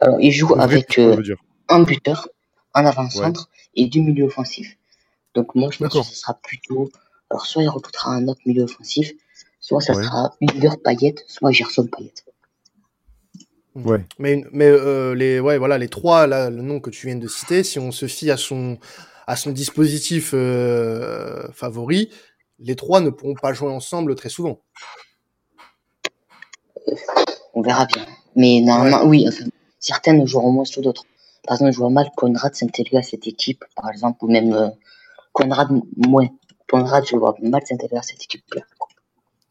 Alors 0.00 0.18
il 0.20 0.32
joue 0.32 0.54
avec 0.54 0.98
euh, 0.98 1.20
un 1.68 1.82
buteur, 1.82 2.28
un 2.74 2.86
avant-centre 2.86 3.48
ouais. 3.50 3.82
et 3.82 3.88
deux 3.88 4.00
milieux 4.00 4.24
offensifs. 4.24 4.78
Donc 5.34 5.54
moi 5.54 5.70
je 5.70 5.78
pense 5.78 5.92
que 5.92 6.02
ce 6.02 6.14
sera 6.14 6.34
plutôt 6.34 6.90
alors, 7.32 7.46
soit 7.46 7.62
il 7.62 7.68
recrutera 7.70 8.10
un 8.10 8.28
autre 8.28 8.42
milieu 8.44 8.64
offensif, 8.64 9.10
soit 9.58 9.80
ça 9.80 9.94
ouais. 9.94 10.04
sera 10.04 10.36
Hunger 10.42 10.76
Payette, 10.84 11.24
soit 11.28 11.50
Gerson 11.50 11.86
Payette. 11.86 12.26
Ouais. 13.74 14.04
Mais, 14.18 14.44
mais 14.52 14.66
euh, 14.66 15.14
les, 15.14 15.40
ouais, 15.40 15.56
voilà, 15.56 15.78
les 15.78 15.88
trois, 15.88 16.26
là, 16.26 16.50
le 16.50 16.60
nom 16.60 16.78
que 16.78 16.90
tu 16.90 17.06
viens 17.06 17.16
de 17.16 17.26
citer, 17.26 17.64
si 17.64 17.78
on 17.78 17.90
se 17.90 18.06
fie 18.06 18.30
à 18.30 18.36
son, 18.36 18.76
à 19.26 19.34
son 19.36 19.50
dispositif 19.50 20.32
euh, 20.34 21.50
favori, 21.52 22.10
les 22.58 22.76
trois 22.76 23.00
ne 23.00 23.08
pourront 23.08 23.32
pas 23.32 23.54
jouer 23.54 23.70
ensemble 23.70 24.14
très 24.14 24.28
souvent. 24.28 24.60
Euh, 26.86 26.94
on 27.54 27.62
verra 27.62 27.86
bien. 27.86 28.04
Mais 28.36 28.60
normalement, 28.60 29.04
ouais. 29.04 29.24
oui, 29.24 29.24
enfin, 29.26 29.46
certaines 29.78 30.26
joueront 30.26 30.52
moins 30.52 30.66
sur 30.66 30.82
d'autres. 30.82 31.06
Par 31.46 31.56
exemple, 31.56 31.72
je 31.72 31.78
vois 31.78 31.88
mal 31.88 32.10
Conrad 32.14 32.54
s'intégrer 32.54 32.98
à 32.98 33.02
cette 33.02 33.26
équipe, 33.26 33.64
par 33.74 33.88
exemple, 33.88 34.22
ou 34.22 34.30
même 34.30 34.52
euh, 34.52 34.68
Conrad 35.32 35.70
moins. 35.96 36.28
Conrad, 36.72 37.04
je 37.06 37.16
vois 37.16 37.34
mal 37.42 37.60
s'intégrer 37.66 37.98
à 37.98 38.02
cette 38.02 38.22
équipe-là. 38.22 38.62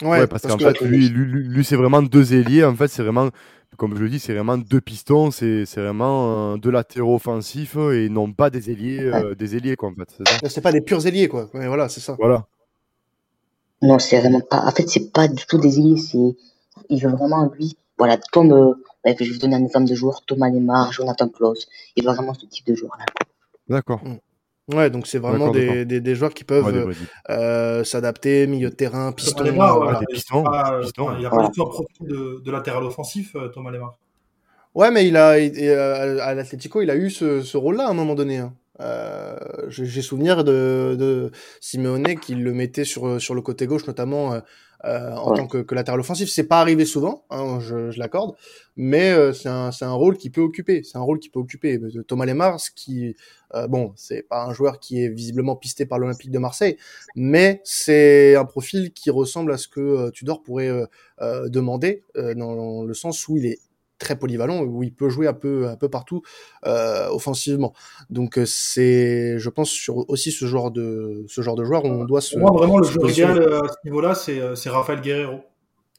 Ouais, 0.02 0.10
ouais, 0.10 0.28
parce, 0.28 0.42
parce 0.42 0.56
qu'en 0.56 0.60
fait, 0.60 0.82
lui, 0.82 1.10
lui, 1.10 1.26
lui, 1.26 1.48
lui 1.48 1.64
c'est 1.64 1.76
vraiment 1.76 2.02
deux 2.02 2.34
ailiers. 2.34 2.64
En 2.64 2.76
fait, 2.76 2.88
c'est 2.88 3.04
vraiment, 3.04 3.30
comme 3.78 3.96
je 3.96 4.02
le 4.02 4.10
dis, 4.10 4.20
c'est 4.20 4.34
vraiment 4.34 4.58
deux 4.58 4.82
pistons. 4.82 5.30
C'est 5.30 5.66
vraiment 5.76 6.54
euh, 6.54 6.58
deux 6.58 6.72
latéraux 6.72 7.16
offensifs 7.16 7.76
et 7.76 8.10
non 8.10 8.34
pas 8.34 8.50
des 8.50 8.72
ailiers, 8.72 9.00
euh, 9.00 9.30
ouais. 9.30 9.36
des 9.36 9.56
ailiers, 9.56 9.76
quoi, 9.76 9.90
en 9.90 9.94
fait. 9.94 10.50
C'est 10.50 10.62
pas 10.62 10.72
des 10.72 10.82
purs 10.82 11.06
ailiers, 11.06 11.28
quoi. 11.28 11.50
Ouais, 11.54 11.68
voilà, 11.68 11.88
c'est 11.88 12.00
ça. 12.00 12.16
Voilà. 12.20 12.48
Non, 13.84 14.00
c'est 14.00 14.20
vraiment 14.20 14.42
pas. 14.42 14.66
En 14.66 14.72
fait, 14.72 14.90
c'est 14.90 15.12
pas 15.12 15.28
du 15.28 15.46
tout 15.46 15.60
des 15.60 15.78
ailiers. 15.78 15.98
C'est, 15.98 16.36
il 16.90 17.04
veut 17.04 17.12
vraiment 17.12 17.52
lui, 17.56 17.78
voilà, 18.00 18.18
comme, 18.32 18.52
euh, 18.52 18.74
je 19.06 19.24
vais 19.24 19.30
vous 19.30 19.38
donner 19.38 19.56
un 19.56 19.64
exemple 19.64 19.88
de 19.88 19.96
joueur, 19.96 20.24
Thomas 20.26 20.50
Lemar, 20.50 20.92
Jonathan 20.92 21.30
Klaus. 21.30 21.68
Il 21.96 22.04
veut 22.04 22.12
vraiment 22.12 22.34
ce 22.34 22.48
type 22.48 22.66
de 22.66 22.74
joueur-là. 22.74 23.06
D'accord. 23.70 24.04
Mm. 24.04 24.18
Ouais, 24.68 24.90
donc 24.90 25.08
c'est 25.08 25.18
vraiment 25.18 25.50
des, 25.50 25.86
des, 25.86 26.00
des, 26.00 26.16
joueurs 26.16 26.34
qui 26.34 26.44
peuvent 26.44 26.66
ouais, 26.66 26.94
euh, 27.30 27.84
s'adapter, 27.84 28.48
milieu 28.48 28.70
de 28.70 28.76
terrain, 28.76 29.12
piston. 29.12 29.44
Lemar, 29.44 29.78
voilà, 29.78 30.00
des 30.00 30.06
pistons, 30.06 30.44
pas, 30.44 30.80
pistons. 30.82 31.18
Il 31.18 31.26
a 31.26 31.30
pas 31.30 31.48
du 31.48 31.52
tout 31.52 31.64
un 31.64 31.66
profil 31.66 32.08
de, 32.08 32.42
de, 32.44 32.52
latéral 32.52 32.84
offensif, 32.84 33.36
euh, 33.36 33.50
Thomas 33.50 33.72
Lemar. 33.72 33.98
Ouais, 34.76 34.92
mais 34.92 35.08
il 35.08 35.18
a 35.18 35.32
euh, 35.34 36.20
à 36.22 36.34
l'Atlético, 36.34 36.82
il 36.82 36.90
a 36.90 36.96
eu 36.96 37.10
ce, 37.10 37.42
ce 37.42 37.58
rôle-là 37.58 37.88
à 37.88 37.90
un 37.90 37.94
moment 37.94 38.16
donné. 38.16 38.38
Hein. 38.38 38.54
Euh, 38.80 39.36
J'ai 39.68 40.02
souvenir 40.02 40.44
de, 40.44 40.96
de 40.98 41.32
Simeone 41.60 42.20
qui 42.20 42.36
le 42.36 42.54
mettait 42.54 42.86
sur 42.86 43.22
sur 43.22 43.36
le 43.36 43.42
côté 43.42 43.68
gauche, 43.68 43.86
notamment 43.86 44.34
euh, 44.34 44.40
en 44.84 45.32
ouais. 45.32 45.38
tant 45.38 45.48
que, 45.48 45.60
que, 45.60 45.76
latéral 45.76 46.00
offensif. 46.00 46.30
C'est 46.30 46.48
pas 46.48 46.60
arrivé 46.60 46.86
souvent, 46.86 47.26
hein, 47.30 47.60
je, 47.60 47.92
je 47.92 48.00
l'accorde, 48.00 48.36
mais 48.76 49.12
euh, 49.12 49.34
c'est 49.34 49.50
un, 49.50 49.70
un 49.82 49.94
rôle 49.94 50.18
qui 50.18 50.30
peut 50.30 50.42
occuper. 50.42 50.84
C'est 50.84 50.98
un 50.98 51.02
rôle 51.02 51.20
qui 51.20 51.30
peut 51.30 51.40
occuper. 51.40 51.80
Thomas 52.08 52.26
Lemar, 52.26 52.58
qui, 52.76 53.16
euh, 53.54 53.68
bon, 53.68 53.94
c'est 53.96 54.24
pas 54.24 54.44
un 54.46 54.54
joueur 54.54 54.80
qui 54.80 55.04
est 55.04 55.10
visiblement 55.10 55.56
pisté 55.56 55.86
par 55.86 56.00
l'Olympique 56.00 56.32
de 56.32 56.40
Marseille, 56.40 56.78
mais 57.16 57.62
c'est 57.64 58.36
un 58.36 58.46
profil 58.46 58.92
qui 58.94 59.10
ressemble 59.10 59.52
à 59.52 59.58
ce 59.58 59.68
que 59.68 60.10
Tudor 60.12 60.42
pourrait 60.44 60.72
demander, 61.20 62.04
dans, 62.16 62.56
dans 62.56 62.84
le 62.84 62.94
sens 62.94 63.28
où 63.28 63.38
il 63.38 63.46
est 63.46 63.60
très 64.02 64.18
polyvalent 64.18 64.64
où 64.64 64.84
il 64.84 64.94
peut 64.94 65.10
jouer 65.10 65.28
un 65.28 65.34
peu 65.34 65.68
un 65.68 65.78
peu 65.78 65.90
partout 65.90 66.22
euh, 66.66 67.08
offensivement. 67.10 67.74
Donc 68.10 68.40
c'est 68.46 69.38
je 69.38 69.50
pense 69.50 69.70
sur 69.70 70.10
aussi 70.10 70.32
ce 70.32 70.46
genre 70.46 70.72
de 70.72 71.24
ce 71.28 71.42
genre 71.42 71.56
de 71.56 71.64
joueur 71.64 71.86
on 71.86 72.04
doit 72.06 72.22
se 72.22 72.38
Moi 72.38 72.52
vraiment 72.52 72.80
le 72.80 72.86
joueur 72.86 73.10
idéal 73.10 73.42
à 73.54 73.68
ce 73.68 73.78
niveau-là 73.86 74.16
c'est 74.16 74.56
c'est 74.56 74.70
Raphaël 74.70 75.02
Guerrero. 75.02 75.42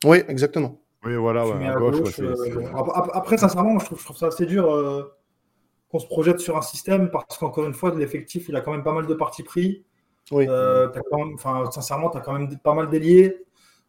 Oui, 0.05 0.19
exactement. 0.29 0.83
Oui, 1.05 1.17
voilà, 1.17 1.47
ouais, 1.47 1.67
à 1.67 1.75
gauche, 1.75 1.99
gauche 1.99 2.21
euh, 2.21 2.65
après 3.13 3.37
sincèrement, 3.37 3.79
je 3.81 3.87
trouve, 3.87 3.99
je 3.99 4.05
trouve 4.05 4.17
ça 4.17 4.29
assez 4.29 4.47
dur 4.47 4.73
euh, 4.73 5.03
qu'on 5.91 5.99
se 5.99 6.07
projette 6.07 6.39
sur 6.39 6.57
un 6.57 6.63
système 6.63 7.11
parce 7.11 7.39
qu'encore 7.39 7.67
une 7.67 7.75
fois 7.75 7.93
l'effectif, 7.95 8.49
il 8.49 8.55
a 8.55 8.61
quand 8.61 8.71
même 8.71 8.85
pas 8.85 8.93
mal 8.93 9.07
de 9.07 9.15
partis 9.15 9.43
pris. 9.43 9.85
Oui. 10.31 10.47
Euh, 10.49 10.89
enfin, 11.35 11.69
sincèrement, 11.73 12.09
tu 12.11 12.19
as 12.19 12.21
quand 12.21 12.33
même 12.33 12.57
pas 12.59 12.75
mal 12.75 12.89
d'ailiers. 12.89 13.45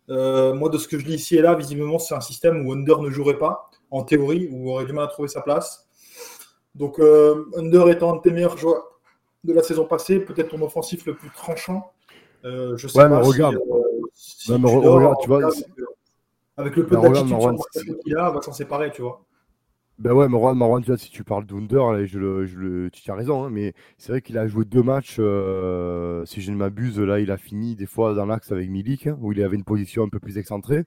Euh, 0.10 0.54
moi, 0.54 0.70
de 0.70 0.78
ce 0.78 0.88
que 0.88 1.00
je 1.00 1.06
lis 1.06 1.16
ici 1.16 1.38
et 1.38 1.42
là, 1.42 1.56
visiblement, 1.56 2.00
c'est 2.00 2.16
un 2.16 2.22
système 2.22 2.66
où 2.66 2.74
Under 2.74 3.02
ne 3.02 3.10
jouerait 3.10 3.38
pas, 3.38 3.70
en 3.92 4.04
théorie, 4.04 4.50
où 4.52 4.72
aurait 4.72 4.86
du 4.86 4.94
mal 4.94 5.06
à 5.06 5.08
trouver 5.08 5.28
sa 5.28 5.42
place. 5.42 5.88
Donc, 6.76 7.00
euh, 7.00 7.46
Under 7.58 7.90
étant 7.90 8.14
un 8.14 8.16
de 8.18 8.22
tes 8.22 8.32
meilleurs 8.32 8.58
joueurs 8.58 9.00
de 9.44 9.54
la 9.54 9.64
saison 9.64 9.86
passée, 9.86 10.20
peut-être 10.20 10.50
ton 10.50 10.62
offensif 10.62 11.06
le 11.06 11.16
plus 11.16 11.30
tranchant. 11.32 11.92
Euh, 12.46 12.76
je 12.78 12.88
sais 12.88 12.98
ouais, 12.98 13.10
pas 13.10 13.22
mais 13.22 13.26
regarde. 13.26 13.58
Si, 14.14 14.52
ouais, 14.52 14.58
mais 14.58 14.70
tu 14.70 14.88
regarde, 14.88 15.16
tu 15.22 15.28
vois. 15.28 15.50
Avec 16.58 16.76
le 16.76 16.86
peu 16.86 16.98
d'attitude 16.98 18.00
qu'il 18.04 18.18
a, 18.18 18.30
on 18.30 18.34
va 18.34 18.42
s'en 18.42 18.54
séparer, 18.54 18.92
tu 18.92 19.02
vois. 19.02 19.22
Ben 20.00 20.12
ouais, 20.12 20.28
Marwan, 20.28 20.58
Marwan, 20.58 20.82
tu 20.82 20.90
vois, 20.90 20.98
si 20.98 21.12
tu 21.12 21.24
parles 21.24 21.46
d'Under, 21.46 22.08
je 22.08 22.18
le, 22.18 22.46
je 22.46 22.58
le, 22.58 22.90
tu 22.90 23.10
as 23.12 23.14
raison, 23.14 23.44
hein, 23.44 23.50
mais 23.52 23.74
c'est 23.98 24.12
vrai 24.12 24.22
qu'il 24.22 24.38
a 24.40 24.48
joué 24.48 24.66
deux 24.66 24.82
matchs, 24.82 25.18
euh, 25.20 26.26
si 26.26 26.42
je 26.42 26.52
ne 26.52 26.58
m'abuse, 26.58 27.00
là, 27.00 27.20
il 27.20 27.30
a 27.30 27.38
fini 27.38 27.76
des 27.76 27.86
fois 27.86 28.16
dans 28.16 28.26
l'axe 28.26 28.52
avec 28.52 28.70
Milik, 28.70 29.08
hein, 29.08 29.18
où 29.22 29.32
il 29.32 29.44
avait 29.44 29.56
une 29.56 29.64
position 29.64 30.04
un 30.04 30.10
peu 30.10 30.20
plus 30.20 30.40
excentrée, 30.40 30.86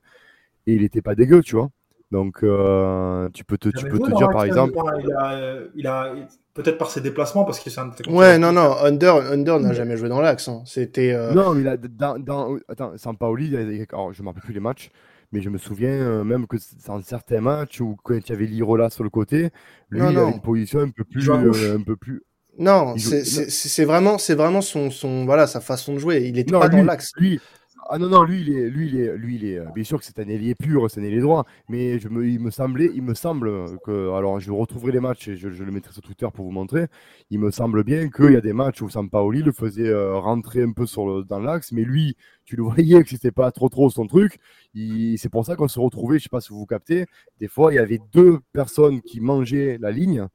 et 0.66 0.74
il 0.74 0.82
n'était 0.82 1.02
pas 1.02 1.14
dégueu, 1.14 1.40
tu 1.40 1.54
vois. 1.54 1.70
Donc, 2.10 2.42
euh, 2.42 3.28
tu 3.32 3.44
peux 3.44 3.58
te, 3.58 3.68
tu 3.68 3.86
peux 3.86 3.98
te 3.98 4.16
dire, 4.16 4.28
par 4.30 4.44
exemple... 4.44 4.74
Il 5.04 5.12
a, 5.12 5.60
il 5.76 5.86
a 5.86 6.14
peut-être 6.54 6.76
par 6.76 6.90
ses 6.90 7.00
déplacements, 7.00 7.44
parce 7.44 7.60
que 7.60 7.70
c'est 7.70 7.80
un... 7.80 7.90
Ouais, 8.08 8.38
non, 8.38 8.52
non, 8.52 8.76
Under, 8.82 9.14
Under 9.32 9.60
n'a 9.60 9.72
jamais 9.72 9.96
joué 9.96 10.08
dans 10.08 10.20
l'axe, 10.20 10.48
hein. 10.48 10.62
c'était... 10.66 11.12
Euh... 11.12 11.32
Non, 11.32 11.54
mais 11.54 11.60
il 11.60 11.68
a, 11.68 11.76
dans, 11.76 12.18
dans, 12.18 12.56
attends, 12.68 12.96
Sampaoli, 12.96 13.56
alors, 13.56 14.12
je 14.12 14.20
ne 14.20 14.24
me 14.24 14.28
rappelle 14.30 14.42
plus 14.42 14.54
les 14.54 14.60
matchs, 14.60 14.90
mais 15.32 15.40
je 15.40 15.50
me 15.50 15.58
souviens 15.58 15.90
euh, 15.90 16.24
même 16.24 16.46
que 16.46 16.56
dans 16.86 17.00
certains 17.02 17.40
matchs 17.40 17.80
où 17.80 17.96
quand 18.02 18.14
il 18.14 18.28
y 18.28 18.32
avait 18.32 18.46
Lirola 18.46 18.90
sur 18.90 19.04
le 19.04 19.10
côté, 19.10 19.50
lui 19.90 20.00
non, 20.00 20.10
il 20.10 20.18
avait 20.18 20.32
une 20.32 20.40
position 20.40 20.80
un 20.80 20.90
peu 20.90 21.04
plus, 21.04 21.28
euh, 21.28 21.76
un 21.76 21.82
peu 21.82 21.96
plus. 21.96 22.22
Non, 22.58 22.94
c'est 22.96 23.84
vraiment, 23.84 24.18
c'est 24.18 24.34
vraiment 24.34 24.62
son, 24.62 24.90
son, 24.90 25.24
voilà, 25.26 25.46
sa 25.46 25.60
façon 25.60 25.94
de 25.94 25.98
jouer. 25.98 26.26
Il 26.26 26.38
est 26.38 26.50
pas 26.50 26.68
dans 26.68 26.78
lui, 26.78 26.86
l'axe. 26.86 27.12
lui, 27.16 27.40
ah 27.88 27.98
non, 27.98 28.08
non, 28.08 28.22
lui, 28.24 28.40
il 28.40 28.50
est, 28.50 28.68
lui, 28.68 28.88
il 28.88 28.96
est, 29.00 29.16
lui, 29.16 29.36
il 29.36 29.44
est, 29.44 29.58
euh, 29.58 29.66
bien 29.74 29.84
sûr 29.84 29.98
que 29.98 30.04
c'est 30.04 30.18
un 30.18 30.28
ailier 30.28 30.54
pur, 30.54 30.90
c'est 30.90 31.00
un 31.00 31.04
ailier 31.04 31.20
droit, 31.20 31.44
mais 31.68 31.98
je 31.98 32.08
me, 32.08 32.26
il 32.26 32.40
me 32.40 32.50
semblait, 32.50 32.90
il 32.94 33.02
me 33.02 33.14
semble 33.14 33.78
que, 33.84 34.12
alors 34.12 34.40
je 34.40 34.50
retrouverai 34.50 34.92
les 34.92 35.00
matchs 35.00 35.28
et 35.28 35.36
je, 35.36 35.50
je 35.50 35.62
le 35.62 35.70
mettrai 35.70 35.92
sur 35.92 36.02
Twitter 36.02 36.26
pour 36.32 36.44
vous 36.46 36.50
montrer, 36.50 36.86
il 37.30 37.38
me 37.38 37.50
semble 37.50 37.84
bien 37.84 38.08
qu'il 38.10 38.32
y 38.32 38.36
a 38.36 38.40
des 38.40 38.52
matchs 38.52 38.82
où 38.82 38.88
Sampaoli 38.88 39.42
le 39.42 39.52
faisait 39.52 39.88
euh, 39.88 40.16
rentrer 40.18 40.62
un 40.62 40.72
peu 40.72 40.86
sur 40.86 41.24
dans 41.24 41.38
l'axe, 41.38 41.70
mais 41.72 41.82
lui, 41.82 42.16
tu 42.44 42.56
le 42.56 42.62
voyais 42.64 43.02
que 43.04 43.10
c'était 43.10 43.30
pas 43.30 43.50
trop 43.52 43.68
trop 43.68 43.88
son 43.90 44.06
truc, 44.06 44.40
c'est 44.74 45.28
pour 45.30 45.44
ça 45.46 45.54
qu'on 45.54 45.68
se 45.68 45.78
retrouvait, 45.78 46.18
je 46.18 46.24
sais 46.24 46.28
pas 46.28 46.40
si 46.40 46.48
vous 46.48 46.58
vous 46.58 46.66
captez, 46.66 47.06
des 47.40 47.48
fois 47.48 47.72
il 47.72 47.76
y 47.76 47.80
avait 47.80 48.00
deux 48.12 48.40
personnes 48.52 49.00
qui 49.02 49.20
mangeaient 49.20 49.78
la 49.80 49.90
ligne, 49.92 50.26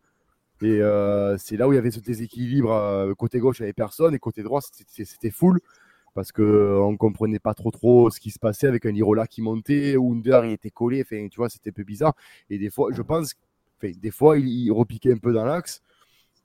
et 0.61 0.79
euh, 0.79 1.37
c'est 1.39 1.57
là 1.57 1.67
où 1.67 1.73
il 1.73 1.75
y 1.75 1.79
avait 1.79 1.91
ce 1.91 1.99
déséquilibre, 1.99 3.13
côté 3.17 3.39
gauche 3.39 3.59
il 3.59 3.63
n'y 3.63 3.65
avait 3.65 3.73
personne, 3.73 4.13
et 4.13 4.19
côté 4.19 4.43
droit 4.43 4.61
c'était 4.61 5.31
full, 5.31 5.59
parce 6.13 6.31
que 6.31 6.41
euh, 6.41 6.81
on 6.81 6.97
comprenait 6.97 7.39
pas 7.39 7.53
trop 7.53 7.71
trop 7.71 8.09
ce 8.09 8.19
qui 8.19 8.31
se 8.31 8.39
passait 8.39 8.67
avec 8.67 8.85
un 8.85 8.93
Irola 8.93 9.27
qui 9.27 9.41
montait, 9.41 9.95
Under 9.97 10.45
il 10.45 10.51
était 10.53 10.69
collé, 10.71 11.05
tu 11.05 11.29
vois 11.37 11.49
c'était 11.49 11.69
un 11.71 11.73
peu 11.73 11.83
bizarre. 11.83 12.13
Et 12.49 12.57
des 12.57 12.69
fois, 12.69 12.89
je 12.93 13.01
pense, 13.01 13.35
des 13.81 14.11
fois 14.11 14.37
il, 14.39 14.71
repiquait 14.71 15.13
un 15.13 15.17
peu 15.17 15.33
dans 15.33 15.45
l'axe. 15.45 15.81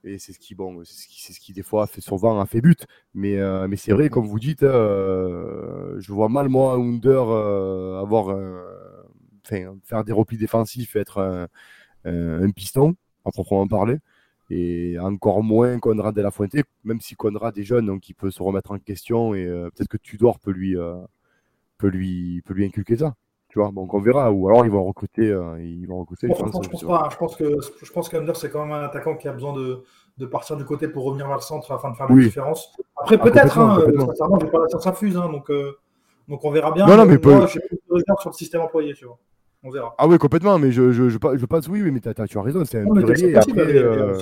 Et 0.04 0.18
c'est 0.18 0.32
ce 0.32 0.38
qui 0.38 0.54
bon, 0.54 0.82
c'est 0.84 1.32
ce 1.32 1.40
qui, 1.40 1.52
des 1.52 1.62
fois 1.62 1.86
fait 1.86 2.00
souvent 2.00 2.40
a 2.40 2.46
fait 2.46 2.60
but. 2.60 2.86
Mais 3.14 3.38
euh, 3.38 3.66
mais 3.68 3.76
c'est 3.76 3.92
vrai 3.92 4.08
comme 4.08 4.26
vous 4.26 4.38
dites, 4.38 4.62
euh, 4.62 5.96
je 6.00 6.12
vois 6.12 6.28
mal 6.28 6.48
moi 6.48 6.74
Under 6.76 7.30
avoir, 8.00 8.36
faire 9.44 10.04
des 10.04 10.12
replis 10.12 10.38
défensifs, 10.38 10.96
être 10.96 11.48
un- 12.04 12.42
un 12.42 12.50
piston 12.50 12.96
à 13.24 13.30
proprement 13.32 13.66
parler 13.66 13.98
et 14.50 14.98
encore 15.00 15.42
moins 15.42 15.78
Conrad 15.78 16.14
de 16.14 16.22
la 16.22 16.30
Fuente, 16.30 16.54
même 16.84 17.00
si 17.00 17.14
Conrad 17.16 17.56
est 17.58 17.62
jeune, 17.64 17.86
donc 17.86 18.08
il 18.08 18.14
peut 18.14 18.30
se 18.30 18.42
remettre 18.42 18.70
en 18.70 18.78
question 18.78 19.34
et 19.34 19.44
euh, 19.44 19.70
peut-être 19.74 19.88
que 19.88 19.96
Tudor 19.96 20.38
peut 20.38 20.52
lui, 20.52 20.76
euh, 20.76 20.96
peut 21.78 21.88
lui, 21.88 22.42
peut 22.46 22.54
lui 22.54 22.64
inculquer 22.66 22.96
ça. 22.96 23.14
Tu 23.48 23.58
vois, 23.60 23.70
donc 23.72 23.94
on 23.94 24.00
verra. 24.00 24.30
Ou 24.30 24.48
alors 24.48 24.64
ils 24.66 24.70
vont 24.70 24.84
recruter, 24.84 25.30
euh, 25.30 25.60
ils 25.62 25.86
vont 25.86 26.00
recruter. 26.00 26.26
Moi, 26.28 26.36
je 26.38 26.44
pense, 26.44 26.64
je 26.64 26.68
pense 26.70 26.84
pas. 26.84 27.04
hein. 27.06 27.08
Je 27.10 27.16
pense 27.16 27.36
que 27.36 27.56
je 27.82 27.92
pense 27.92 28.10
c'est 28.34 28.50
quand 28.50 28.64
même 28.66 28.72
un 28.74 28.82
attaquant 28.84 29.16
qui 29.16 29.28
a 29.28 29.32
besoin 29.32 29.52
de, 29.54 29.82
de 30.18 30.26
partir 30.26 30.56
du 30.56 30.64
côté 30.64 30.88
pour 30.88 31.04
revenir 31.04 31.26
vers 31.26 31.36
le 31.36 31.42
centre 31.42 31.72
afin 31.72 31.90
de 31.90 31.96
faire 31.96 32.06
Oui. 32.10 32.20
la 32.22 32.26
différence. 32.26 32.76
Après, 32.96 33.16
Ah, 33.18 33.24
peut-être. 33.24 33.58
Hein, 33.58 33.78
euh, 33.80 33.98
sincèrement, 34.06 34.38
j'ai 34.40 34.48
pas 34.48 34.58
la 34.60 34.68
science 34.68 34.86
infuse, 34.86 35.16
hein, 35.16 35.28
donc 35.30 35.50
donc 36.28 36.44
on 36.44 36.50
verra 36.50 36.72
bien. 36.72 36.86
Non, 36.86 36.96
non, 36.96 37.06
mais 37.06 37.18
moi, 37.18 37.46
peut- 37.46 37.68
réserve 37.90 38.20
sur 38.20 38.30
le 38.30 38.34
système 38.34 38.60
employé, 38.60 38.94
tu 38.94 39.04
vois. 39.06 39.18
On 39.66 39.70
verra. 39.70 39.94
Ah 39.98 40.06
oui, 40.06 40.16
complètement. 40.18 40.58
Mais 40.60 40.70
je, 40.70 40.92
je, 40.92 41.08
je, 41.08 41.18
pense 41.18 41.66
oui, 41.68 41.82
oui, 41.82 41.90
mais 41.90 41.98
t'as- 42.00 42.14
t'as- 42.14 42.28
tu 42.28 42.38
as 42.38 42.42
raison. 42.42 42.64
C'est 42.64 42.78
un 42.78 42.84
Non, 42.84 42.94
Après, 42.96 43.76
euh. 43.76 44.14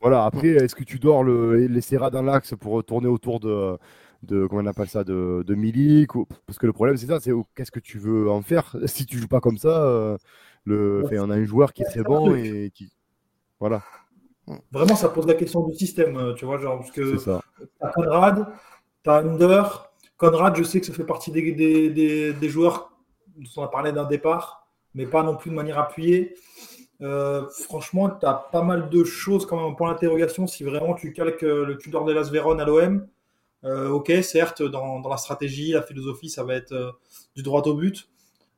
Voilà, 0.00 0.24
après, 0.24 0.48
est-ce 0.48 0.74
que 0.74 0.82
tu 0.82 0.98
dors 0.98 1.22
le, 1.22 1.66
laissera 1.68 2.10
dans 2.10 2.22
l'axe 2.22 2.54
pour 2.58 2.82
tourner 2.82 3.06
autour 3.06 3.38
de, 3.38 3.78
de 4.24 4.46
comment 4.48 4.62
on 4.62 4.66
appelle 4.66 4.88
ça, 4.88 5.04
de, 5.04 5.44
de 5.46 5.54
Milik 5.54 6.16
ou- 6.16 6.26
Parce 6.44 6.58
que 6.58 6.66
le 6.66 6.72
problème, 6.72 6.96
c'est 6.96 7.06
ça, 7.06 7.20
c'est 7.20 7.30
oh, 7.30 7.46
qu'est-ce 7.54 7.70
que 7.70 7.78
tu 7.78 7.98
veux 7.98 8.28
en 8.28 8.42
faire? 8.42 8.74
Si 8.86 9.06
tu 9.06 9.18
joues 9.18 9.28
pas 9.28 9.40
comme 9.40 9.58
ça 9.58 9.84
euh, 9.84 10.16
le, 10.64 11.02
enfin, 11.04 11.18
On 11.20 11.30
a 11.30 11.36
un 11.36 11.44
joueur 11.44 11.72
qui 11.72 11.82
est 11.82 11.86
très 11.86 12.02
bon 12.02 12.34
et 12.34 12.72
qui. 12.74 12.92
Voilà, 13.60 13.80
Vraiment, 14.72 14.96
ça 14.96 15.08
pose 15.08 15.26
la 15.28 15.34
question 15.34 15.64
du 15.68 15.74
système, 15.76 16.16
euh, 16.16 16.34
tu 16.34 16.44
vois, 16.46 16.58
genre 16.58 16.78
parce 16.80 16.90
que. 16.90 17.16
T'as 17.78 17.92
Conrad, 17.92 18.46
t'as 19.04 19.22
Under. 19.22 19.92
Conrad, 20.16 20.56
je 20.56 20.64
sais 20.64 20.80
que 20.80 20.86
ça 20.86 20.92
fait 20.92 21.04
partie 21.04 21.30
des, 21.30 21.52
des, 21.52 21.90
des, 21.90 22.32
des 22.32 22.48
joueurs 22.48 22.91
dont 23.36 23.50
on 23.56 23.62
a 23.62 23.68
parlé 23.68 23.92
d'un 23.92 24.04
départ, 24.04 24.66
mais 24.94 25.06
pas 25.06 25.22
non 25.22 25.36
plus 25.36 25.50
de 25.50 25.54
manière 25.54 25.78
appuyée. 25.78 26.34
Euh, 27.00 27.46
franchement, 27.48 28.10
tu 28.10 28.26
as 28.26 28.34
pas 28.34 28.62
mal 28.62 28.88
de 28.88 29.04
choses 29.04 29.46
quand 29.46 29.56
même 29.56 29.66
en 29.66 29.74
point 29.74 29.90
d'interrogation 29.90 30.46
si 30.46 30.62
vraiment 30.62 30.94
tu 30.94 31.12
calques 31.12 31.42
euh, 31.42 31.64
le 31.64 31.76
Tudor 31.76 32.04
de 32.04 32.12
Las 32.12 32.30
Véron 32.30 32.58
à 32.58 32.64
l'OM. 32.64 33.06
Euh, 33.64 33.90
ok, 33.90 34.12
certes, 34.22 34.62
dans, 34.62 35.00
dans, 35.00 35.08
la 35.08 35.16
stratégie, 35.16 35.72
la 35.72 35.82
philosophie, 35.82 36.28
ça 36.28 36.42
va 36.42 36.54
être 36.54 36.72
euh, 36.72 36.90
du 37.36 37.42
droit 37.42 37.62
au 37.62 37.74
but. 37.74 38.08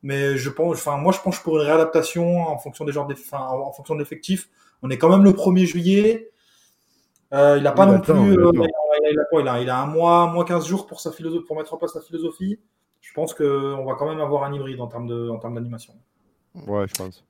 Mais 0.03 0.37
je 0.37 0.51
pense, 0.51 0.77
enfin, 0.77 0.97
moi, 0.99 1.13
je 1.13 1.21
pense 1.21 1.39
pour 1.41 1.59
une 1.59 1.67
réadaptation 1.67 2.43
en 2.43 2.59
fonction 2.59 2.85
des 2.85 2.93
genres, 2.93 3.09
en 3.33 3.73
fonction 3.73 3.95
de 3.95 4.01
l'effectif. 4.01 4.49
On 4.83 4.91
est 4.91 4.99
quand 4.99 5.09
même 5.09 5.25
le 5.25 5.33
1er 5.33 5.65
juillet. 5.65 6.31
Euh, 7.33 7.57
il 7.57 7.63
n'a 7.63 7.73
pas 7.73 7.87
Oui, 7.87 7.93
non 7.93 7.99
attends, 7.99 8.23
plus. 8.23 8.35
il, 8.35 8.41
a, 8.41 8.51
il, 9.11 9.19
a 9.19 9.41
il, 9.41 9.49
a, 9.49 9.61
il 9.63 9.71
a 9.71 9.79
un 9.79 9.87
mois, 9.87 10.27
mois 10.27 10.45
15 10.45 10.67
jours 10.67 10.87
pour, 10.87 11.01
sa 11.01 11.11
philosophie, 11.11 11.45
pour 11.47 11.57
mettre 11.57 11.73
en 11.73 11.79
place 11.79 11.93
sa 11.93 12.01
philosophie. 12.01 12.61
Je 13.07 13.13
pense 13.13 13.35
qu'on 13.35 13.85
va 13.85 13.95
quand 13.99 14.09
même 14.09 14.21
avoir 14.21 14.45
un 14.45 14.53
hybride 14.55 14.81
en 14.81 14.87
termes 14.89 15.07
de- 15.07 15.29
en 15.29 15.39
termes 15.39 15.55
d'animation. 15.55 15.93
Ouais, 16.67 16.87
je 16.89 16.95
pense. 16.95 17.25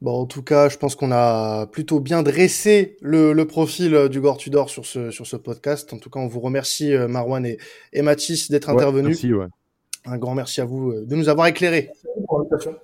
Bon, 0.00 0.12
en 0.12 0.26
tout 0.26 0.42
cas, 0.44 0.68
je 0.68 0.76
pense 0.78 0.94
qu'on 0.94 1.10
a 1.10 1.66
plutôt 1.66 1.98
bien 1.98 2.22
dressé 2.22 2.96
le, 3.00 3.32
le 3.32 3.46
profil 3.46 3.94
euh, 3.96 4.08
du 4.08 4.20
Gore 4.20 4.36
Tudor 4.38 4.70
sur 4.70 4.86
ce, 4.86 5.10
sur 5.10 5.26
ce 5.26 5.34
podcast. 5.36 5.92
En 5.92 5.98
tout 5.98 6.08
cas, 6.08 6.20
on 6.20 6.28
vous 6.28 6.38
remercie, 6.40 6.94
euh, 6.94 7.08
Marwan 7.08 7.44
et, 7.44 7.58
et 7.92 8.02
Mathis, 8.02 8.48
d'être 8.48 8.68
Ouais, 8.68 8.74
intervenus. 8.74 9.08
merci, 9.22 9.34
ouais. 9.34 9.46
Un 10.06 10.16
grand 10.16 10.34
merci 10.36 10.60
à 10.60 10.64
vous 10.64 10.92
euh, 10.92 11.04
de 11.04 11.16
nous 11.16 11.28
avoir 11.28 11.48
éclairés. 11.48 11.90
Merci 11.92 12.24
pour 12.26 12.38
l'invitation. 12.38 12.76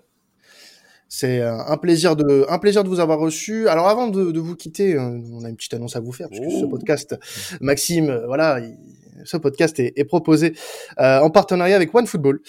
C'est 1.09 1.41
un 1.43 1.77
plaisir 1.77 2.17
de, 2.17 2.45
un 2.49 2.59
plaisir 2.59 2.83
de 2.83 2.89
vous 2.89 2.99
avoir 2.99 3.21
reçu. 3.21 3.69
Alors 3.69 3.87
avant 3.89 4.09
de, 4.09 4.33
de 4.33 4.41
vous 4.41 4.57
quitter, 4.57 4.99
on 4.99 5.45
a 5.45 5.49
une 5.49 5.55
petite 5.55 5.75
annonce 5.75 5.95
à 5.95 6.01
vous 6.01 6.11
faire 6.11 6.29
puisque 6.29 6.43
Oh. 6.49 6.61
ce 6.63 6.67
podcast, 6.67 7.15
Maxime, 7.61 8.23
voilà, 8.27 8.59
il- 8.59 8.77
ce 9.25 9.37
podcast 9.37 9.79
est, 9.79 9.93
est 9.97 10.05
proposé 10.05 10.55
euh, 10.99 11.21
en 11.21 11.31
partenariat 11.31 11.77
avec 11.77 11.95
OneFootball, 11.95 12.41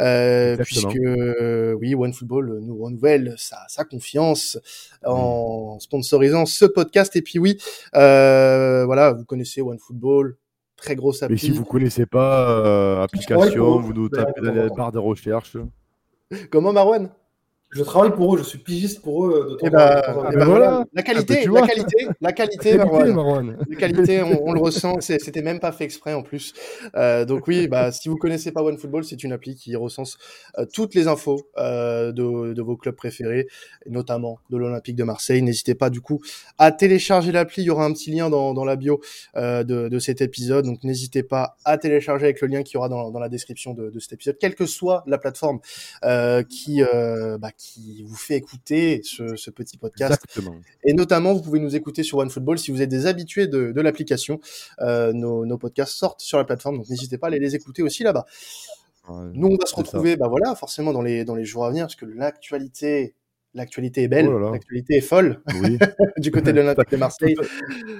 euh, 0.00 0.56
puisque 0.56 0.96
euh, 0.96 1.74
oui, 1.74 1.94
OneFootball 1.94 2.58
nous 2.60 2.76
renouvelle 2.76 3.34
sa, 3.36 3.58
sa 3.68 3.84
confiance 3.84 4.58
en 5.04 5.78
sponsorisant 5.80 6.46
ce 6.46 6.64
podcast. 6.64 7.14
Et 7.16 7.22
puis 7.22 7.38
oui, 7.38 7.58
euh, 7.94 8.84
voilà, 8.84 9.12
vous 9.12 9.24
connaissez 9.24 9.60
OneFootball, 9.60 10.36
très 10.76 10.96
grosse 10.96 11.20
Mais 11.22 11.26
appli. 11.26 11.38
si 11.38 11.50
vous 11.50 11.64
connaissez 11.64 12.06
pas 12.06 13.02
application, 13.02 13.80
vous 13.80 13.92
nous 13.92 14.08
tapez 14.08 14.40
dans 14.40 14.52
la 14.52 14.68
barre 14.68 14.92
de 14.92 14.98
recherche. 14.98 15.56
Comment 16.50 16.72
Marwan? 16.72 17.10
Je 17.70 17.82
travaille 17.82 18.12
pour 18.12 18.34
eux, 18.34 18.38
je 18.38 18.44
suis 18.44 18.58
pigiste 18.58 19.02
pour 19.02 19.26
eux. 19.26 19.48
De 19.50 19.56
temps 19.56 19.66
en 19.66 19.70
temps. 20.22 20.30
ben 20.32 20.44
voilà. 20.46 20.84
la 20.94 21.02
qualité, 21.02 21.34
Ah, 21.34 21.36
ben 21.36 21.44
tu 21.44 21.52
la 21.52 21.66
qualité, 21.66 22.08
la 22.20 22.32
qualité, 22.32 22.58
Qualité, 22.70 22.78
Marwan. 22.78 23.12
Marwan. 23.14 23.58
La 23.68 23.76
qualité, 23.76 24.22
on, 24.22 24.48
on 24.48 24.52
le 24.52 24.60
ressent, 24.60 25.00
c'était 25.00 25.42
même 25.42 25.60
pas 25.60 25.70
fait 25.72 25.84
exprès 25.84 26.14
en 26.14 26.22
plus. 26.22 26.54
Euh, 26.96 27.26
donc 27.26 27.46
oui, 27.46 27.68
bah, 27.68 27.92
si 27.92 28.08
vous 28.08 28.16
connaissez 28.16 28.52
pas 28.52 28.62
OneFootball, 28.62 29.04
c'est 29.04 29.22
une 29.22 29.32
appli 29.32 29.54
qui 29.54 29.76
recense 29.76 30.16
euh, 30.58 30.64
toutes 30.72 30.94
les 30.94 31.08
infos 31.08 31.46
euh, 31.58 32.10
de, 32.12 32.54
de 32.54 32.62
vos 32.62 32.76
clubs 32.76 32.94
préférés, 32.96 33.46
notamment 33.86 34.38
de 34.50 34.56
l'Olympique 34.56 34.96
de 34.96 35.04
Marseille. 35.04 35.42
N'hésitez 35.42 35.74
pas 35.74 35.90
du 35.90 36.00
coup 36.00 36.20
à 36.56 36.72
télécharger 36.72 37.32
l'appli, 37.32 37.62
il 37.62 37.66
y 37.66 37.70
aura 37.70 37.84
un 37.84 37.92
petit 37.92 38.10
lien 38.10 38.30
dans, 38.30 38.54
dans 38.54 38.64
la 38.64 38.76
bio 38.76 39.00
euh, 39.36 39.62
de, 39.62 39.88
de 39.88 39.98
cet 39.98 40.22
épisode, 40.22 40.64
donc 40.64 40.84
n'hésitez 40.84 41.22
pas 41.22 41.56
à 41.64 41.76
télécharger 41.76 42.24
avec 42.24 42.40
le 42.40 42.48
lien 42.48 42.62
qu'il 42.62 42.74
y 42.74 42.78
aura 42.78 42.88
dans, 42.88 43.10
dans 43.10 43.20
la 43.20 43.28
description 43.28 43.74
de, 43.74 43.90
de 43.90 43.98
cet 44.00 44.14
épisode, 44.14 44.38
quelle 44.40 44.54
que 44.54 44.64
soit 44.66 45.04
la 45.06 45.18
plateforme 45.18 45.60
euh, 46.04 46.42
qui, 46.42 46.82
euh, 46.82 47.36
bah, 47.38 47.50
qui 47.58 48.02
vous 48.04 48.14
fait 48.16 48.36
écouter 48.36 49.00
ce, 49.04 49.36
ce 49.36 49.50
petit 49.50 49.76
podcast. 49.76 50.12
Exactement. 50.24 50.56
Et 50.84 50.94
notamment, 50.94 51.34
vous 51.34 51.42
pouvez 51.42 51.58
nous 51.58 51.74
écouter 51.76 52.02
sur 52.04 52.18
OneFootball 52.18 52.58
si 52.58 52.70
vous 52.70 52.80
êtes 52.80 52.88
des 52.88 53.06
habitués 53.06 53.48
de, 53.48 53.72
de 53.72 53.80
l'application. 53.80 54.40
Euh, 54.80 55.12
nos, 55.12 55.44
nos 55.44 55.58
podcasts 55.58 55.92
sortent 55.94 56.20
sur 56.20 56.38
la 56.38 56.44
plateforme, 56.44 56.76
donc 56.78 56.88
n'hésitez 56.88 57.18
pas 57.18 57.26
à 57.26 57.30
aller 57.30 57.40
les 57.40 57.54
écouter 57.56 57.82
aussi 57.82 58.04
là-bas. 58.04 58.24
Ouais, 59.08 59.26
Nous, 59.34 59.48
on 59.48 59.56
va 59.56 59.66
se 59.66 59.72
ça. 59.72 59.76
retrouver, 59.76 60.16
bah 60.16 60.28
voilà, 60.28 60.54
forcément 60.54 60.92
dans 60.92 61.02
les 61.02 61.24
dans 61.24 61.34
les 61.34 61.44
jours 61.44 61.64
à 61.66 61.70
venir, 61.70 61.86
parce 61.86 61.96
que 61.96 62.06
l'actualité, 62.06 63.14
l'actualité 63.54 64.02
est 64.04 64.08
belle, 64.08 64.28
Oh 64.28 64.38
l'actualité 64.52 64.96
est 64.96 65.00
folle 65.00 65.42
Oui, 65.62 65.78
du 66.18 66.30
côté 66.30 66.52
de 66.52 66.56
l'Olympique 66.60 66.90
de 66.90 66.96
Marseille. 66.96 67.34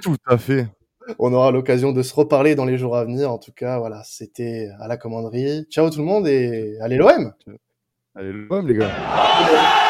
tout 0.01 0.15
à 0.25 0.37
fait. 0.37 0.67
On 1.17 1.33
aura 1.33 1.51
l'occasion 1.51 1.91
de 1.91 2.03
se 2.03 2.13
reparler 2.13 2.53
dans 2.55 2.65
les 2.65 2.77
jours 2.77 2.95
à 2.95 3.03
venir. 3.03 3.31
En 3.31 3.39
tout 3.39 3.51
cas, 3.51 3.79
voilà, 3.79 4.03
c'était 4.05 4.69
à 4.79 4.87
la 4.87 4.95
commanderie. 4.95 5.65
Ciao 5.69 5.89
tout 5.89 5.99
le 5.99 6.05
monde 6.05 6.27
et 6.27 6.77
allez 6.81 6.97
l'OM. 6.97 7.33
Allez, 8.15 8.31
le 8.33 8.47
les 8.67 8.73
gars. 8.73 8.89
Allez. 8.89 9.88